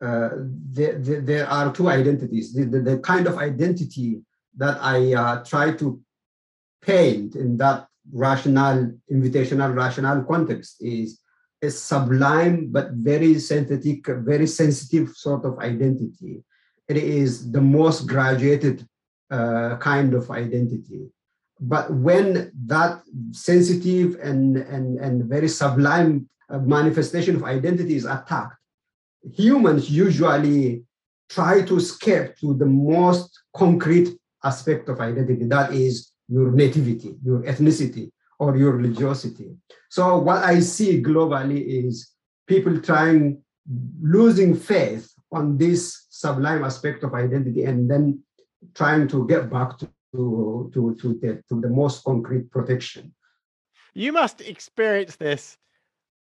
uh, 0.00 0.30
there, 0.76 0.98
there, 0.98 1.20
there, 1.20 1.46
are 1.46 1.72
two 1.72 1.88
identities. 1.88 2.52
The, 2.52 2.64
the, 2.64 2.80
the, 2.80 2.98
kind 2.98 3.26
of 3.26 3.38
identity 3.38 4.20
that 4.56 4.78
I 4.80 5.14
uh, 5.14 5.44
try 5.44 5.72
to 5.72 6.00
paint 6.82 7.34
in 7.34 7.56
that 7.58 7.86
rational, 8.12 8.92
invitational, 9.12 9.74
rational 9.74 10.24
context 10.24 10.76
is 10.80 11.20
a 11.62 11.70
sublime 11.70 12.68
but 12.70 12.90
very 12.92 13.38
synthetic, 13.38 14.06
very 14.06 14.46
sensitive 14.46 15.10
sort 15.10 15.44
of 15.44 15.58
identity. 15.58 16.42
It 16.88 16.96
is 16.96 17.50
the 17.50 17.60
most 17.60 18.06
graduated 18.06 18.86
uh, 19.30 19.76
kind 19.78 20.14
of 20.14 20.30
identity. 20.30 21.10
But 21.60 21.92
when 21.92 22.52
that 22.66 23.02
sensitive 23.32 24.18
and, 24.22 24.58
and, 24.58 24.98
and 24.98 25.24
very 25.24 25.48
sublime 25.48 26.28
uh, 26.50 26.58
manifestation 26.58 27.36
of 27.36 27.44
identity 27.44 27.96
is 27.96 28.04
attacked, 28.04 28.56
humans 29.34 29.90
usually 29.90 30.84
try 31.28 31.62
to 31.62 31.76
escape 31.76 32.36
to 32.40 32.54
the 32.54 32.66
most 32.66 33.40
concrete 33.56 34.16
aspect 34.44 34.88
of 34.88 35.00
identity 35.00 35.44
that 35.46 35.72
is 35.72 36.12
your 36.28 36.50
nativity, 36.52 37.16
your 37.24 37.42
ethnicity, 37.42 38.10
or 38.38 38.56
your 38.56 38.72
religiosity. 38.72 39.56
So, 39.88 40.18
what 40.18 40.44
I 40.44 40.60
see 40.60 41.02
globally 41.02 41.86
is 41.86 42.12
people 42.46 42.80
trying, 42.80 43.42
losing 44.00 44.54
faith 44.54 45.10
on 45.32 45.56
this 45.56 46.06
sublime 46.10 46.64
aspect 46.64 47.02
of 47.02 47.14
identity 47.14 47.64
and 47.64 47.90
then 47.90 48.22
trying 48.74 49.08
to 49.08 49.26
get 49.26 49.50
back 49.50 49.78
to, 49.78 49.86
to, 50.12 50.70
to, 50.74 50.96
to, 51.00 51.18
the, 51.20 51.42
to 51.48 51.60
the 51.60 51.68
most 51.68 52.04
concrete 52.04 52.50
protection. 52.50 53.14
You 53.94 54.12
must 54.12 54.40
experience 54.40 55.16
this 55.16 55.58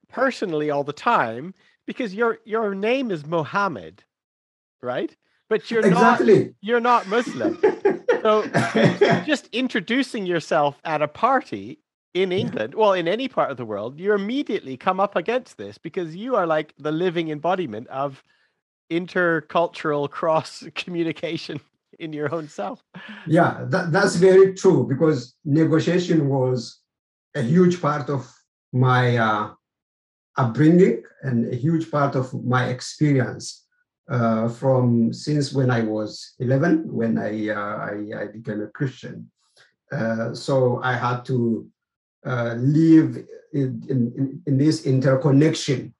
personally 0.09 0.69
all 0.69 0.83
the 0.83 0.93
time 0.93 1.53
because 1.87 2.13
your 2.13 2.39
your 2.45 2.75
name 2.75 3.11
is 3.11 3.25
Mohammed, 3.25 4.03
right? 4.81 5.15
But 5.49 5.69
you're 5.71 5.85
exactly. 5.85 6.43
not 6.45 6.53
you're 6.61 6.79
not 6.79 7.07
Muslim. 7.07 7.59
so 8.21 8.47
just 9.25 9.49
introducing 9.51 10.25
yourself 10.25 10.79
at 10.85 11.01
a 11.01 11.07
party 11.07 11.79
in 12.13 12.31
England, 12.31 12.75
well, 12.75 12.93
in 12.93 13.07
any 13.07 13.27
part 13.27 13.49
of 13.49 13.57
the 13.57 13.65
world, 13.65 13.99
you 13.99 14.13
immediately 14.13 14.77
come 14.77 14.99
up 14.99 15.15
against 15.15 15.57
this 15.57 15.77
because 15.77 16.15
you 16.15 16.35
are 16.35 16.45
like 16.45 16.73
the 16.77 16.91
living 16.91 17.29
embodiment 17.29 17.87
of 17.87 18.23
intercultural 18.91 20.09
cross 20.09 20.63
communication 20.75 21.59
in 21.99 22.13
your 22.13 22.33
own 22.33 22.47
self. 22.47 22.83
Yeah, 23.27 23.65
that, 23.69 23.91
that's 23.91 24.15
very 24.15 24.53
true 24.53 24.85
because 24.87 25.35
negotiation 25.45 26.29
was 26.29 26.79
a 27.35 27.41
huge 27.41 27.81
part 27.81 28.09
of 28.09 28.31
my 28.71 29.17
uh, 29.17 29.53
upbringing 30.37 31.03
and 31.21 31.51
a 31.51 31.55
huge 31.55 31.89
part 31.89 32.15
of 32.15 32.33
my 32.43 32.67
experience 32.67 33.65
uh, 34.09 34.49
from 34.49 35.13
since 35.13 35.53
when 35.53 35.71
I 35.71 35.81
was 35.81 36.33
11, 36.39 36.91
when 36.91 37.17
I, 37.17 37.49
uh, 37.49 37.55
I, 37.55 38.23
I, 38.23 38.27
became 38.27 38.61
a 38.61 38.67
Christian. 38.67 39.31
Uh, 39.91 40.33
so 40.33 40.81
I 40.83 40.93
had 40.93 41.23
to 41.25 41.67
uh, 42.25 42.55
live 42.57 43.23
in, 43.53 43.83
in, 43.87 44.41
in, 44.45 44.57
this 44.57 44.85
interconnection 44.85 45.93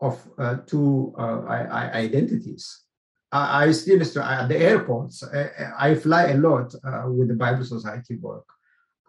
of 0.00 0.26
uh, 0.38 0.56
two 0.66 1.14
identities. 1.18 2.84
I, 3.32 3.70
still 3.72 4.02
at 4.22 4.48
the 4.48 4.56
airports. 4.56 5.22
I, 5.22 5.90
I, 5.90 5.94
fly 5.94 6.30
a 6.30 6.36
lot 6.36 6.74
uh, 6.84 7.04
with 7.08 7.28
the 7.28 7.34
Bible 7.34 7.64
Society 7.64 8.16
work. 8.16 8.44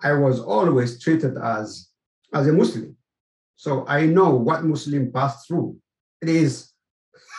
I 0.04 0.14
was 0.14 0.40
always 0.40 1.02
treated 1.02 1.38
as 1.38 1.90
as 2.34 2.48
a 2.48 2.54
Muslim 2.54 2.96
so 3.62 3.86
I 3.88 4.08
know 4.08 4.32
what 4.32 4.64
Muslim 4.64 5.12
pass 5.12 5.46
through. 5.46 5.78
It 6.20 6.30
is 6.30 6.72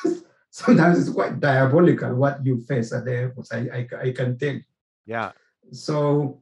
sometimes 0.51 1.01
it's 1.01 1.11
quite 1.11 1.41
diabolical 1.41 2.15
what 2.15 2.47
you 2.47 2.61
face 2.61 2.93
at 2.93 3.05
the 3.05 3.13
airports. 3.13 3.51
I, 3.53 3.59
I, 3.59 3.89
I 4.01 4.13
can 4.13 4.39
tell. 4.39 4.61
Yeah. 5.05 5.33
So 5.73 6.41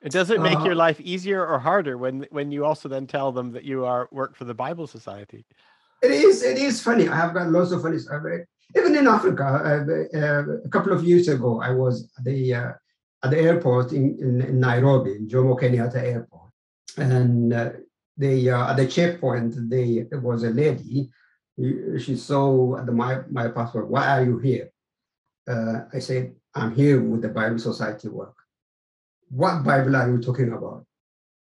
it 0.00 0.12
does 0.12 0.30
it 0.30 0.40
make 0.40 0.60
uh, 0.60 0.64
your 0.64 0.76
life 0.76 1.00
easier 1.00 1.44
or 1.44 1.58
harder 1.58 1.98
when 1.98 2.24
when 2.30 2.52
you 2.52 2.64
also 2.64 2.88
then 2.88 3.08
tell 3.08 3.32
them 3.32 3.50
that 3.50 3.64
you 3.64 3.84
are 3.84 4.08
work 4.12 4.36
for 4.36 4.44
the 4.44 4.54
Bible 4.54 4.86
Society? 4.86 5.44
It 6.04 6.12
is. 6.12 6.44
It 6.44 6.58
is 6.58 6.80
funny. 6.80 7.08
I 7.08 7.16
have 7.16 7.34
got 7.34 7.50
lots 7.50 7.72
of 7.72 7.82
funny. 7.82 7.98
Even 8.76 8.96
in 8.96 9.06
Africa, 9.06 9.44
uh, 9.44 10.18
uh, 10.18 10.44
a 10.64 10.68
couple 10.68 10.92
of 10.92 11.04
years 11.04 11.28
ago, 11.28 11.60
I 11.60 11.70
was 11.70 12.10
at 12.18 12.24
the 12.24 12.54
uh, 12.54 12.72
at 13.22 13.30
the 13.30 13.38
airport 13.38 13.92
in, 13.92 14.16
in, 14.18 14.40
in 14.40 14.60
Nairobi, 14.60 15.12
in 15.12 15.28
Jomo 15.28 15.58
Kenyatta 15.60 15.96
Airport, 15.96 16.50
and 16.96 17.52
they 18.16 18.48
at 18.48 18.76
the 18.76 18.86
checkpoint, 18.86 19.68
they 19.68 20.06
there 20.10 20.20
was 20.20 20.44
a 20.44 20.50
lady. 20.50 21.10
She 21.98 22.16
saw 22.16 22.82
the, 22.84 22.92
my 22.92 23.20
my 23.30 23.48
passport. 23.48 23.90
Why 23.90 24.06
are 24.06 24.24
you 24.24 24.38
here? 24.38 24.70
I 25.48 25.98
said, 25.98 26.34
I'm 26.54 26.74
here 26.74 27.00
with 27.00 27.22
the 27.22 27.28
Bible 27.28 27.58
Society 27.58 28.08
work. 28.08 28.34
What 29.30 29.64
Bible 29.64 29.96
are 29.96 30.10
you 30.10 30.18
talking 30.18 30.52
about? 30.52 30.86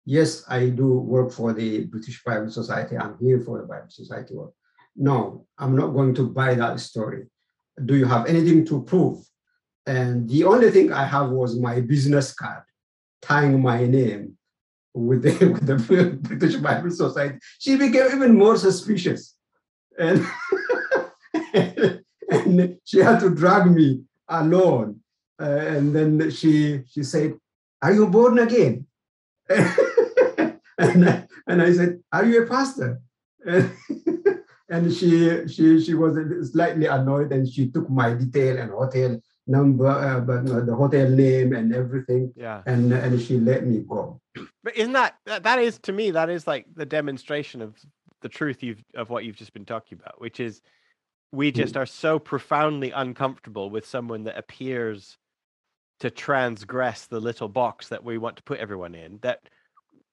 Yes, 0.06 0.44
I 0.50 0.70
do 0.70 1.00
work 1.00 1.32
for 1.32 1.54
the 1.54 1.86
British 1.86 2.24
Bible 2.24 2.50
Society. 2.50 2.98
I'm 2.98 3.18
here 3.20 3.40
for 3.40 3.60
the 3.60 3.68
Bible 3.68 3.90
Society 3.90 4.34
work. 4.36 4.54
No, 4.96 5.46
I'm 5.58 5.76
not 5.76 5.88
going 5.88 6.14
to 6.16 6.28
buy 6.28 6.56
that 6.56 6.80
story. 6.80 7.26
Do 7.86 7.96
you 7.96 8.06
have 8.06 8.28
anything 8.28 8.66
to 8.66 8.84
prove? 8.84 9.26
And 9.86 10.30
the 10.30 10.44
only 10.46 10.72
thing 10.72 10.94
I 10.94 11.06
have 11.06 11.30
was 11.30 11.60
my 11.60 11.82
business 11.82 12.34
card 12.34 12.64
tying 13.22 13.62
my 13.62 13.86
name 13.86 14.38
with 14.94 15.24
the, 15.24 15.48
with 15.54 15.66
the 15.66 16.18
British 16.22 16.56
Bible 16.58 16.92
Society, 16.92 17.40
she 17.60 17.76
became 17.76 18.08
even 18.14 18.38
more 18.38 18.58
suspicious. 18.58 19.36
And, 19.98 20.26
and 22.30 22.78
she 22.86 23.00
had 23.00 23.20
to 23.22 23.30
drag 23.30 23.72
me 23.72 24.04
alone. 24.28 25.00
Uh, 25.42 25.46
and 25.46 25.96
then 25.96 26.32
she, 26.32 26.84
she 26.88 27.04
said, 27.04 27.34
Are 27.82 27.92
you 27.92 28.08
born 28.08 28.40
again? 28.40 28.86
and, 29.50 30.60
I, 30.78 31.28
and 31.48 31.62
I 31.62 31.74
said, 31.74 32.00
Are 32.12 32.26
you 32.26 32.44
a 32.44 32.48
pastor? 32.48 33.02
And, 33.46 33.72
and 34.74 34.92
she, 34.92 35.48
she, 35.48 35.80
she 35.80 35.94
was 35.94 36.52
slightly 36.52 36.88
annoyed 36.88 37.32
and 37.32 37.48
she 37.48 37.70
took 37.70 37.90
my 37.90 38.14
detail 38.14 38.58
and 38.58 38.72
hotel 38.72 39.22
number, 39.46 39.88
uh, 39.88 40.20
but 40.20 40.50
uh, 40.50 40.62
the 40.62 40.76
hotel 40.76 41.08
name 41.10 41.54
and 41.54 41.74
everything. 41.76 42.34
Yeah. 42.36 42.64
And 42.66 42.92
and 42.92 43.22
she 43.22 43.38
let 43.38 43.68
me 43.68 43.80
go. 43.88 44.20
But 44.64 44.76
isn't 44.76 44.94
that 44.94 45.18
that 45.26 45.60
is 45.60 45.78
to 45.80 45.92
me 45.92 46.12
that 46.12 46.30
is 46.30 46.48
like 46.48 46.66
the 46.76 46.86
demonstration 46.86 47.62
of 47.62 47.78
the 48.22 48.30
truth 48.30 48.64
you've 48.64 48.84
of 48.96 49.10
what 49.10 49.26
you've 49.26 49.36
just 49.36 49.54
been 49.54 49.66
talking 49.66 50.00
about, 50.02 50.20
which 50.20 50.40
is 50.40 50.62
we 51.32 51.52
hmm. 51.52 51.58
just 51.58 51.76
mm. 51.76 51.82
are 51.82 51.86
so 51.86 52.18
profoundly 52.18 52.92
uncomfortable 52.92 53.70
with 53.70 53.86
someone 53.86 54.24
that 54.24 54.38
appears 54.38 55.18
to 56.00 56.10
transgress 56.10 57.06
the 57.06 57.20
little 57.20 57.48
box 57.48 57.90
that 57.90 58.04
we 58.04 58.18
want 58.18 58.38
to 58.38 58.44
put 58.44 58.60
everyone 58.60 58.96
in 58.96 59.20
that 59.22 59.40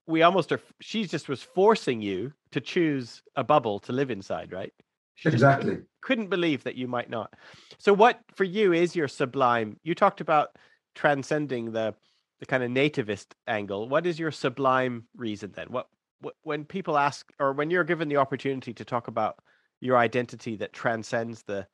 we 0.06 0.22
almost 0.22 0.52
are 0.52 0.60
she 0.80 1.06
just 1.06 1.28
was 1.28 1.42
forcing 1.42 2.02
you 2.02 2.32
to 2.52 2.60
choose 2.60 3.22
a 3.36 3.44
bubble 3.44 3.78
to 3.80 3.92
live 3.92 4.10
inside 4.10 4.52
right? 4.52 4.72
She 5.14 5.28
exactly. 5.28 5.70
couldn't, 5.70 5.86
couldn't 6.00 6.30
believe 6.30 6.64
that 6.64 6.76
you 6.76 6.88
might 6.88 7.10
not. 7.10 7.34
So 7.78 7.92
what 7.92 8.20
for 8.34 8.44
you 8.44 8.72
is 8.72 8.96
your 8.96 9.08
sublime 9.08 9.76
you 9.82 9.94
talked 9.94 10.20
about 10.20 10.56
transcending 10.94 11.72
the 11.72 11.94
the 12.40 12.46
kind 12.46 12.62
of 12.62 12.70
nativist 12.70 13.26
angle. 13.46 13.88
What 13.88 14.06
is 14.06 14.18
your 14.18 14.30
sublime 14.30 15.04
reason 15.14 15.52
then? 15.54 15.66
What, 15.68 15.88
what 16.20 16.34
when 16.42 16.64
people 16.64 16.96
ask 16.96 17.30
or 17.38 17.52
when 17.52 17.70
you're 17.70 17.84
given 17.84 18.08
the 18.08 18.16
opportunity 18.16 18.72
to 18.72 18.84
talk 18.84 19.08
about 19.08 19.36
your 19.80 19.98
identity 19.98 20.56
that 20.56 20.72
transcends 20.72 21.42
the 21.42 21.66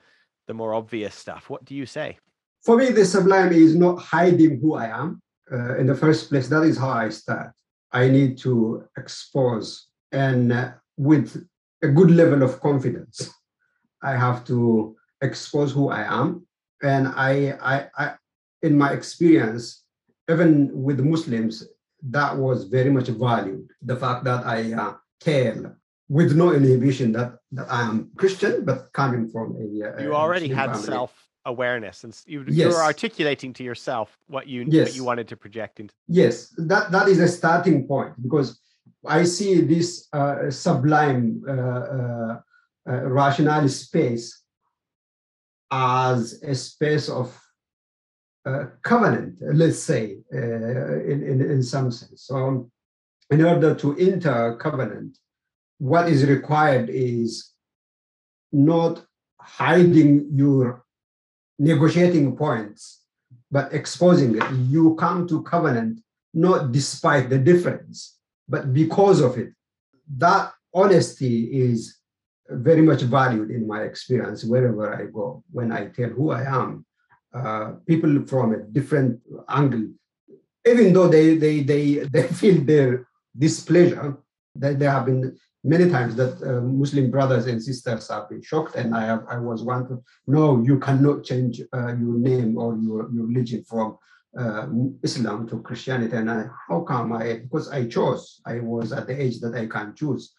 the 0.46 0.54
more 0.54 0.74
obvious 0.74 1.14
stuff 1.14 1.50
what 1.50 1.64
do 1.64 1.74
you 1.74 1.86
say? 1.86 2.18
For 2.64 2.76
me 2.76 2.90
the 2.90 3.04
sublime 3.04 3.52
is 3.52 3.74
not 3.76 3.98
hiding 4.00 4.60
who 4.60 4.74
i 4.74 4.86
am 4.86 5.20
uh, 5.52 5.76
in 5.78 5.86
the 5.86 5.94
first 5.94 6.28
place. 6.28 6.48
That 6.48 6.64
is 6.64 6.76
how 6.76 6.90
i 6.90 7.08
start 7.08 7.52
i 7.92 8.08
need 8.08 8.36
to 8.38 8.84
expose 8.96 9.88
and 10.12 10.52
uh, 10.52 10.70
with 10.96 11.46
a 11.82 11.88
good 11.88 12.10
level 12.10 12.42
of 12.42 12.60
confidence 12.60 13.30
i 14.02 14.12
have 14.12 14.44
to 14.44 14.94
expose 15.22 15.72
who 15.72 15.88
i 15.90 16.02
am 16.02 16.46
and 16.82 17.08
I, 17.08 17.56
I, 17.62 17.86
I 17.96 18.14
in 18.62 18.76
my 18.76 18.92
experience 18.92 19.86
even 20.30 20.70
with 20.72 21.00
Muslims, 21.00 21.64
that 22.02 22.36
was 22.36 22.64
very 22.64 22.90
much 22.90 23.08
valued. 23.08 23.70
The 23.82 23.96
fact 23.96 24.24
that 24.24 24.44
I 24.44 24.72
uh, 24.72 24.94
tell 25.20 25.76
with 26.08 26.36
no 26.36 26.52
inhibition 26.52 27.12
that, 27.12 27.38
that 27.52 27.70
I 27.70 27.82
am 27.82 28.10
Christian, 28.16 28.64
but 28.64 28.92
coming 28.92 29.28
from 29.28 29.56
a. 29.56 30.02
you 30.02 30.14
already 30.14 30.48
had 30.48 30.72
family. 30.72 30.86
self 30.86 31.28
awareness 31.46 32.04
and 32.04 32.20
you, 32.26 32.44
yes. 32.48 32.56
you 32.56 32.68
were 32.68 32.82
articulating 32.82 33.52
to 33.52 33.64
yourself 33.64 34.18
what 34.26 34.46
you 34.46 34.66
yes. 34.68 34.88
what 34.88 34.96
you 34.96 35.04
wanted 35.04 35.26
to 35.28 35.36
project 35.36 35.80
into 35.80 35.94
yes 36.08 36.52
that 36.58 36.90
that 36.90 37.08
is 37.08 37.20
a 37.20 37.28
starting 37.28 37.86
point 37.86 38.12
because 38.22 38.60
i 39.06 39.24
see 39.24 39.60
this 39.60 40.08
uh, 40.12 40.50
sublime 40.50 41.42
uh, 41.48 41.52
uh, 41.52 42.40
uh 42.88 43.00
rational 43.22 43.68
space 43.68 44.42
as 45.70 46.42
a 46.42 46.54
space 46.54 47.08
of 47.08 47.26
uh, 48.44 48.66
covenant 48.82 49.34
let's 49.40 49.78
say 49.78 50.18
uh, 50.34 51.00
in, 51.12 51.22
in 51.22 51.40
in 51.40 51.62
some 51.62 51.90
sense 51.90 52.22
so 52.26 52.70
in 53.30 53.44
order 53.44 53.74
to 53.74 53.96
enter 53.98 54.56
covenant 54.56 55.16
what 55.78 56.08
is 56.08 56.24
required 56.24 56.88
is 56.90 57.52
not 58.52 59.04
hiding 59.40 60.28
your 60.32 60.85
negotiating 61.58 62.36
points, 62.36 63.02
but 63.50 63.72
exposing 63.72 64.36
it. 64.36 64.44
You 64.52 64.94
come 64.96 65.26
to 65.28 65.42
covenant 65.42 66.00
not 66.34 66.72
despite 66.72 67.30
the 67.30 67.38
difference, 67.38 68.18
but 68.48 68.72
because 68.72 69.20
of 69.20 69.38
it. 69.38 69.52
That 70.18 70.52
honesty 70.74 71.44
is 71.44 71.98
very 72.48 72.82
much 72.82 73.02
valued 73.02 73.50
in 73.50 73.66
my 73.66 73.82
experience 73.82 74.44
wherever 74.44 74.94
I 74.94 75.06
go. 75.06 75.42
When 75.50 75.72
I 75.72 75.86
tell 75.86 76.10
who 76.10 76.30
I 76.30 76.42
am, 76.42 76.84
uh, 77.34 77.72
people 77.86 78.24
from 78.26 78.54
a 78.54 78.58
different 78.58 79.20
angle, 79.48 79.88
even 80.66 80.92
though 80.92 81.08
they 81.08 81.36
they 81.36 81.62
they 81.62 81.84
they 82.12 82.22
feel 82.40 82.62
their 82.62 83.08
displeasure, 83.36 84.16
that 84.54 84.78
they 84.78 84.86
have 84.86 85.06
been 85.06 85.36
many 85.66 85.90
times 85.90 86.14
that 86.16 86.34
uh, 86.42 86.60
Muslim 86.60 87.10
brothers 87.10 87.46
and 87.46 87.62
sisters 87.62 88.08
have 88.08 88.28
been 88.30 88.42
shocked, 88.42 88.76
and 88.76 88.94
I 88.94 89.04
have 89.06 89.24
I 89.28 89.38
was 89.38 89.62
one 89.62 89.86
to 89.88 90.02
no, 90.26 90.62
you 90.62 90.78
cannot 90.78 91.24
change 91.24 91.60
uh, 91.74 91.88
your 92.02 92.16
name 92.30 92.56
or 92.56 92.76
your, 92.76 93.10
your 93.12 93.26
religion 93.26 93.64
from 93.64 93.98
uh, 94.38 94.66
Islam 95.02 95.48
to 95.48 95.60
Christianity. 95.60 96.16
And 96.16 96.30
I, 96.30 96.46
how 96.68 96.80
come 96.80 97.12
I? 97.12 97.40
Because 97.44 97.68
I 97.70 97.86
chose. 97.86 98.40
I 98.46 98.60
was 98.60 98.92
at 98.92 99.06
the 99.06 99.20
age 99.20 99.40
that 99.40 99.54
I 99.54 99.66
can 99.66 99.94
choose. 99.94 100.32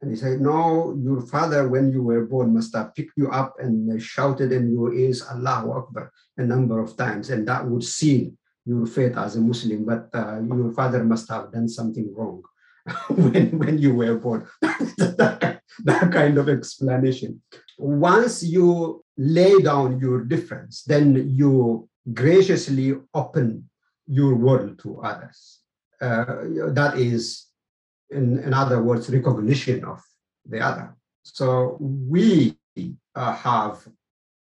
And 0.00 0.10
he 0.10 0.16
said, 0.16 0.40
No, 0.40 0.98
your 1.00 1.20
father, 1.20 1.68
when 1.68 1.92
you 1.92 2.02
were 2.02 2.24
born, 2.24 2.54
must 2.54 2.74
have 2.74 2.94
picked 2.94 3.16
you 3.16 3.30
up 3.30 3.54
and 3.58 4.00
shouted 4.02 4.52
in 4.52 4.72
your 4.72 4.94
ears, 4.94 5.22
Allahu 5.30 5.72
Akbar, 5.72 6.10
a 6.38 6.42
number 6.42 6.80
of 6.80 6.96
times, 6.96 7.30
and 7.30 7.46
that 7.46 7.64
would 7.66 7.84
seal 7.84 8.32
your 8.64 8.86
faith 8.86 9.16
as 9.16 9.36
a 9.36 9.40
Muslim. 9.40 9.84
But 9.84 10.08
uh, 10.14 10.40
your 10.40 10.72
father 10.72 11.04
must 11.04 11.28
have 11.28 11.52
done 11.52 11.68
something 11.68 12.12
wrong. 12.14 12.42
when, 13.08 13.58
when 13.58 13.78
you 13.78 13.94
were 13.94 14.16
born. 14.16 14.46
that, 14.60 15.60
that 15.84 16.12
kind 16.12 16.38
of 16.38 16.48
explanation. 16.48 17.40
Once 17.78 18.42
you 18.42 19.02
lay 19.16 19.58
down 19.60 19.98
your 20.00 20.24
difference, 20.24 20.82
then 20.84 21.30
you 21.30 21.88
graciously 22.12 22.94
open 23.14 23.68
your 24.06 24.34
world 24.34 24.78
to 24.80 25.00
others. 25.00 25.60
Uh, 26.00 26.24
that 26.68 26.94
is, 26.98 27.46
in, 28.10 28.38
in 28.40 28.52
other 28.52 28.82
words, 28.82 29.08
recognition 29.08 29.84
of 29.84 30.00
the 30.44 30.60
other. 30.60 30.96
So 31.22 31.76
we 31.80 32.56
uh, 33.14 33.34
have 33.34 33.86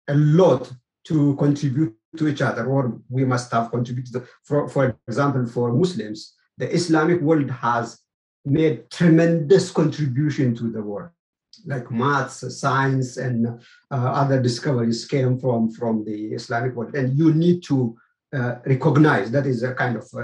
a 0.08 0.14
lot 0.14 0.70
to 1.04 1.34
contribute 1.36 1.94
to 2.16 2.28
each 2.28 2.42
other, 2.42 2.66
or 2.66 3.00
we 3.08 3.24
must 3.24 3.50
have 3.52 3.70
contributed. 3.70 4.26
For, 4.44 4.68
for 4.68 4.96
example, 5.06 5.46
for 5.46 5.72
Muslims, 5.72 6.34
the 6.58 6.70
Islamic 6.72 7.20
world 7.20 7.50
has 7.50 7.98
made 8.44 8.90
tremendous 8.90 9.70
contribution 9.70 10.54
to 10.54 10.70
the 10.70 10.82
world 10.82 11.10
like 11.66 11.90
maths, 11.90 12.58
science, 12.58 13.16
and 13.16 13.46
uh, 13.46 13.94
other 13.94 14.40
discoveries 14.40 15.04
came 15.04 15.38
from, 15.38 15.70
from 15.70 16.04
the 16.04 16.32
Islamic 16.34 16.74
world. 16.74 16.94
And 16.94 17.16
you 17.16 17.34
need 17.34 17.62
to 17.64 17.96
uh, 18.32 18.56
recognize 18.66 19.30
that 19.30 19.46
is 19.46 19.62
a 19.62 19.74
kind 19.74 19.96
of 19.96 20.06
uh, 20.14 20.20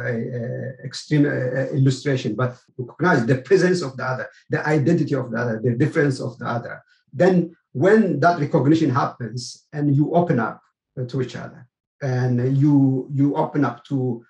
extreme 0.85 1.27
uh, 1.27 1.67
illustration, 1.73 2.35
but 2.35 2.57
recognize 2.77 3.25
the 3.27 3.39
presence 3.39 3.83
of 3.83 3.97
the 3.97 4.05
other, 4.05 4.29
the 4.51 4.67
identity 4.67 5.15
of 5.15 5.31
the 5.31 5.39
other, 5.39 5.61
the 5.63 5.75
difference 5.75 6.21
of 6.21 6.39
the 6.39 6.47
other. 6.47 6.83
Then, 7.13 7.57
when 7.73 8.21
that 8.21 8.39
recognition 8.41 8.91
happens, 8.91 9.67
and 9.73 9.95
you 9.95 10.15
open 10.15 10.39
up 10.39 10.61
to 11.09 11.23
each 11.23 11.35
other, 11.35 11.67
and 12.03 12.57
you 12.57 13.09
you 13.13 13.37
open 13.37 13.65
up 13.65 13.85
to 13.85 14.25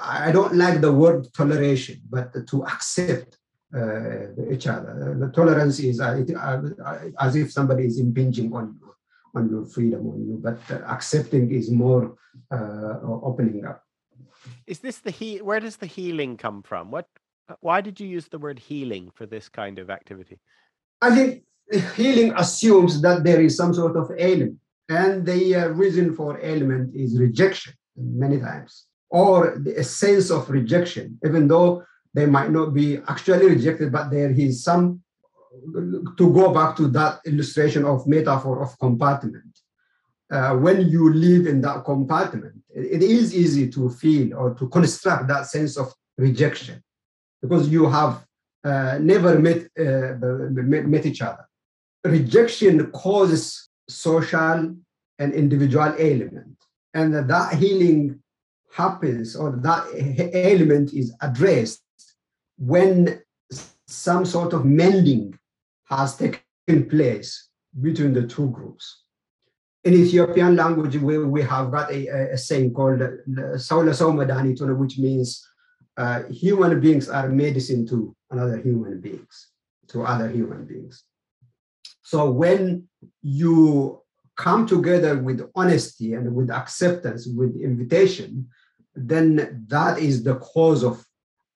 I 0.00 0.32
don't 0.32 0.54
like 0.54 0.80
the 0.80 0.92
word 0.92 1.32
toleration, 1.34 2.00
but 2.10 2.46
to 2.48 2.64
accept 2.64 3.38
uh, 3.74 4.28
each 4.50 4.66
other. 4.66 5.16
The 5.18 5.28
tolerance 5.28 5.78
is 5.80 6.00
uh, 6.00 6.16
it, 6.20 6.34
uh, 6.36 6.62
as 7.20 7.36
if 7.36 7.52
somebody 7.52 7.86
is 7.86 7.98
impinging 7.98 8.52
on 8.54 8.76
you, 8.80 8.94
on 9.34 9.50
your 9.50 9.64
freedom, 9.64 10.06
on 10.08 10.26
you, 10.26 10.40
but 10.42 10.58
accepting 10.88 11.50
is 11.52 11.70
more 11.70 12.16
uh, 12.50 12.98
opening 13.02 13.64
up. 13.64 13.82
Is 14.66 14.78
this 14.80 14.98
the 14.98 15.10
he? 15.10 15.38
Where 15.38 15.60
does 15.60 15.76
the 15.76 15.86
healing 15.86 16.36
come 16.36 16.62
from? 16.62 16.90
What? 16.90 17.08
Why 17.60 17.80
did 17.80 18.00
you 18.00 18.06
use 18.06 18.28
the 18.28 18.38
word 18.38 18.58
healing 18.58 19.10
for 19.14 19.26
this 19.26 19.48
kind 19.48 19.78
of 19.78 19.90
activity? 19.90 20.38
I 21.02 21.14
think 21.14 21.42
healing 21.94 22.32
assumes 22.36 23.02
that 23.02 23.24
there 23.24 23.40
is 23.40 23.56
some 23.56 23.74
sort 23.74 23.96
of 23.96 24.10
ailment, 24.18 24.58
and 24.88 25.26
the 25.26 25.54
uh, 25.54 25.68
reason 25.68 26.14
for 26.14 26.40
ailment 26.40 26.94
is 26.94 27.18
rejection 27.18 27.74
many 27.96 28.38
times 28.40 28.86
or 29.10 29.54
a 29.76 29.84
sense 29.84 30.30
of 30.30 30.50
rejection, 30.50 31.18
even 31.24 31.46
though 31.48 31.84
they 32.14 32.26
might 32.26 32.50
not 32.50 32.72
be 32.72 32.98
actually 33.08 33.46
rejected, 33.46 33.92
but 33.92 34.10
there 34.10 34.30
is 34.30 34.62
some, 34.62 35.02
to 36.18 36.32
go 36.32 36.52
back 36.52 36.76
to 36.76 36.88
that 36.88 37.20
illustration 37.26 37.84
of 37.84 38.06
metaphor 38.06 38.62
of 38.62 38.78
compartment. 38.78 39.58
Uh, 40.30 40.56
when 40.56 40.88
you 40.88 41.12
live 41.12 41.46
in 41.46 41.60
that 41.60 41.84
compartment, 41.84 42.54
it 42.74 43.02
is 43.02 43.34
easy 43.34 43.70
to 43.70 43.90
feel 43.90 44.34
or 44.36 44.54
to 44.54 44.68
construct 44.68 45.28
that 45.28 45.46
sense 45.46 45.76
of 45.76 45.92
rejection 46.16 46.82
because 47.42 47.68
you 47.68 47.88
have 47.88 48.24
uh, 48.64 48.98
never 49.00 49.38
met, 49.38 49.68
uh, 49.78 50.14
met, 50.50 50.86
met 50.86 51.06
each 51.06 51.20
other. 51.20 51.46
Rejection 52.04 52.90
causes 52.90 53.68
social 53.88 54.74
and 55.18 55.32
individual 55.34 55.94
ailment, 55.98 56.56
and 56.94 57.14
that 57.14 57.54
healing 57.54 58.18
happens 58.74 59.36
or 59.36 59.52
that 59.62 59.86
element 60.34 60.92
is 60.92 61.14
addressed 61.20 61.82
when 62.58 63.22
some 63.86 64.24
sort 64.24 64.52
of 64.52 64.64
mending 64.64 65.38
has 65.84 66.16
taken 66.16 66.88
place 66.90 67.50
between 67.80 68.12
the 68.12 68.26
two 68.26 68.50
groups. 68.50 69.02
In 69.84 69.94
Ethiopian 69.94 70.56
language, 70.56 70.96
we, 70.96 71.18
we 71.18 71.42
have 71.42 71.70
got 71.70 71.92
a, 71.92 72.32
a 72.32 72.38
saying 72.38 72.74
called 72.74 73.00
Saula 73.66 73.92
Saumadanituna, 73.92 74.76
which 74.76 74.98
means 74.98 75.46
uh, 75.96 76.24
human 76.24 76.80
beings 76.80 77.08
are 77.08 77.28
medicine 77.28 77.86
to 77.86 78.16
another 78.30 78.56
human 78.56 79.00
beings, 79.00 79.50
to 79.88 80.02
other 80.02 80.28
human 80.28 80.64
beings. 80.64 81.04
So 82.02 82.30
when 82.30 82.88
you 83.22 84.00
come 84.36 84.66
together 84.66 85.16
with 85.18 85.48
honesty 85.54 86.14
and 86.14 86.34
with 86.34 86.50
acceptance, 86.50 87.28
with 87.28 87.54
invitation, 87.60 88.48
then 88.94 89.64
that 89.68 89.98
is 89.98 90.22
the 90.22 90.36
cause 90.36 90.84
of 90.84 91.04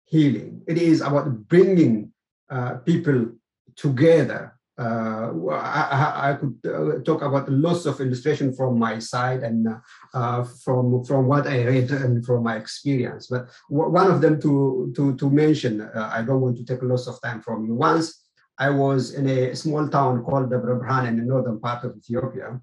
healing. 0.07 0.62
It 0.66 0.78
is 0.78 1.01
about 1.01 1.49
bringing 1.49 2.12
uh, 2.51 2.78
people 2.78 3.32
together. 3.76 4.55
Uh, 4.78 5.32
I, 5.51 6.30
I, 6.30 6.34
could 6.34 6.55
uh, 6.64 7.03
talk 7.03 7.22
about 7.22 7.51
lots 7.51 7.84
of 7.84 8.01
illustration 8.01 8.55
from 8.55 8.78
my 8.78 9.01
side 9.01 9.43
and 9.43 9.66
uh, 10.14 10.45
from 10.64 11.03
from 11.03 11.26
what 11.26 11.49
I 11.49 11.64
read 11.64 11.91
and 11.91 12.24
from 12.24 12.45
my 12.45 12.57
experience. 12.57 13.26
But 13.26 13.49
one 13.68 14.09
of 14.09 14.20
them 14.20 14.41
to 14.41 14.93
to 14.95 15.16
to 15.16 15.30
mention, 15.30 15.80
uh, 15.80 16.11
I 16.12 16.22
don't 16.22 16.41
want 16.41 16.59
to 16.59 16.64
take 16.64 16.82
lots 16.82 17.09
of 17.09 17.20
time 17.20 17.43
from 17.43 17.66
you. 17.66 17.74
Once 17.74 18.28
I 18.57 18.70
was 18.70 19.14
in 19.14 19.28
a 19.28 19.55
small 19.57 19.89
town 19.89 20.22
called 20.22 20.51
Debre 20.51 20.78
Birhan 20.80 21.09
in 21.09 21.16
the 21.16 21.24
northern 21.24 21.59
part 21.59 21.82
of 21.82 21.97
Ethiopia, 21.97 22.61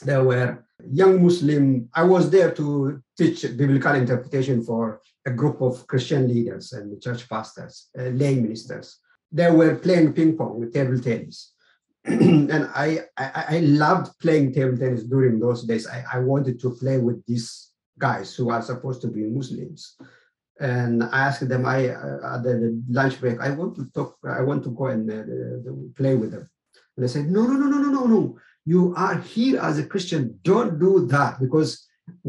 there 0.00 0.24
were 0.24 0.64
young 0.90 1.22
Muslim. 1.22 1.88
I 1.94 2.02
was 2.04 2.30
there 2.30 2.52
to 2.52 3.02
teach 3.16 3.42
biblical 3.56 3.94
interpretation 3.94 4.62
for 4.62 5.00
a 5.26 5.30
group 5.30 5.60
of 5.60 5.86
Christian 5.86 6.28
leaders 6.28 6.72
and 6.72 7.00
church 7.02 7.28
pastors, 7.28 7.88
uh, 7.98 8.04
lay 8.04 8.34
ministers. 8.36 8.98
They 9.30 9.50
were 9.50 9.74
playing 9.76 10.12
ping 10.14 10.36
pong 10.36 10.58
with 10.58 10.72
table 10.72 10.98
tennis. 10.98 11.52
and 12.04 12.70
I, 12.74 13.00
I, 13.16 13.44
I 13.48 13.58
loved 13.60 14.18
playing 14.20 14.54
table 14.54 14.76
tennis 14.78 15.02
during 15.04 15.38
those 15.38 15.64
days. 15.64 15.86
I, 15.86 16.04
I 16.14 16.18
wanted 16.20 16.60
to 16.60 16.70
play 16.76 16.98
with 16.98 17.24
these 17.26 17.70
guys 17.98 18.34
who 18.34 18.50
are 18.50 18.62
supposed 18.62 19.02
to 19.02 19.08
be 19.08 19.24
Muslims. 19.24 19.96
And 20.60 21.04
I 21.04 21.26
asked 21.26 21.48
them, 21.48 21.66
I 21.66 21.88
uh, 21.90 22.36
at 22.36 22.42
the 22.42 22.82
lunch 22.88 23.20
break, 23.20 23.40
I 23.40 23.50
want 23.50 23.76
to 23.76 23.84
talk, 23.90 24.16
I 24.24 24.40
want 24.42 24.64
to 24.64 24.70
go 24.70 24.86
and 24.86 25.10
uh, 25.10 25.72
play 25.94 26.14
with 26.16 26.32
them. 26.32 26.48
And 26.96 27.04
they 27.04 27.08
said, 27.08 27.30
no, 27.30 27.42
no, 27.42 27.54
no, 27.54 27.66
no, 27.68 27.78
no, 27.78 27.90
no, 27.90 28.06
no 28.06 28.38
you 28.72 28.82
are 29.04 29.16
here 29.34 29.58
as 29.68 29.76
a 29.78 29.88
Christian. 29.92 30.22
Don't 30.50 30.74
do 30.86 30.92
that 31.14 31.32
because 31.44 31.70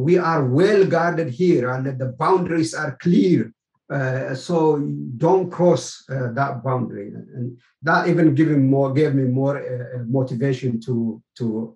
we 0.05 0.13
are 0.31 0.41
well 0.59 0.83
guarded 0.95 1.29
here 1.41 1.65
and 1.73 1.81
the 2.01 2.09
boundaries 2.23 2.73
are 2.81 2.93
clear 3.05 3.41
Uh, 3.89 4.35
so 4.35 4.77
don't 5.17 5.49
cross 5.49 6.03
uh, 6.11 6.31
that 6.33 6.63
boundary, 6.63 7.07
and 7.09 7.57
that 7.81 8.07
even 8.07 8.35
giving 8.35 8.69
more 8.69 8.93
gave 8.93 9.15
me 9.15 9.23
more 9.23 9.57
uh, 9.57 10.03
motivation 10.05 10.79
to 10.79 11.19
to 11.35 11.75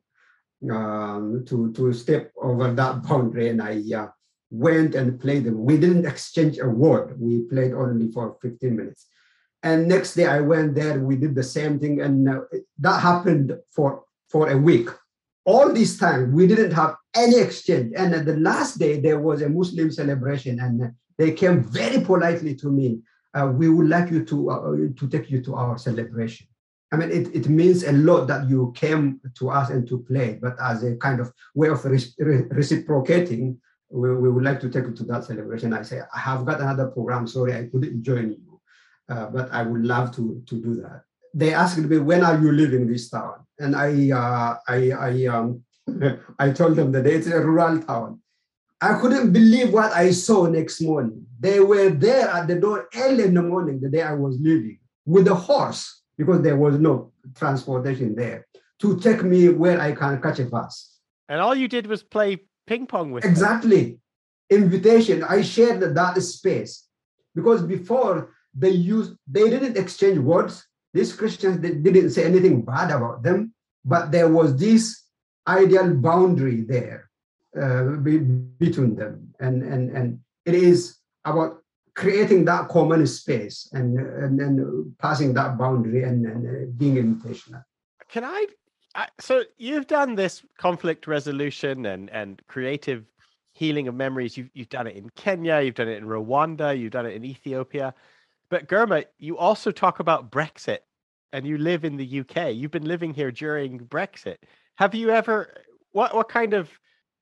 um, 0.69 1.43
to 1.43 1.73
to 1.73 1.91
step 1.91 2.31
over 2.37 2.71
that 2.71 3.01
boundary, 3.01 3.49
and 3.49 3.59
I 3.61 3.81
uh, 3.97 4.09
went 4.51 4.93
and 4.93 5.19
played 5.19 5.45
them. 5.45 5.65
We 5.65 5.77
didn't 5.77 6.05
exchange 6.05 6.59
a 6.59 6.69
word. 6.69 7.19
We 7.19 7.41
played 7.49 7.73
only 7.73 8.11
for 8.11 8.37
15 8.43 8.75
minutes, 8.75 9.07
and 9.63 9.87
next 9.87 10.13
day 10.13 10.27
I 10.27 10.41
went 10.41 10.75
there. 10.75 10.99
We 10.99 11.15
did 11.15 11.33
the 11.33 11.49
same 11.57 11.79
thing, 11.79 12.01
and 12.01 12.29
uh, 12.29 12.41
that 12.77 13.01
happened 13.01 13.57
for 13.73 14.03
for 14.33 14.49
a 14.49 14.57
week. 14.57 14.89
All 15.45 15.71
this 15.71 15.97
time 15.97 16.33
we 16.33 16.47
didn't 16.47 16.71
have 16.71 16.95
any 17.15 17.37
exchange, 17.37 17.93
and 17.95 18.15
at 18.15 18.25
the 18.25 18.37
last 18.37 18.79
day 18.79 18.99
there 18.99 19.19
was 19.19 19.41
a 19.41 19.49
Muslim 19.49 19.91
celebration, 19.91 20.59
and 20.59 20.91
they 21.19 21.31
came 21.31 21.63
very 21.63 22.03
politely 22.03 22.55
to 22.55 22.71
me. 22.71 22.99
Uh, 23.35 23.51
we 23.59 23.69
would 23.69 23.89
like 23.95 24.09
you 24.09 24.25
to 24.25 24.37
uh, 24.49 24.71
to 24.99 25.07
take 25.13 25.29
you 25.29 25.39
to 25.43 25.55
our 25.55 25.77
celebration. 25.77 26.47
I 26.91 26.95
mean, 26.95 27.11
it, 27.11 27.25
it 27.39 27.49
means 27.49 27.83
a 27.83 27.91
lot 27.91 28.27
that 28.27 28.47
you 28.49 28.71
came 28.75 29.19
to 29.39 29.49
us 29.49 29.69
and 29.71 29.87
to 29.87 29.97
play, 30.09 30.37
but 30.39 30.55
as 30.61 30.83
a 30.83 30.95
kind 30.97 31.19
of 31.19 31.33
way 31.55 31.69
of 31.69 31.83
re- 31.85 32.45
reciprocating, 32.59 33.59
we, 33.89 34.15
we, 34.15 34.29
would 34.29 34.43
like 34.43 34.59
to 34.59 34.69
take 34.69 34.85
you 34.85 34.93
to 34.93 35.03
that 35.05 35.23
celebration. 35.23 35.73
I 35.73 35.81
say, 35.81 36.01
I 36.15 36.19
have 36.19 36.45
got 36.45 36.61
another 36.61 36.87
program. 36.89 37.25
Sorry, 37.25 37.55
I 37.55 37.63
couldn't 37.71 38.03
join 38.03 38.29
you, 38.33 38.61
uh, 39.09 39.25
but 39.25 39.51
I 39.51 39.63
would 39.63 39.83
love 39.83 40.15
to, 40.17 40.43
to 40.45 40.55
do 40.61 40.75
that. 40.83 41.01
They 41.33 41.55
asked 41.55 41.79
me, 41.79 41.97
when 41.97 42.23
are 42.23 42.39
you 42.39 42.51
leaving 42.51 42.85
this 42.85 43.09
town? 43.09 43.43
And 43.63 43.77
I, 43.77 44.11
uh, 44.11 44.57
I, 44.67 44.91
I, 44.91 45.25
um, 45.27 45.63
I 46.39 46.51
told 46.51 46.75
them 46.75 46.91
that 46.91 47.07
it's 47.07 47.27
a 47.27 47.39
rural 47.39 47.79
town. 47.81 48.19
I 48.81 48.99
couldn't 48.99 49.31
believe 49.31 49.71
what 49.71 49.93
I 49.93 50.11
saw 50.11 50.47
next 50.47 50.81
morning. 50.81 51.25
They 51.39 51.61
were 51.61 51.89
there 51.89 52.27
at 52.27 52.47
the 52.47 52.55
door 52.55 52.89
early 52.93 53.23
in 53.23 53.33
the 53.33 53.41
morning, 53.41 53.79
the 53.79 53.87
day 53.87 54.01
I 54.01 54.13
was 54.13 54.37
leaving, 54.41 54.79
with 55.05 55.29
a 55.29 55.35
horse, 55.35 56.01
because 56.17 56.41
there 56.41 56.57
was 56.57 56.77
no 56.77 57.13
transportation 57.35 58.13
there, 58.15 58.45
to 58.79 58.99
take 58.99 59.23
me 59.23 59.47
where 59.47 59.79
I 59.79 59.93
can 59.93 60.21
catch 60.21 60.39
a 60.39 60.45
bus. 60.45 60.99
And 61.29 61.39
all 61.39 61.55
you 61.55 61.69
did 61.69 61.87
was 61.87 62.03
play 62.03 62.39
ping 62.67 62.85
pong 62.85 63.11
with 63.11 63.23
Exactly. 63.23 63.83
Them. 64.49 64.63
Invitation. 64.63 65.23
I 65.23 65.41
shared 65.41 65.95
that 65.95 66.21
space. 66.21 66.85
Because 67.33 67.63
before 67.63 68.33
they 68.53 68.69
used, 68.71 69.13
they 69.25 69.49
didn't 69.49 69.77
exchange 69.77 70.19
words. 70.19 70.67
These 70.93 71.13
Christians 71.13 71.59
they 71.59 71.71
didn't 71.71 72.11
say 72.11 72.25
anything 72.25 72.61
bad 72.61 72.91
about 72.91 73.23
them, 73.23 73.53
but 73.83 74.11
there 74.11 74.29
was 74.29 74.55
this 74.55 75.03
ideal 75.47 75.93
boundary 75.95 76.61
there 76.61 77.09
uh, 77.59 77.83
between 78.59 78.95
them. 78.95 79.33
And, 79.39 79.63
and, 79.63 79.89
and 79.91 80.19
it 80.45 80.55
is 80.55 80.97
about 81.25 81.61
creating 81.95 82.45
that 82.45 82.69
common 82.69 83.05
space 83.05 83.69
and, 83.73 83.99
and, 83.99 84.39
and 84.39 84.97
passing 84.97 85.33
that 85.33 85.57
boundary 85.57 86.03
and, 86.03 86.25
and 86.25 86.47
uh, 86.47 86.71
being 86.77 86.97
intentional. 86.97 87.61
Can 88.09 88.23
I, 88.23 88.47
I? 88.95 89.07
So 89.19 89.43
you've 89.57 89.87
done 89.87 90.15
this 90.15 90.43
conflict 90.57 91.07
resolution 91.07 91.85
and, 91.85 92.09
and 92.09 92.41
creative 92.47 93.05
healing 93.53 93.87
of 93.87 93.95
memories. 93.95 94.35
You've, 94.37 94.49
you've 94.53 94.69
done 94.69 94.87
it 94.87 94.95
in 94.95 95.09
Kenya, 95.11 95.61
you've 95.61 95.75
done 95.75 95.87
it 95.87 95.97
in 95.97 96.05
Rwanda, 96.05 96.77
you've 96.77 96.91
done 96.91 97.05
it 97.05 97.13
in 97.13 97.23
Ethiopia. 97.23 97.93
But 98.53 98.67
Girma, 98.67 99.05
you 99.17 99.35
also 99.35 99.71
talk 99.71 99.99
about 99.99 100.29
Brexit 100.29 100.77
and 101.31 101.43
you 101.43 101.57
live 101.57 101.83
in 101.83 101.97
the 101.97 102.19
UK. 102.19 102.53
You've 102.53 102.69
been 102.69 102.85
living 102.85 103.11
here 103.11 103.31
during 103.31 103.79
Brexit. 103.79 104.35
Have 104.75 104.93
you 104.93 105.09
ever, 105.09 105.55
what, 105.91 106.13
what 106.13 106.29
kind 106.29 106.53
of 106.53 106.69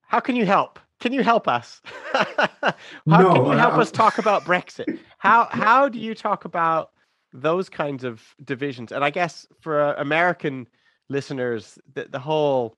how 0.01 0.19
can 0.19 0.35
you 0.35 0.45
help? 0.45 0.77
Can 0.99 1.13
you 1.13 1.23
help 1.23 1.47
us? 1.47 1.81
how 2.11 2.73
no, 3.05 3.31
can 3.31 3.45
you 3.45 3.51
help 3.51 3.75
uh, 3.75 3.79
us 3.79 3.91
talk 3.91 4.17
about 4.17 4.43
Brexit? 4.43 4.99
How 5.19 5.47
how 5.51 5.87
do 5.87 5.99
you 5.99 6.13
talk 6.13 6.43
about 6.43 6.91
those 7.31 7.69
kinds 7.69 8.03
of 8.03 8.21
divisions? 8.43 8.91
And 8.91 9.01
I 9.01 9.09
guess 9.09 9.47
for 9.61 9.79
uh, 9.79 9.93
American 10.01 10.67
listeners, 11.07 11.79
the, 11.93 12.09
the 12.11 12.19
whole 12.19 12.75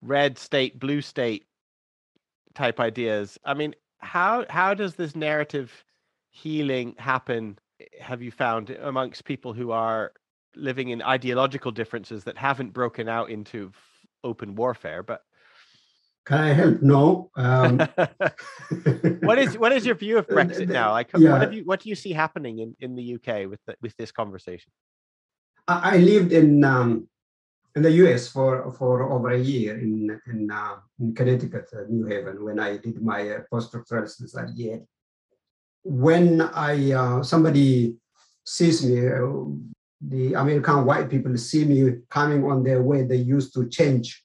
red 0.00 0.38
state, 0.38 0.80
blue 0.80 1.02
state 1.02 1.44
type 2.54 2.80
ideas. 2.80 3.38
I 3.44 3.52
mean, 3.52 3.74
how 3.98 4.46
how 4.48 4.72
does 4.72 4.94
this 4.94 5.14
narrative 5.14 5.84
healing 6.30 6.94
happen? 6.98 7.58
Have 8.00 8.22
you 8.22 8.30
found 8.30 8.70
amongst 8.70 9.24
people 9.24 9.52
who 9.52 9.70
are 9.70 10.12
living 10.54 10.88
in 10.88 11.02
ideological 11.02 11.70
differences 11.70 12.24
that 12.24 12.38
haven't 12.38 12.72
broken 12.72 13.08
out 13.08 13.30
into 13.30 13.72
open 14.24 14.54
warfare, 14.54 15.02
but 15.02 15.20
can 16.26 16.38
I 16.38 16.52
help? 16.52 16.82
No. 16.82 17.30
Um, 17.36 17.78
what 19.20 19.38
is 19.38 19.56
what 19.56 19.72
is 19.72 19.86
your 19.86 19.94
view 19.94 20.18
of 20.18 20.26
Brexit 20.36 20.68
now? 20.68 20.90
Like, 20.90 21.10
yeah. 21.16 21.30
what 21.30 21.40
have 21.40 21.54
you 21.54 21.64
what 21.64 21.80
do 21.80 21.88
you 21.88 21.94
see 21.94 22.12
happening 22.12 22.58
in, 22.58 22.76
in 22.80 22.96
the 22.96 23.14
UK 23.14 23.48
with 23.48 23.60
the, 23.66 23.76
with 23.80 23.96
this 23.96 24.10
conversation? 24.10 24.72
I 25.68 25.98
lived 25.98 26.32
in 26.32 26.64
um, 26.64 27.08
in 27.76 27.82
the 27.82 27.92
US 28.02 28.28
for 28.28 28.72
for 28.72 29.12
over 29.12 29.30
a 29.30 29.38
year 29.38 29.78
in 29.78 30.20
in, 30.26 30.50
uh, 30.50 30.76
in 30.98 31.14
Connecticut, 31.14 31.68
uh, 31.72 31.82
New 31.88 32.06
Haven, 32.06 32.42
when 32.44 32.58
I 32.58 32.78
did 32.78 33.00
my 33.00 33.30
uh, 33.30 33.40
postdoctoral 33.52 34.08
studies 34.08 34.32
that 34.32 34.50
year. 34.56 34.80
When 35.88 36.40
I 36.40 36.92
uh, 36.92 37.22
somebody 37.22 37.94
sees 38.44 38.84
me, 38.84 39.06
uh, 39.06 39.44
the 40.00 40.34
American 40.34 40.84
white 40.84 41.08
people 41.08 41.36
see 41.36 41.64
me 41.64 41.98
coming 42.10 42.44
on 42.44 42.64
their 42.64 42.82
way, 42.82 43.02
they 43.02 43.16
used 43.16 43.54
to 43.54 43.68
change 43.68 44.24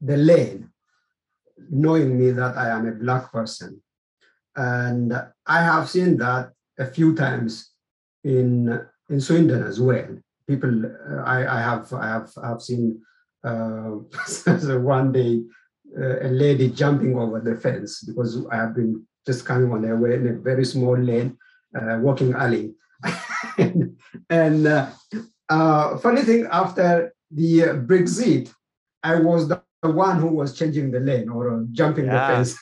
the 0.00 0.16
lane 0.16 0.68
knowing 1.70 2.18
me 2.18 2.32
that 2.32 2.56
I 2.56 2.68
am 2.70 2.86
a 2.86 2.92
black 2.92 3.32
person. 3.32 3.80
And 4.54 5.12
I 5.46 5.62
have 5.62 5.88
seen 5.88 6.18
that 6.18 6.52
a 6.78 6.86
few 6.86 7.14
times 7.14 7.70
in 8.24 8.80
in 9.08 9.20
Swindon 9.20 9.62
as 9.62 9.80
well. 9.80 10.08
People, 10.46 10.84
uh, 10.86 11.22
I, 11.22 11.58
I 11.58 11.60
have 11.60 11.92
I 11.94 12.06
have 12.06 12.30
I 12.42 12.48
have 12.48 12.62
seen 12.62 13.00
uh, 13.44 13.90
one 14.78 15.12
day 15.12 15.42
uh, 15.98 16.20
a 16.20 16.28
lady 16.28 16.68
jumping 16.70 17.16
over 17.18 17.40
the 17.40 17.56
fence 17.56 18.02
because 18.02 18.44
I 18.50 18.56
have 18.56 18.74
been 18.74 19.06
just 19.26 19.44
coming 19.44 19.70
on 19.72 19.82
their 19.82 19.96
way 19.96 20.14
in 20.14 20.26
a 20.26 20.32
very 20.32 20.64
small 20.64 20.96
lane, 20.96 21.36
uh, 21.76 21.98
walking 22.00 22.32
alley. 22.34 22.74
and, 23.58 23.96
and 24.30 24.66
uh, 24.66 24.90
uh, 25.48 25.98
funny 25.98 26.22
thing, 26.22 26.46
after 26.50 27.14
the 27.30 27.60
Brexit, 27.86 28.52
I 29.02 29.16
was 29.16 29.48
the 29.48 29.62
one 29.82 30.18
who 30.20 30.28
was 30.28 30.56
changing 30.56 30.90
the 30.90 31.00
lane 31.00 31.28
or 31.28 31.54
uh, 31.54 31.64
jumping 31.72 32.06
yeah. 32.06 32.28
the 32.28 32.34
fence. 32.34 32.56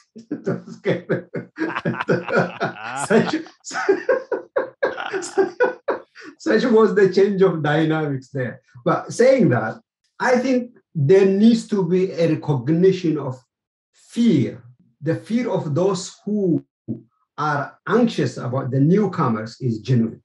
such, 3.05 3.35
such 6.39 6.65
was 6.65 6.95
the 6.95 7.13
change 7.13 7.43
of 7.43 7.63
dynamics 7.63 8.31
there. 8.33 8.63
But 8.85 9.13
saying 9.13 9.51
that, 9.51 9.81
I 10.19 10.39
think 10.39 10.73
there 10.95 11.27
needs 11.27 11.69
to 11.69 11.87
be 11.87 12.11
a 12.13 12.29
recognition 12.35 13.19
of 13.19 13.39
fear, 13.93 14.63
the 15.01 15.17
fear 15.17 15.51
of 15.51 15.75
those 15.75 16.17
who 16.25 16.65
are 17.39 17.79
anxious 17.89 18.37
about 18.37 18.71
the 18.71 18.81
newcomers 18.81 19.57
is 19.61 19.79
genuine. 19.79 20.23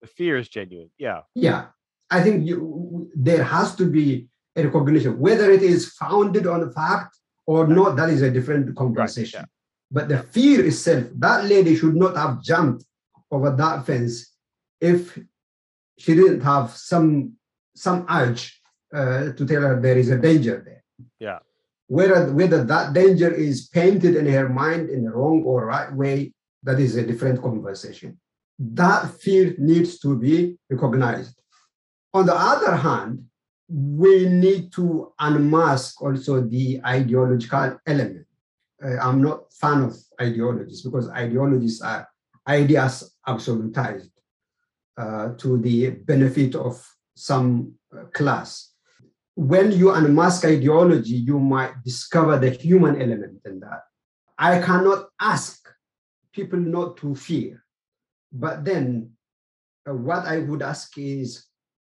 The 0.00 0.06
fear 0.06 0.36
is 0.38 0.48
genuine, 0.48 0.90
yeah. 0.98 1.22
Yeah. 1.34 1.66
I 2.10 2.22
think 2.22 2.46
you, 2.46 3.10
there 3.14 3.42
has 3.42 3.74
to 3.76 3.86
be 3.86 4.28
a 4.54 4.62
recognition. 4.64 5.18
Whether 5.18 5.50
it 5.50 5.62
is 5.62 5.92
founded 5.92 6.46
on 6.46 6.72
fact 6.72 7.18
or 7.46 7.66
not, 7.66 7.96
that 7.96 8.10
is 8.10 8.22
a 8.22 8.30
different 8.30 8.76
conversation. 8.76 9.40
Right, 9.40 9.48
yeah. 9.48 9.90
But 9.90 10.08
the 10.08 10.18
fear 10.22 10.64
itself, 10.64 11.04
that 11.16 11.44
lady 11.44 11.76
should 11.76 11.96
not 11.96 12.16
have 12.16 12.42
jumped 12.42 12.84
over 13.30 13.50
that 13.50 13.86
fence 13.86 14.32
if 14.80 15.18
she 15.98 16.14
didn't 16.14 16.40
have 16.40 16.70
some 16.70 17.32
some 17.74 18.06
urge 18.08 18.60
uh, 18.94 19.32
to 19.32 19.46
tell 19.46 19.62
her 19.62 19.80
there 19.80 19.98
is 19.98 20.10
a 20.10 20.18
danger 20.18 20.62
there. 20.64 20.84
Yeah. 21.18 21.38
Whether 21.88 22.32
whether 22.32 22.64
that 22.64 22.92
danger 22.92 23.32
is 23.32 23.68
painted 23.68 24.16
in 24.16 24.26
her 24.26 24.48
mind 24.48 24.90
in 24.90 25.04
the 25.04 25.12
wrong 25.12 25.42
or 25.44 25.66
right 25.66 25.92
way, 25.92 26.32
that 26.64 26.80
is 26.80 26.96
a 26.96 27.06
different 27.06 27.40
conversation. 27.40 28.18
That 28.58 29.10
fear 29.20 29.54
needs 29.58 29.98
to 30.00 30.18
be 30.18 30.58
recognized. 30.68 31.36
On 32.12 32.26
the 32.26 32.34
other 32.34 32.74
hand, 32.74 33.24
we 33.68 34.26
need 34.26 34.72
to 34.72 35.12
unmask 35.18 36.00
also 36.00 36.40
the 36.40 36.80
ideological 36.84 37.78
element. 37.86 38.26
Uh, 38.82 38.96
I'm 38.98 39.22
not 39.22 39.52
fan 39.52 39.82
of 39.82 39.96
ideologies 40.20 40.82
because 40.82 41.08
ideologies 41.10 41.80
are 41.80 42.08
ideas 42.46 43.16
absolutized 43.26 44.10
uh, 44.96 45.30
to 45.38 45.58
the 45.58 45.90
benefit 45.90 46.54
of 46.54 46.82
some 47.14 47.74
uh, 47.96 48.04
class. 48.14 48.72
When 49.36 49.70
you 49.70 49.92
unmask 49.92 50.46
ideology, 50.46 51.14
you 51.14 51.38
might 51.38 51.84
discover 51.84 52.38
the 52.38 52.48
human 52.48 53.00
element 53.02 53.42
in 53.44 53.60
that. 53.60 53.82
I 54.38 54.62
cannot 54.62 55.08
ask 55.20 55.68
people 56.32 56.58
not 56.58 56.96
to 56.98 57.14
fear, 57.14 57.62
but 58.32 58.64
then 58.64 59.10
uh, 59.86 59.92
what 59.92 60.24
I 60.24 60.38
would 60.38 60.62
ask 60.62 60.96
is 60.96 61.44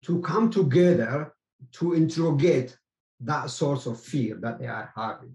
to 0.05 0.21
come 0.21 0.51
together 0.51 1.33
to 1.73 1.93
interrogate 1.93 2.77
that 3.21 3.49
source 3.49 3.87
of 3.87 3.99
fear 3.99 4.37
that 4.41 4.59
they 4.59 4.67
are 4.67 4.91
having. 4.95 5.33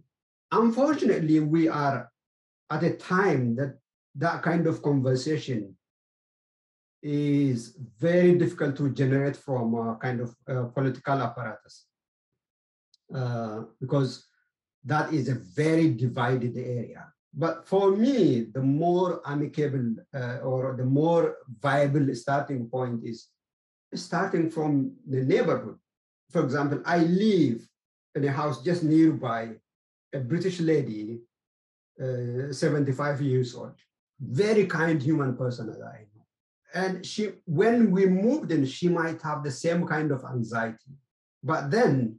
Unfortunately, 0.53 1.41
we 1.41 1.67
are 1.69 2.09
at 2.71 2.85
a 2.85 2.95
time 2.95 3.57
that 3.57 3.79
that 4.15 4.43
kind 4.43 4.69
of 4.69 4.81
conversation 4.81 5.77
is 7.03 7.77
very 7.99 8.37
difficult 8.37 8.77
to 8.77 8.91
generate 8.91 9.37
from 9.37 9.75
a 9.75 9.97
kind 9.97 10.21
of 10.21 10.37
uh, 10.49 10.65
political 10.67 11.21
apparatus 11.21 11.87
uh, 13.15 13.63
because 13.81 14.27
that 14.85 15.13
is 15.13 15.29
a 15.29 15.35
very 15.35 15.91
divided 15.91 16.57
area. 16.57 17.07
But 17.35 17.69
for 17.69 17.91
me, 17.91 18.47
the 18.53 18.63
more 18.63 19.21
amicable 19.27 19.97
uh, 20.15 20.39
or 20.39 20.75
the 20.77 20.85
more 20.85 21.37
viable 21.61 22.15
starting 22.15 22.69
point 22.69 23.05
is 23.05 23.29
starting 23.95 24.51
from 24.51 24.93
the 25.07 25.23
neighborhood. 25.23 25.77
For 26.31 26.43
example, 26.43 26.81
I 26.85 26.99
live 26.99 27.69
in 28.15 28.25
a 28.25 28.33
house 28.33 28.63
just 28.63 28.83
nearby, 28.83 29.51
a 30.15 30.19
British 30.19 30.61
lady, 30.61 31.21
uh, 32.01 32.53
75 32.53 33.21
years 33.21 33.55
old, 33.55 33.75
very 34.19 34.67
kind 34.67 35.03
human 35.03 35.37
person 35.37 35.67
that 35.67 35.83
I 35.83 36.07
know. 36.15 36.25
And 36.75 37.05
she, 37.05 37.33
when 37.45 37.91
we 37.91 38.07
moved 38.07 38.51
in, 38.51 38.65
she 38.65 38.89
might 38.89 39.21
have 39.23 39.45
the 39.45 39.51
same 39.51 39.87
kind 39.87 40.11
of 40.11 40.25
anxiety. 40.25 40.97
But 41.43 41.71
then 41.71 42.19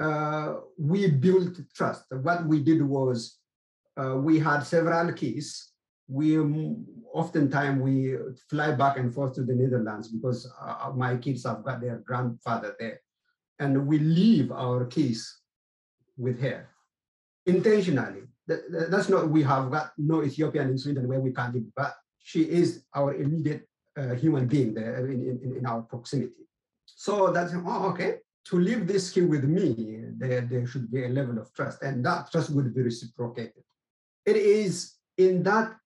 uh, 0.00 0.54
we 0.78 1.10
built 1.10 1.58
trust. 1.74 2.04
What 2.10 2.46
we 2.46 2.60
did 2.60 2.82
was 2.82 3.38
uh, 3.96 4.16
we 4.16 4.38
had 4.38 4.60
several 4.60 5.12
keys. 5.12 5.70
We 6.08 6.36
um, 6.36 6.84
oftentimes 7.12 7.80
we 7.80 8.16
fly 8.50 8.72
back 8.72 8.98
and 8.98 9.14
forth 9.14 9.34
to 9.36 9.42
the 9.42 9.54
Netherlands 9.54 10.08
because 10.08 10.50
uh, 10.60 10.90
my 10.94 11.16
kids 11.16 11.44
have 11.46 11.64
got 11.64 11.80
their 11.80 11.98
grandfather 11.98 12.74
there, 12.78 13.00
and 13.58 13.86
we 13.86 13.98
leave 13.98 14.50
our 14.52 14.84
keys 14.86 15.40
with 16.16 16.40
her 16.40 16.68
intentionally. 17.46 18.22
That, 18.46 18.90
that's 18.90 19.08
not 19.08 19.30
we 19.30 19.42
have 19.44 19.70
got 19.70 19.92
no 19.96 20.22
Ethiopian 20.22 20.68
in 20.70 20.78
Swindon 20.78 21.08
where 21.08 21.20
we 21.20 21.32
can't 21.32 21.54
live, 21.54 21.64
but 21.74 21.94
she 22.18 22.42
is 22.42 22.84
our 22.94 23.14
immediate 23.14 23.66
uh, 23.96 24.14
human 24.14 24.46
being 24.46 24.74
there 24.74 25.06
in, 25.06 25.40
in, 25.42 25.56
in 25.58 25.66
our 25.66 25.82
proximity. 25.82 26.44
So 26.84 27.32
that's 27.32 27.52
oh, 27.54 27.90
okay 27.90 28.18
to 28.48 28.58
leave 28.58 28.86
this 28.86 29.10
key 29.10 29.22
with 29.22 29.44
me, 29.44 30.04
there, 30.18 30.42
there 30.42 30.66
should 30.66 30.90
be 30.90 31.04
a 31.04 31.08
level 31.08 31.38
of 31.38 31.52
trust, 31.54 31.82
and 31.82 32.04
that 32.04 32.30
trust 32.30 32.50
would 32.50 32.74
be 32.74 32.82
reciprocated. 32.82 33.62
It 34.26 34.36
is 34.36 34.94
in 35.16 35.42
that 35.44 35.76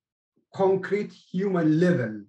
concrete 0.55 1.13
human 1.13 1.79
level 1.79 2.23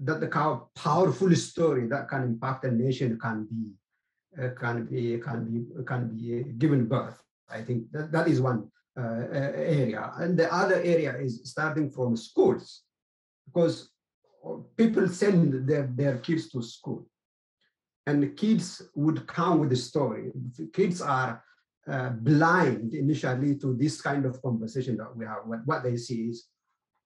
that 0.00 0.20
the 0.20 0.28
kind 0.28 0.48
of 0.48 0.74
powerful 0.74 1.34
story 1.34 1.86
that 1.88 2.08
can 2.08 2.22
impact 2.22 2.64
a 2.64 2.70
nation 2.70 3.18
can 3.20 3.46
be 3.50 3.74
uh, 4.40 4.50
can 4.60 4.86
be 4.86 5.18
can 5.18 5.44
be 5.50 5.84
can 5.84 6.08
be 6.08 6.44
given 6.58 6.86
birth. 6.86 7.20
I 7.48 7.62
think 7.62 7.90
that, 7.92 8.12
that 8.12 8.28
is 8.28 8.40
one 8.40 8.70
uh, 8.98 9.24
area, 9.32 10.12
and 10.16 10.38
the 10.38 10.52
other 10.52 10.76
area 10.76 11.16
is 11.16 11.40
starting 11.44 11.90
from 11.90 12.16
schools, 12.16 12.82
because 13.46 13.90
people 14.76 15.08
send 15.08 15.68
their, 15.68 15.90
their 15.94 16.18
kids 16.18 16.48
to 16.50 16.62
school 16.62 17.06
and 18.08 18.36
kids 18.36 18.82
would 18.94 19.26
come 19.26 19.58
with 19.60 19.70
the 19.70 19.76
story. 19.76 20.32
Kids 20.72 21.02
are 21.02 21.44
uh, 21.86 22.10
blind 22.10 22.94
initially 22.94 23.56
to 23.56 23.74
this 23.74 24.00
kind 24.00 24.24
of 24.24 24.40
conversation 24.40 24.96
that 24.96 25.14
we 25.14 25.26
have. 25.26 25.42
What, 25.44 25.60
what 25.66 25.82
they 25.82 25.96
see 25.96 26.22
is 26.32 26.46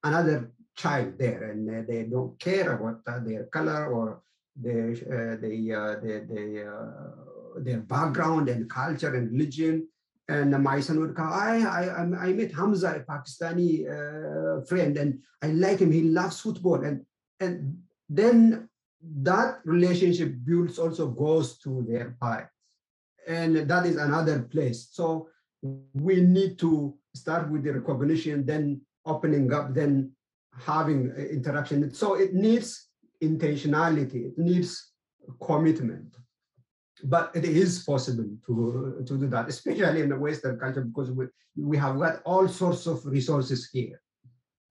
another 0.01 0.51
child 0.75 1.19
there, 1.19 1.51
and 1.51 1.69
uh, 1.69 1.81
they 1.87 2.03
don't 2.03 2.39
care 2.39 2.69
about 2.77 3.01
uh, 3.05 3.19
their 3.19 3.43
color 3.57 3.87
or 3.87 4.21
their 4.55 4.91
uh, 4.91 5.35
the, 5.43 5.53
uh, 5.81 5.95
their, 6.03 6.71
uh, 6.71 7.59
their 7.65 7.81
background 7.95 8.47
and 8.47 8.69
culture 8.69 9.13
and 9.13 9.31
religion. 9.31 9.87
And 10.29 10.51
my 10.63 10.79
son 10.79 11.01
would 11.01 11.15
come. 11.17 11.33
I 11.33 11.55
I 11.79 11.83
I 12.27 12.29
met 12.31 12.53
Hamza, 12.53 12.89
a 12.95 12.99
Pakistani 13.11 13.71
friend, 14.69 14.95
and 14.95 15.19
I 15.41 15.47
like 15.47 15.79
him. 15.79 15.91
He 15.91 16.03
loves 16.03 16.39
football, 16.39 16.81
and 16.87 17.05
and 17.41 17.83
then 18.07 18.69
that 19.21 19.59
relationship 19.65 20.33
builds 20.45 20.79
also 20.79 21.07
goes 21.07 21.57
to 21.59 21.85
their 21.87 22.15
parents. 22.21 22.51
And 23.27 23.55
that 23.55 23.85
is 23.85 23.97
another 23.97 24.43
place. 24.43 24.89
So 24.91 25.29
we 25.93 26.21
need 26.21 26.59
to 26.59 26.95
start 27.15 27.49
with 27.49 27.63
the 27.63 27.73
recognition, 27.73 28.45
then 28.45 28.81
opening 29.05 29.53
up, 29.53 29.73
then 29.73 30.11
having 30.59 31.11
interaction. 31.31 31.93
So 31.93 32.15
it 32.15 32.33
needs 32.33 32.89
intentionality, 33.21 34.27
it 34.27 34.37
needs 34.37 34.91
commitment. 35.41 36.15
But 37.05 37.31
it 37.35 37.43
is 37.43 37.83
possible 37.83 38.29
to, 38.45 39.03
to 39.05 39.17
do 39.17 39.27
that, 39.27 39.49
especially 39.49 40.01
in 40.01 40.09
the 40.09 40.17
Western 40.17 40.57
culture, 40.57 40.81
because 40.81 41.11
we, 41.11 41.25
we 41.57 41.77
have 41.77 41.99
got 41.99 42.21
all 42.23 42.47
sorts 42.47 42.87
of 42.87 43.05
resources 43.05 43.69
here. 43.71 44.01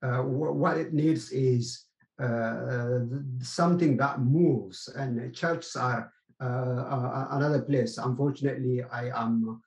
Uh, 0.02 0.22
what 0.22 0.78
it 0.78 0.92
needs 0.92 1.30
is 1.30 1.84
Uh, 2.22 2.26
uh, 2.26 3.00
something 3.40 3.96
that 3.96 4.20
moves, 4.20 4.86
and 4.94 5.34
churches 5.34 5.74
are 5.74 6.12
uh, 6.40 7.26
another 7.32 7.62
place. 7.62 7.98
Unfortunately, 7.98 8.80
I 8.84 9.10
am. 9.10 9.60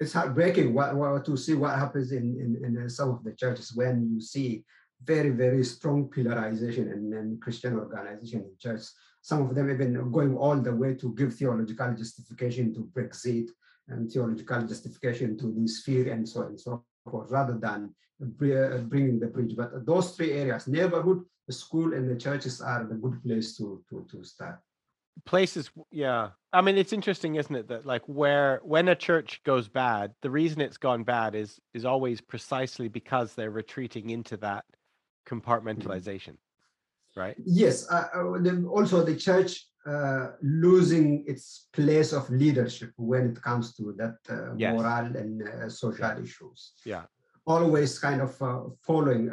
It's 0.00 0.12
heartbreaking 0.12 0.74
what, 0.74 0.96
what, 0.96 1.24
to 1.24 1.36
see 1.36 1.54
what 1.54 1.78
happens 1.78 2.10
in, 2.10 2.26
in, 2.42 2.50
in 2.64 2.84
uh, 2.84 2.88
some 2.88 3.10
of 3.10 3.22
the 3.22 3.32
churches 3.32 3.76
when 3.76 4.10
you 4.12 4.20
see 4.20 4.64
very, 5.04 5.30
very 5.30 5.62
strong 5.62 6.10
pillarization 6.10 6.90
and, 6.92 7.14
and 7.14 7.40
Christian 7.40 7.78
organization 7.78 8.40
in 8.40 8.52
church. 8.58 8.86
Some 9.22 9.42
of 9.42 9.54
them 9.54 9.70
even 9.70 10.10
going 10.10 10.36
all 10.36 10.56
the 10.56 10.74
way 10.74 10.94
to 10.94 11.14
give 11.14 11.32
theological 11.34 11.94
justification 11.94 12.74
to 12.74 12.90
Brexit 12.92 13.50
and 13.86 14.10
theological 14.10 14.62
justification 14.62 15.38
to 15.38 15.54
this 15.56 15.82
fear 15.82 16.12
and 16.12 16.28
so 16.28 16.40
on 16.40 16.46
and 16.48 16.60
so 16.60 16.84
forth, 17.08 17.30
rather 17.30 17.56
than 17.56 17.94
bringing 18.18 19.20
the 19.20 19.28
bridge. 19.28 19.54
But 19.56 19.86
those 19.86 20.16
three 20.16 20.32
areas, 20.32 20.66
neighborhood, 20.66 21.22
the 21.46 21.52
school 21.52 21.92
and 21.94 22.08
the 22.08 22.16
churches 22.16 22.60
are 22.60 22.84
the 22.84 22.94
good 22.94 23.22
place 23.22 23.56
to 23.56 23.82
to 23.88 24.06
to 24.10 24.24
start. 24.24 24.60
Places 25.24 25.70
yeah. 25.90 26.30
I 26.52 26.60
mean 26.60 26.76
it's 26.76 26.92
interesting 26.92 27.36
isn't 27.36 27.54
it 27.54 27.68
that 27.68 27.86
like 27.86 28.02
where 28.06 28.60
when 28.62 28.88
a 28.88 28.96
church 28.96 29.40
goes 29.44 29.68
bad 29.68 30.12
the 30.22 30.30
reason 30.30 30.60
it's 30.60 30.76
gone 30.76 31.04
bad 31.04 31.34
is 31.34 31.60
is 31.72 31.84
always 31.84 32.20
precisely 32.20 32.88
because 32.88 33.34
they're 33.34 33.50
retreating 33.50 34.10
into 34.10 34.36
that 34.38 34.64
compartmentalization 35.26 36.36
right? 37.16 37.36
Yes 37.44 37.88
uh, 37.90 38.08
uh 38.14 38.68
also 38.68 39.04
the 39.04 39.16
church 39.16 39.66
uh, 39.86 40.30
losing 40.42 41.24
its 41.26 41.66
place 41.72 42.12
of 42.12 42.28
leadership 42.30 42.92
when 42.96 43.30
it 43.30 43.42
comes 43.42 43.74
to 43.74 43.94
that 43.98 44.16
uh, 44.30 44.54
yes. 44.56 44.72
moral 44.72 45.14
and 45.16 45.46
uh, 45.46 45.68
social 45.68 46.10
issues. 46.22 46.72
Yeah. 46.86 47.02
Always 47.46 47.98
kind 47.98 48.22
of 48.22 48.40
uh, 48.40 48.60
following 48.80 49.30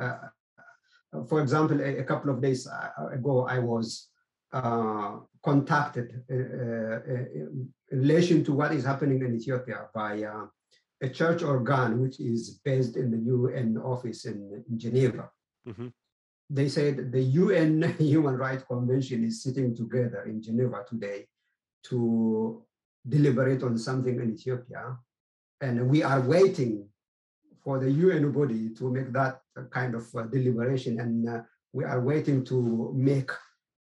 for 1.27 1.41
example, 1.41 1.81
a, 1.81 1.97
a, 1.97 2.03
couple 2.03 2.31
of 2.31 2.41
days 2.41 2.67
uh, 2.67 3.07
ago, 3.07 3.45
I 3.47 3.59
was 3.59 4.09
uh, 4.53 5.17
contacted 5.43 6.23
uh, 6.29 6.35
uh, 6.35 6.99
in 7.33 7.69
relation 7.91 8.43
to 8.45 8.53
what 8.53 8.71
is 8.73 8.85
happening 8.85 9.21
in 9.21 9.35
Ethiopia 9.35 9.87
by 9.93 10.23
uh, 10.23 10.45
a 11.01 11.09
church 11.09 11.41
organ, 11.43 12.01
which 12.01 12.19
is 12.19 12.59
based 12.63 12.95
in 12.95 13.11
the 13.11 13.17
UN 13.17 13.77
office 13.77 14.25
in, 14.25 14.63
in 14.69 14.79
Geneva. 14.79 15.29
Mm-hmm. 15.67 15.87
They 16.49 16.69
said 16.69 17.11
the 17.11 17.21
UN 17.21 17.95
Human 17.99 18.37
Rights 18.37 18.63
Convention 18.63 19.23
is 19.25 19.41
sitting 19.41 19.75
together 19.75 20.23
in 20.23 20.41
Geneva 20.41 20.83
today 20.87 21.27
to 21.85 22.63
deliberate 23.07 23.63
on 23.63 23.77
something 23.77 24.19
in 24.19 24.33
Ethiopia. 24.33 24.97
And 25.59 25.89
we 25.89 26.03
are 26.03 26.21
waiting 26.21 26.87
for 27.63 27.79
the 27.79 27.91
UN 27.91 28.31
body 28.31 28.69
to 28.75 28.89
make 28.89 29.11
that 29.13 29.41
kind 29.69 29.95
of 29.95 30.13
uh, 30.15 30.23
deliberation. 30.23 30.99
And 30.99 31.29
uh, 31.29 31.41
we 31.73 31.83
are 31.83 32.01
waiting 32.01 32.43
to 32.45 32.91
make 32.95 33.31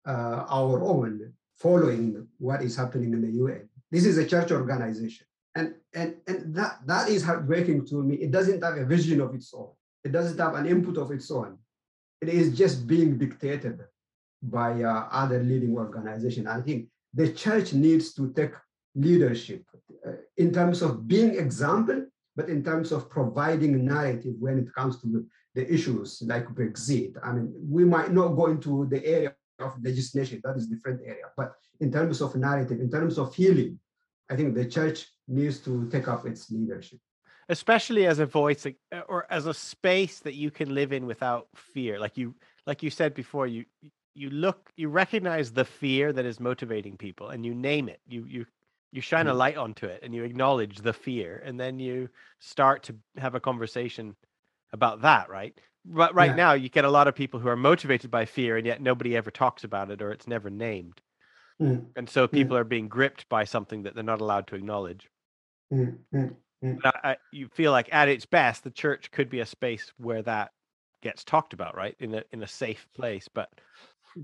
uh, 0.07 0.45
our 0.49 0.83
own 0.83 1.33
following 1.57 2.27
what 2.39 2.63
is 2.63 2.77
happening 2.77 3.13
in 3.13 3.21
the 3.21 3.31
UN. 3.31 3.69
This 3.91 4.05
is 4.05 4.19
a 4.19 4.27
church 4.27 4.53
organization. 4.53 5.27
And, 5.55 5.75
and, 5.95 6.17
and 6.27 6.55
that, 6.55 6.81
that 6.87 7.09
is 7.09 7.25
heartbreaking 7.25 7.87
to 7.87 8.03
me. 8.03 8.17
It 8.17 8.31
doesn't 8.31 8.63
have 8.63 8.77
a 8.77 8.85
vision 8.85 9.21
of 9.21 9.35
its 9.35 9.53
own. 9.55 9.71
It 10.05 10.13
doesn't 10.13 10.39
have 10.39 10.55
an 10.55 10.67
input 10.67 10.99
of 10.99 11.11
its 11.11 11.31
own. 11.31 11.59
It 12.21 12.29
is 12.29 12.57
just 12.57 12.87
being 12.87 13.19
dictated 13.19 13.81
by 14.43 14.83
uh, 14.83 15.09
other 15.11 15.43
leading 15.43 15.77
organizations. 15.77 16.47
I 16.47 16.61
think 16.61 16.87
the 17.13 17.33
church 17.33 17.73
needs 17.73 18.15
to 18.15 18.33
take 18.33 18.53
leadership 18.95 19.65
uh, 20.07 20.13
in 20.37 20.53
terms 20.53 20.83
of 20.83 21.09
being 21.09 21.39
example 21.39 22.07
but 22.39 22.49
in 22.49 22.63
terms 22.63 22.93
of 22.93 23.11
providing 23.11 23.85
narrative 23.85 24.35
when 24.39 24.57
it 24.61 24.73
comes 24.73 25.03
to 25.03 25.27
the 25.57 25.65
issues 25.75 26.23
like 26.25 26.47
Brexit, 26.59 27.15
I 27.21 27.33
mean, 27.33 27.53
we 27.77 27.85
might 27.85 28.13
not 28.13 28.29
go 28.29 28.47
into 28.47 28.87
the 28.89 29.05
area 29.05 29.35
of 29.59 29.73
legislation, 29.83 30.41
that 30.45 30.57
is 30.57 30.67
a 30.67 30.71
different 30.75 31.01
area, 31.05 31.25
but 31.37 31.55
in 31.81 31.91
terms 31.91 32.21
of 32.21 32.37
narrative, 32.37 32.79
in 32.79 32.89
terms 32.89 33.19
of 33.19 33.35
healing, 33.35 33.81
I 34.31 34.37
think 34.37 34.55
the 34.55 34.67
church 34.67 35.09
needs 35.27 35.59
to 35.67 35.89
take 35.91 36.07
up 36.07 36.27
its 36.27 36.49
leadership. 36.49 37.01
Especially 37.49 38.07
as 38.07 38.21
a 38.21 38.27
voice 38.27 38.65
or 39.09 39.27
as 39.31 39.47
a 39.47 39.55
space 39.55 40.21
that 40.21 40.35
you 40.35 40.53
can 40.53 40.73
live 40.73 40.93
in 40.93 41.07
without 41.07 41.49
fear. 41.57 41.99
Like 41.99 42.17
you 42.17 42.37
like 42.69 42.85
you 42.85 42.91
said 42.91 43.15
before, 43.15 43.49
you 43.49 43.65
you 44.15 44.31
look 44.31 44.71
you 44.77 44.91
recognize 44.91 45.51
the 45.51 45.65
fear 45.65 46.13
that 46.13 46.27
is 46.27 46.39
motivating 46.39 46.97
people 46.97 47.31
and 47.31 47.45
you 47.45 47.55
name 47.55 47.89
it. 47.89 48.01
You 48.07 48.27
you 48.29 48.47
you 48.93 49.01
shine 49.01 49.27
a 49.27 49.33
mm. 49.33 49.37
light 49.37 49.57
onto 49.57 49.87
it 49.87 50.01
and 50.03 50.15
you 50.15 50.25
acknowledge 50.25 50.79
the 50.79 50.93
fear 50.93 51.43
and 51.45 51.59
then 51.59 51.79
you 51.79 52.09
start 52.41 52.83
to 52.85 52.97
have 53.17 53.35
a 53.35 53.41
conversation 53.41 54.17
about 54.73 55.03
that 55.03 55.29
right 55.29 55.59
but 55.85 56.15
right 56.15 56.31
Yeah. 56.31 56.37
now 56.37 56.53
you 56.53 56.69
get 56.69 56.85
a 56.85 56.91
lot 56.91 57.09
of 57.09 57.15
people 57.15 57.41
who 57.41 57.49
are 57.49 57.57
motivated 57.57 58.11
by 58.11 58.25
fear 58.25 58.57
and 58.57 58.67
yet 58.67 58.81
nobody 58.81 59.17
ever 59.17 59.31
talks 59.31 59.65
about 59.65 59.91
it 59.91 60.03
or 60.03 60.11
it's 60.11 60.27
never 60.27 60.51
named 60.51 61.01
Mm, 61.61 61.87
and 61.97 62.09
so 62.09 62.29
people 62.29 62.57
are 62.57 62.63
being 62.63 62.87
gripped 62.87 63.29
by 63.29 63.43
something 63.43 63.83
that 63.83 63.97
they're 63.97 64.05
not 64.05 64.21
allowed 64.21 64.47
to 64.47 64.55
acknowledge 64.55 65.09
mm, 65.75 65.99
mm. 66.15 66.37
I, 66.85 66.93
I, 67.03 67.17
you 67.33 67.49
feel 67.49 67.73
like 67.73 67.89
at 67.93 68.09
its 68.09 68.27
best 68.27 68.63
the 68.63 68.71
church 68.71 69.11
could 69.11 69.29
be 69.29 69.41
a 69.41 69.47
space 69.47 69.93
where 69.97 70.23
that 70.23 70.53
gets 71.03 71.25
talked 71.25 71.53
about 71.55 71.77
right 71.77 71.97
in 71.99 72.15
a 72.15 72.23
in 72.31 72.45
a 72.45 72.47
safe 72.47 72.87
place 72.95 73.29
but 73.33 73.51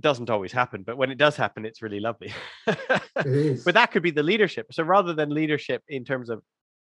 doesn't 0.01 0.31
always 0.31 0.53
happen 0.53 0.83
but 0.83 0.97
when 0.97 1.11
it 1.11 1.19
does 1.19 1.37
happen 1.37 1.65
it's 1.65 1.83
really 1.83 2.01
lovely 2.01 2.33
It 2.67 2.77
is. 3.27 3.65
but 3.65 3.75
that 3.75 3.91
could 3.93 4.03
be 4.03 4.11
the 4.11 4.23
leadership 4.23 4.67
so 4.73 4.83
rather 4.83 5.15
than 5.15 5.31
leadership 5.31 5.83
in 5.89 6.05
terms 6.05 6.31
of 6.31 6.43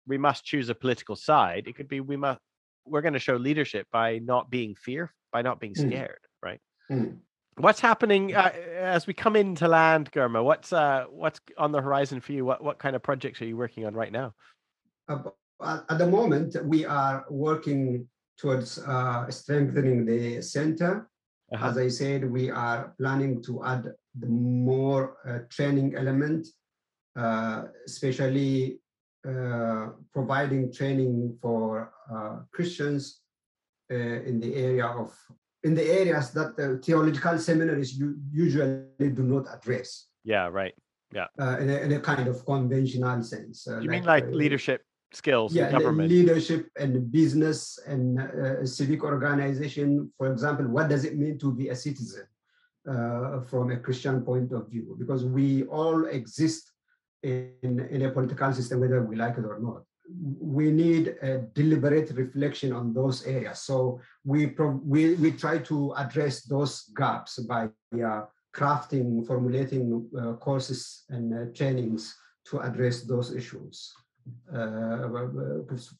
we 0.06 0.18
must 0.18 0.44
choose 0.44 0.68
a 0.68 0.74
political 0.74 1.16
side 1.16 1.64
it 1.66 1.74
could 1.76 1.88
be 1.88 2.00
we 2.00 2.16
must 2.16 2.40
we're 2.84 3.00
going 3.00 3.14
to 3.14 3.18
show 3.20 3.36
leadership 3.36 3.86
by 3.92 4.18
not 4.18 4.50
being 4.50 4.74
fear 4.74 5.12
by 5.32 5.42
not 5.42 5.60
being 5.60 5.74
Mm. 5.74 5.88
scared 5.88 6.18
right 6.42 6.60
Mm. 6.90 7.18
what's 7.56 7.80
happening 7.80 8.34
uh, 8.34 8.50
as 8.76 9.06
we 9.06 9.14
come 9.14 9.36
into 9.36 9.68
land 9.68 10.10
Girma 10.12 10.42
what's 10.44 10.72
uh 10.72 11.04
what's 11.10 11.40
on 11.58 11.72
the 11.72 11.80
horizon 11.80 12.20
for 12.20 12.32
you 12.32 12.44
what 12.44 12.62
what 12.62 12.78
kind 12.78 12.94
of 12.96 13.02
projects 13.02 13.40
are 13.42 13.46
you 13.46 13.56
working 13.56 13.86
on 13.86 13.94
right 13.94 14.12
now 14.12 14.34
Uh, 15.08 15.18
at 15.64 15.84
at 15.90 15.98
the 15.98 16.06
moment, 16.06 16.56
we 16.64 16.84
are 16.84 17.24
working 17.30 18.08
towards 18.40 18.78
uh, 18.78 19.30
strengthening 19.30 20.04
the 20.04 20.42
center. 20.42 21.08
Uh-huh. 21.52 21.68
As 21.68 21.78
I 21.78 21.88
said, 21.88 22.30
we 22.30 22.50
are 22.50 22.94
planning 22.98 23.42
to 23.42 23.64
add 23.64 23.92
the 24.18 24.28
more 24.28 25.16
uh, 25.26 25.40
training 25.50 25.94
element, 25.96 26.46
uh, 27.16 27.64
especially 27.86 28.80
uh, 29.28 29.88
providing 30.12 30.72
training 30.72 31.36
for 31.40 31.92
uh, 32.12 32.40
Christians 32.52 33.20
uh, 33.90 33.94
in 33.94 34.40
the 34.40 34.54
area 34.54 34.86
of 34.86 35.12
in 35.64 35.74
the 35.74 35.84
areas 35.84 36.32
that 36.32 36.56
the 36.56 36.78
theological 36.78 37.38
seminaries 37.38 38.00
usually 38.32 39.10
do 39.14 39.22
not 39.22 39.46
address 39.54 40.08
yeah 40.24 40.48
right 40.48 40.74
uh, 41.38 41.56
in, 41.60 41.70
a, 41.70 41.76
in 41.76 41.92
a 41.92 42.00
kind 42.00 42.26
of 42.28 42.44
conventional 42.44 43.22
sense. 43.22 43.68
Uh, 43.68 43.78
you 43.80 43.90
mean 43.90 44.04
like 44.04 44.24
uh, 44.24 44.28
leadership 44.28 44.82
skills 45.12 45.54
yeah, 45.54 45.66
in 45.66 45.72
government 45.72 46.10
leadership 46.10 46.70
and 46.76 47.10
business 47.12 47.78
and 47.86 48.18
uh, 48.18 48.64
civic 48.66 49.04
organization. 49.04 50.10
For 50.16 50.32
example, 50.32 50.66
what 50.68 50.88
does 50.88 51.04
it 51.04 51.16
mean 51.16 51.38
to 51.38 51.52
be 51.52 51.68
a 51.68 51.76
citizen 51.76 52.26
uh, 52.88 53.40
from 53.42 53.70
a 53.70 53.78
Christian 53.78 54.22
point 54.22 54.52
of 54.52 54.68
view? 54.68 54.96
Because 54.98 55.24
we 55.24 55.64
all 55.64 56.06
exist 56.06 56.70
in, 57.22 57.86
in 57.90 58.02
a 58.02 58.10
political 58.10 58.52
system, 58.52 58.80
whether 58.80 59.02
we 59.02 59.16
like 59.16 59.38
it 59.38 59.44
or 59.44 59.58
not. 59.60 59.82
We 60.40 60.70
need 60.72 61.16
a 61.22 61.38
deliberate 61.54 62.10
reflection 62.10 62.72
on 62.72 62.92
those 62.92 63.24
areas. 63.24 63.60
So 63.60 64.00
we 64.24 64.48
pro- 64.48 64.80
we, 64.84 65.14
we 65.14 65.32
try 65.32 65.58
to 65.58 65.94
address 65.96 66.42
those 66.42 66.90
gaps 66.96 67.38
by 67.38 67.68
uh, 67.94 68.22
crafting, 68.54 69.26
formulating 69.26 70.06
uh, 70.18 70.34
courses 70.34 71.04
and 71.08 71.32
uh, 71.32 71.52
trainings 71.54 72.14
to 72.46 72.58
address 72.58 73.02
those 73.02 73.32
issues 73.34 73.94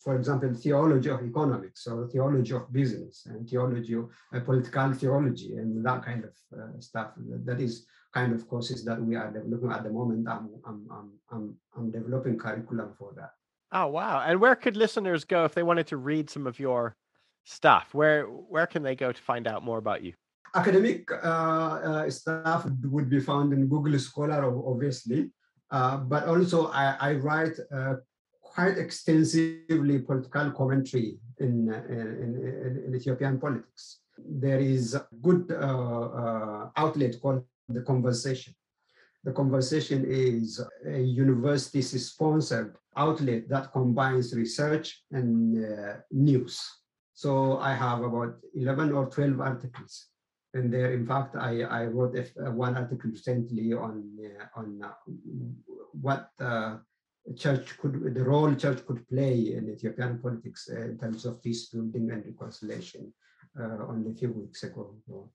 for 0.05 0.17
example, 0.17 0.55
theology 0.55 1.11
of 1.11 1.23
economics 1.23 1.87
or 1.87 2.09
theology 2.09 2.55
of 2.55 2.73
business 2.73 3.27
and 3.27 3.49
theology 3.49 3.95
of 3.95 4.11
uh, 4.35 4.41
political 4.41 4.93
theology 4.93 5.57
and 5.57 5.85
that 5.85 6.05
kind 6.05 6.25
of 6.25 6.35
uh, 6.59 6.81
stuff. 6.81 7.13
That 7.45 7.61
is 7.61 7.87
kind 8.13 8.33
of 8.33 8.47
courses 8.49 8.85
that 8.85 9.01
we 9.03 9.17
are 9.17 9.31
developing 9.31 9.73
at 9.73 9.83
the 9.85 9.91
moment. 9.91 10.29
I'm, 10.29 10.51
I'm, 10.67 10.87
I'm, 10.91 11.11
I'm, 11.31 11.57
I'm 11.77 11.91
developing 11.91 12.39
curriculum 12.39 12.93
for 12.99 13.13
that. 13.17 13.31
oh 13.73 13.87
wow 13.87 14.23
and 14.27 14.41
where 14.41 14.55
could 14.55 14.77
listeners 14.77 15.25
go 15.25 15.45
if 15.45 15.55
they 15.55 15.63
wanted 15.63 15.87
to 15.87 15.97
read 15.97 16.29
some 16.29 16.47
of 16.47 16.61
your 16.61 16.95
stuff 17.45 17.87
where 17.93 18.25
where 18.25 18.67
can 18.67 18.83
they 18.83 18.95
go 18.95 19.11
to 19.13 19.23
find 19.23 19.47
out 19.47 19.65
more 19.65 19.79
about 19.79 20.03
you 20.05 20.13
Academic 20.55 21.11
uh, 21.11 21.17
uh, 21.27 22.11
stuff 22.11 22.67
would 22.85 23.09
be 23.09 23.21
found 23.21 23.55
in 23.55 23.67
Google 23.69 23.99
Scholar, 23.99 24.45
obviously, 24.45 25.31
uh, 25.71 25.97
but 25.97 26.27
also 26.29 26.67
I, 26.69 26.95
I 27.01 27.15
write 27.15 27.57
uh, 27.75 27.95
quite 28.55 28.77
extensively 28.77 29.99
political 30.01 30.51
commentary 30.51 31.19
in, 31.39 31.73
uh, 31.73 31.83
in, 31.89 32.31
in, 32.69 32.85
in 32.87 32.95
Ethiopian 32.95 33.39
politics. 33.39 34.01
There 34.19 34.59
is 34.59 34.95
a 34.95 35.07
good 35.23 35.51
uh, 35.51 36.09
uh, 36.23 36.71
outlet 36.77 37.21
called 37.21 37.45
The 37.69 37.83
Conversation. 37.83 38.55
The 39.25 39.33
Conversation 39.33 40.05
is 40.07 40.61
a 40.87 40.99
university 40.99 41.81
sponsored 41.83 42.77
outlet 42.97 43.49
that 43.49 43.73
combines 43.73 44.35
research 44.35 45.03
and 45.13 45.65
uh, 45.65 45.95
news. 46.11 46.61
So 47.15 47.59
I 47.59 47.73
have 47.75 48.03
about 48.03 48.35
11 48.55 48.93
or 48.93 49.07
12 49.07 49.41
articles. 49.41 50.09
And 50.55 50.71
there, 50.71 50.93
in 50.93 51.07
fact, 51.07 51.37
I, 51.37 51.63
I 51.63 51.85
wrote 51.87 52.17
one 52.37 52.77
article 52.77 53.11
recently 53.11 53.73
on, 53.73 54.19
uh, 54.23 54.61
on 54.61 54.83
uh, 54.85 54.93
what 55.93 56.29
church 57.37 57.79
could 57.79 58.15
the 58.15 58.25
role 58.25 58.55
church 58.55 58.85
could 58.87 59.09
play 59.09 59.55
in 59.55 59.71
Ethiopian 59.71 60.19
politics 60.19 60.69
uh, 60.73 60.81
in 60.81 60.99
terms 60.99 61.25
of 61.25 61.43
peace 61.43 61.67
building 61.67 62.11
and 62.11 62.25
reconciliation 62.27 63.13
uh, 63.59 63.87
only 63.89 64.11
a 64.11 64.15
few 64.15 64.33
weeks 64.33 64.63
ago. 64.63 64.95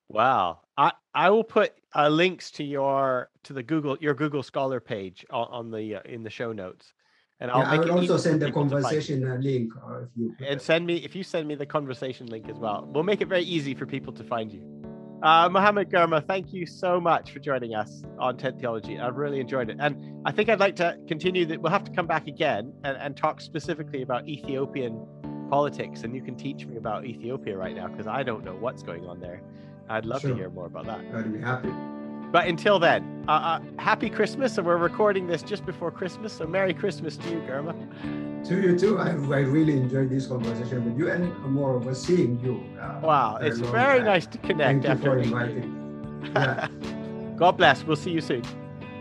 Wow. 0.10 0.60
I, 0.78 0.92
I 1.14 1.30
will 1.30 1.44
put 1.44 1.74
uh, 1.96 2.10
links 2.10 2.52
to 2.52 2.64
your 2.64 3.30
to 3.44 3.54
the 3.54 3.64
Google 3.64 3.98
your 4.00 4.14
Google 4.14 4.44
Scholar 4.44 4.80
page 4.80 5.26
on, 5.30 5.48
on 5.50 5.72
the 5.72 5.96
uh, 5.96 6.02
in 6.06 6.24
the 6.24 6.30
show 6.30 6.52
notes, 6.52 6.94
and 7.40 7.50
I'll 7.52 7.62
yeah, 7.62 7.72
I 7.72 7.78
make 7.78 7.88
will 7.88 8.00
also 8.00 8.18
send 8.18 8.42
the 8.42 8.48
people 8.48 8.64
to 8.66 8.82
find 8.82 8.84
you. 8.84 8.90
conversation 8.90 9.28
uh, 9.28 9.36
link 9.36 9.74
uh, 9.78 10.02
if 10.02 10.10
you 10.16 10.36
And 10.46 10.62
send 10.62 10.86
me 10.86 10.98
if 10.98 11.16
you 11.16 11.24
send 11.24 11.48
me 11.48 11.56
the 11.56 11.66
conversation 11.66 12.28
link 12.28 12.50
as 12.50 12.58
well. 12.58 12.88
We'll 12.88 13.04
make 13.04 13.22
it 13.22 13.28
very 13.28 13.44
easy 13.44 13.74
for 13.74 13.86
people 13.86 14.14
to 14.14 14.24
find 14.24 14.52
you. 14.52 14.87
Uh, 15.24 15.50
Mohammed 15.50 15.90
Girma, 15.90 16.26
thank 16.26 16.54
you 16.54 16.68
so 16.68 17.02
much 17.02 17.32
for 17.32 17.40
joining 17.40 17.74
us 17.74 18.04
on 18.20 18.38
Tent 18.38 18.60
Theology. 18.60 19.00
I've 19.00 19.16
really 19.16 19.40
enjoyed 19.40 19.70
it, 19.70 19.78
and 19.80 20.22
I 20.26 20.32
think 20.32 20.48
I'd 20.48 20.60
like 20.60 20.76
to 20.76 20.96
continue 21.08 21.46
that. 21.48 21.60
We'll 21.60 21.72
have 21.72 21.84
to 21.86 21.92
come 21.92 22.06
back 22.06 22.28
again 22.28 22.72
and, 22.84 22.96
and 22.98 23.18
talk 23.18 23.42
specifically 23.42 24.04
about 24.04 24.28
Ethiopian 24.28 25.08
politics, 25.50 26.04
and 26.04 26.16
you 26.16 26.22
can 26.22 26.36
teach 26.36 26.68
me 26.68 26.78
about 26.78 27.06
Ethiopia 27.06 27.58
right 27.58 27.76
now 27.76 27.88
because 27.88 28.06
I 28.06 28.22
don't 28.22 28.44
know 28.46 28.56
what's 28.56 28.84
going 28.84 29.06
on 29.06 29.20
there. 29.20 29.42
I'd 29.90 30.06
love 30.06 30.22
to 30.22 30.36
hear 30.36 30.52
more 30.52 30.68
about 30.68 30.86
that. 30.86 31.02
I'll 31.14 31.24
be 31.24 31.40
happy. 31.40 31.97
But 32.32 32.48
until 32.48 32.78
then, 32.80 33.24
uh, 33.28 33.32
uh, 33.32 33.60
happy 33.80 34.10
Christmas, 34.10 34.58
and 34.58 34.68
we're 34.68 34.78
recording 34.78 35.28
this 35.28 35.42
just 35.42 35.66
before 35.66 35.92
Christmas, 35.92 36.34
so 36.34 36.46
Merry 36.46 36.74
Christmas 36.74 37.16
to 37.18 37.30
you, 37.30 37.38
Girma. 37.40 37.74
To 38.48 38.62
you 38.62 38.78
too. 38.78 38.98
I, 39.00 39.10
I 39.12 39.40
really 39.40 39.74
enjoyed 39.78 40.10
this 40.10 40.28
conversation 40.28 40.86
with 40.86 40.98
you 40.98 41.10
and 41.10 41.38
more 41.46 41.76
of 41.76 41.88
us 41.88 42.02
seeing 42.06 42.40
you. 42.42 42.64
uh, 42.82 43.00
Wow, 43.02 43.38
it's 43.42 43.60
very 43.60 43.98
time. 44.00 44.06
nice 44.06 44.28
to 44.28 44.38
connect 44.40 44.84
Thank 44.86 45.00
you 45.00 45.06
for 45.06 45.18
inviting. 45.18 45.74
Yeah, 46.36 46.68
God 47.38 47.58
bless. 47.58 47.84
We'll 47.86 47.96
see 47.96 48.12
you 48.12 48.22
soon. 48.22 48.44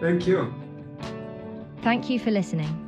thank 0.01 0.27
you. 0.27 0.53
Thank 1.83 2.09
you 2.11 2.19
for 2.19 2.31
listening. 2.31 2.83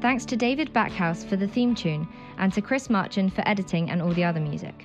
Thanks 0.00 0.24
to 0.26 0.36
David 0.36 0.72
Backhouse 0.72 1.24
for 1.24 1.36
the 1.36 1.46
theme 1.46 1.74
tune 1.74 2.08
and 2.38 2.52
to 2.54 2.60
Chris 2.62 2.88
Marchand 2.90 3.32
for 3.34 3.46
editing 3.46 3.90
and 3.90 4.00
all 4.02 4.12
the 4.12 4.24
other 4.24 4.40
music. 4.40 4.84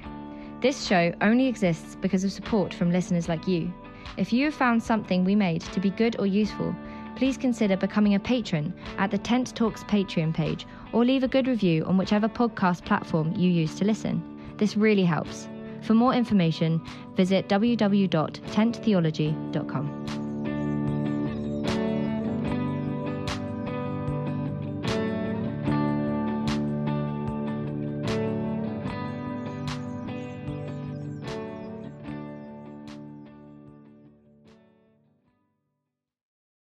This 0.61 0.85
show 0.85 1.13
only 1.21 1.47
exists 1.47 1.95
because 2.01 2.23
of 2.23 2.31
support 2.31 2.73
from 2.73 2.91
listeners 2.91 3.27
like 3.29 3.47
you. 3.47 3.71
If 4.17 4.33
you 4.33 4.45
have 4.45 4.55
found 4.55 4.81
something 4.81 5.23
we 5.23 5.35
made 5.35 5.61
to 5.61 5.79
be 5.79 5.91
good 5.91 6.15
or 6.19 6.25
useful, 6.25 6.75
please 7.15 7.37
consider 7.37 7.77
becoming 7.77 8.15
a 8.15 8.19
patron 8.19 8.73
at 8.97 9.11
the 9.11 9.17
Tent 9.17 9.55
Talks 9.55 9.83
Patreon 9.83 10.33
page 10.33 10.65
or 10.91 11.05
leave 11.05 11.23
a 11.23 11.27
good 11.27 11.47
review 11.47 11.85
on 11.85 11.97
whichever 11.97 12.27
podcast 12.27 12.83
platform 12.83 13.33
you 13.35 13.49
use 13.49 13.75
to 13.75 13.85
listen. 13.85 14.21
This 14.57 14.75
really 14.75 15.05
helps. 15.05 15.47
For 15.81 15.93
more 15.93 16.15
information, 16.15 16.81
visit 17.15 17.47
www.tenttheology.com. 17.47 20.26